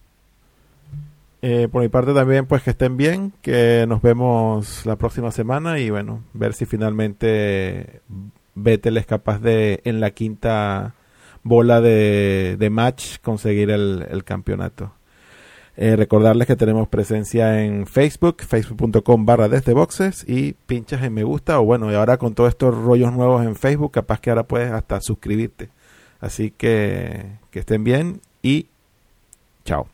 Eh, 1.41 1.69
por 1.71 1.83
mi 1.83 1.89
parte 1.89 2.13
también, 2.13 2.47
pues 2.47 2.63
que 2.63 2.71
estén 2.71 2.97
bien, 2.97 3.33
que 3.43 3.87
nos 3.89 4.03
vemos 4.03 4.85
la 4.85 4.97
próxima 4.97 5.31
semana 5.31 5.79
y 5.79 5.89
bueno, 5.89 6.25
ver 6.35 6.53
si 6.53 6.67
finalmente 6.67 8.01
Vettel 8.57 8.97
es 8.97 9.07
capaz 9.07 9.39
de 9.39 9.81
en 9.85 10.01
la 10.01 10.11
quinta 10.11 10.95
bola 11.45 11.81
de, 11.81 12.57
de 12.59 12.71
match 12.71 13.19
conseguir 13.23 13.71
el 13.71 14.25
campeonato. 14.25 14.93
Eh, 15.81 15.95
recordarles 15.95 16.49
que 16.49 16.57
tenemos 16.57 16.89
presencia 16.89 17.63
en 17.63 17.87
Facebook, 17.87 18.43
facebook.com 18.43 19.25
barra 19.25 19.49
desde 19.49 19.75
boxes 19.75 20.25
y 20.29 20.55
pinchas 20.67 21.05
en 21.05 21.15
me 21.15 21.23
gusta 21.23 21.61
o 21.61 21.65
bueno, 21.65 21.93
y 21.93 21.95
ahora 21.95 22.17
con 22.17 22.35
todos 22.35 22.49
estos 22.49 22.75
rollos 22.75 23.13
nuevos 23.13 23.47
en 23.47 23.55
Facebook, 23.55 23.93
capaz 23.93 24.21
que 24.21 24.31
ahora 24.31 24.43
puedes 24.43 24.73
hasta 24.73 25.01
suscribirte. 25.01 25.69
Así 26.19 26.51
que 26.51 27.27
que 27.53 27.61
estén 27.61 27.85
bien 27.85 28.21
y 28.43 28.67
chao. 29.65 29.87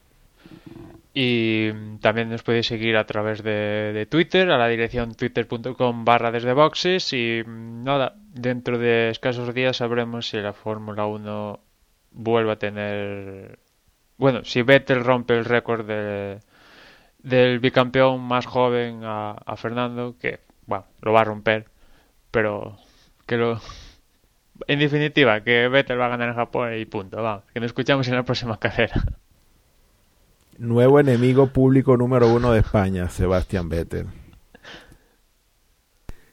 Y 1.12 1.70
también 2.01 2.30
nos 2.30 2.43
podéis 2.43 2.66
seguir 2.66 2.97
a 2.97 3.05
través 3.05 3.43
de, 3.43 3.93
de 3.93 4.07
Twitter, 4.07 4.51
a 4.51 4.57
la 4.57 4.68
dirección 4.68 5.14
twitter.com 5.14 6.07
barra 6.07 6.30
desde 6.30 6.55
boxes. 6.55 7.12
Y 7.12 7.43
nada, 7.47 8.14
dentro 8.32 8.78
de 8.78 9.11
escasos 9.11 9.53
días 9.53 9.76
sabremos 9.76 10.28
si 10.28 10.39
la 10.39 10.55
Fórmula 10.55 11.05
1 11.05 11.61
vuelve 12.12 12.53
a 12.53 12.57
tener... 12.57 13.59
Bueno, 14.17 14.45
si 14.45 14.62
Vettel 14.62 15.05
rompe 15.05 15.37
el 15.37 15.45
récord 15.45 15.87
de- 15.87 16.39
del 17.19 17.59
bicampeón 17.59 18.21
más 18.21 18.47
joven 18.47 19.01
a, 19.05 19.33
a 19.33 19.57
Fernando, 19.57 20.17
que, 20.21 20.41
bueno, 20.67 20.85
lo 21.03 21.12
va 21.12 21.23
a 21.23 21.25
romper, 21.25 21.67
pero 22.31 22.77
que 23.27 23.37
lo... 23.37 23.61
En 24.69 24.79
definitiva, 24.79 25.41
que 25.43 25.67
Vettel 25.67 25.99
va 26.01 26.07
a 26.07 26.11
ganar 26.11 26.29
en 26.29 26.37
Japón 26.37 26.79
y 26.79 26.85
punto, 26.85 27.21
vamos, 27.21 27.43
que 27.53 27.59
nos 27.59 27.67
escuchamos 27.67 28.07
en 28.07 28.15
la 28.15 28.23
próxima 28.23 28.57
carrera. 28.57 29.03
Nuevo 30.59 31.01
enemigo 31.01 31.49
público 31.49 31.97
número 31.97 32.29
uno 32.33 32.53
de 32.53 32.61
España, 32.61 33.09
Sebastián 33.09 33.69
Vettel. 33.69 34.07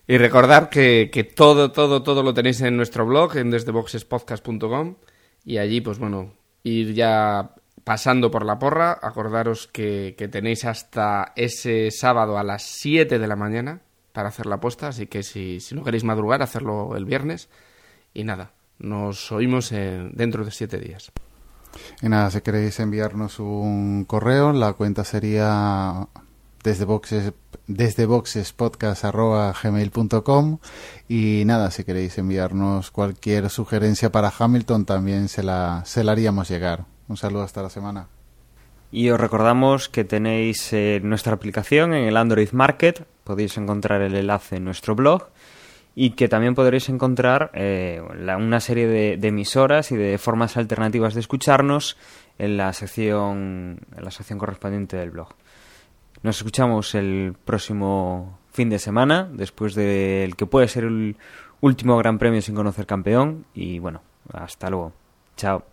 Y 0.07 0.17
recordar 0.19 0.69
que, 0.69 1.09
que 1.11 1.23
todo, 1.23 1.71
todo, 1.71 2.03
todo 2.03 2.21
lo 2.21 2.33
tenéis 2.33 2.61
en 2.61 2.77
nuestro 2.77 3.05
blog, 3.07 3.37
en 3.37 3.49
desdeboxespodcast.com. 3.49 4.95
Y 5.43 5.57
allí, 5.57 5.81
pues 5.81 5.97
bueno, 5.97 6.33
ir 6.63 6.93
ya 6.93 7.55
pasando 7.83 8.31
por 8.31 8.45
la 8.45 8.59
porra. 8.59 8.97
Acordaros 9.01 9.67
que, 9.67 10.15
tenéis 10.31 10.65
hasta 10.65 11.33
ese 11.35 11.89
sábado 11.91 12.37
a 12.37 12.43
las 12.43 12.63
7 12.63 13.19
de 13.19 13.27
la 13.27 13.35
mañana 13.35 13.81
para 14.13 14.29
hacer 14.29 14.45
la 14.45 14.55
apuesta. 14.55 14.87
Así 14.89 15.07
que 15.07 15.23
si, 15.23 15.59
no 15.73 15.83
queréis 15.83 16.03
madrugar, 16.03 16.41
hacerlo 16.41 16.95
el 16.95 17.05
viernes. 17.05 17.49
Y 18.13 18.23
nada, 18.23 18.51
nos 18.79 19.31
oímos 19.31 19.71
en- 19.71 20.11
dentro 20.13 20.43
de 20.45 20.51
7 20.51 20.77
días. 20.79 21.11
Y 22.01 22.09
nada, 22.09 22.29
si 22.31 22.41
queréis 22.41 22.79
enviarnos 22.81 23.39
un 23.39 24.03
correo, 24.05 24.51
la 24.51 24.73
cuenta 24.73 25.05
sería 25.05 26.07
desde 26.63 26.85
boxes 26.85 27.33
desde 27.67 28.05
boxespodcast@gmail.com 28.05 30.59
y 31.07 31.43
nada, 31.45 31.71
si 31.71 31.83
queréis 31.83 32.17
enviarnos 32.17 32.91
cualquier 32.91 33.49
sugerencia 33.49 34.11
para 34.11 34.31
Hamilton 34.37 34.85
también 34.85 35.27
se 35.29 35.43
la 35.43 35.83
se 35.85 36.03
la 36.03 36.11
haríamos 36.11 36.49
llegar. 36.49 36.85
Un 37.11 37.17
saludo 37.17 37.43
hasta 37.43 37.61
la 37.61 37.69
semana. 37.69 38.07
Y 38.89 39.09
os 39.09 39.19
recordamos 39.19 39.89
que 39.89 40.05
tenéis 40.05 40.71
eh, 40.71 41.01
nuestra 41.03 41.33
aplicación 41.33 41.93
en 41.93 42.05
el 42.05 42.15
Android 42.15 42.49
Market, 42.53 43.05
podéis 43.25 43.57
encontrar 43.57 44.01
el 44.01 44.15
enlace 44.15 44.55
en 44.55 44.63
nuestro 44.63 44.95
blog 44.95 45.27
y 45.93 46.11
que 46.11 46.29
también 46.29 46.55
podréis 46.55 46.87
encontrar 46.87 47.51
eh, 47.53 48.01
una 48.37 48.61
serie 48.61 48.87
de, 48.87 49.17
de 49.17 49.27
emisoras 49.27 49.91
y 49.91 49.97
de 49.97 50.17
formas 50.19 50.55
alternativas 50.55 51.13
de 51.13 51.19
escucharnos 51.19 51.97
en 52.39 52.55
la 52.55 52.71
sección 52.71 53.81
en 53.93 54.05
la 54.05 54.11
sección 54.11 54.39
correspondiente 54.39 54.95
del 54.95 55.11
blog. 55.11 55.35
Nos 56.23 56.37
escuchamos 56.37 56.95
el 56.95 57.35
próximo 57.43 58.39
fin 58.53 58.69
de 58.69 58.79
semana, 58.79 59.29
después 59.29 59.75
del 59.75 60.37
que 60.37 60.45
puede 60.45 60.69
ser 60.69 60.85
el 60.85 61.17
último 61.59 61.97
Gran 61.97 62.17
Premio 62.17 62.41
sin 62.41 62.55
conocer 62.55 62.85
campeón 62.85 63.47
y 63.53 63.79
bueno, 63.79 64.01
hasta 64.31 64.69
luego. 64.69 64.93
Chao. 65.35 65.70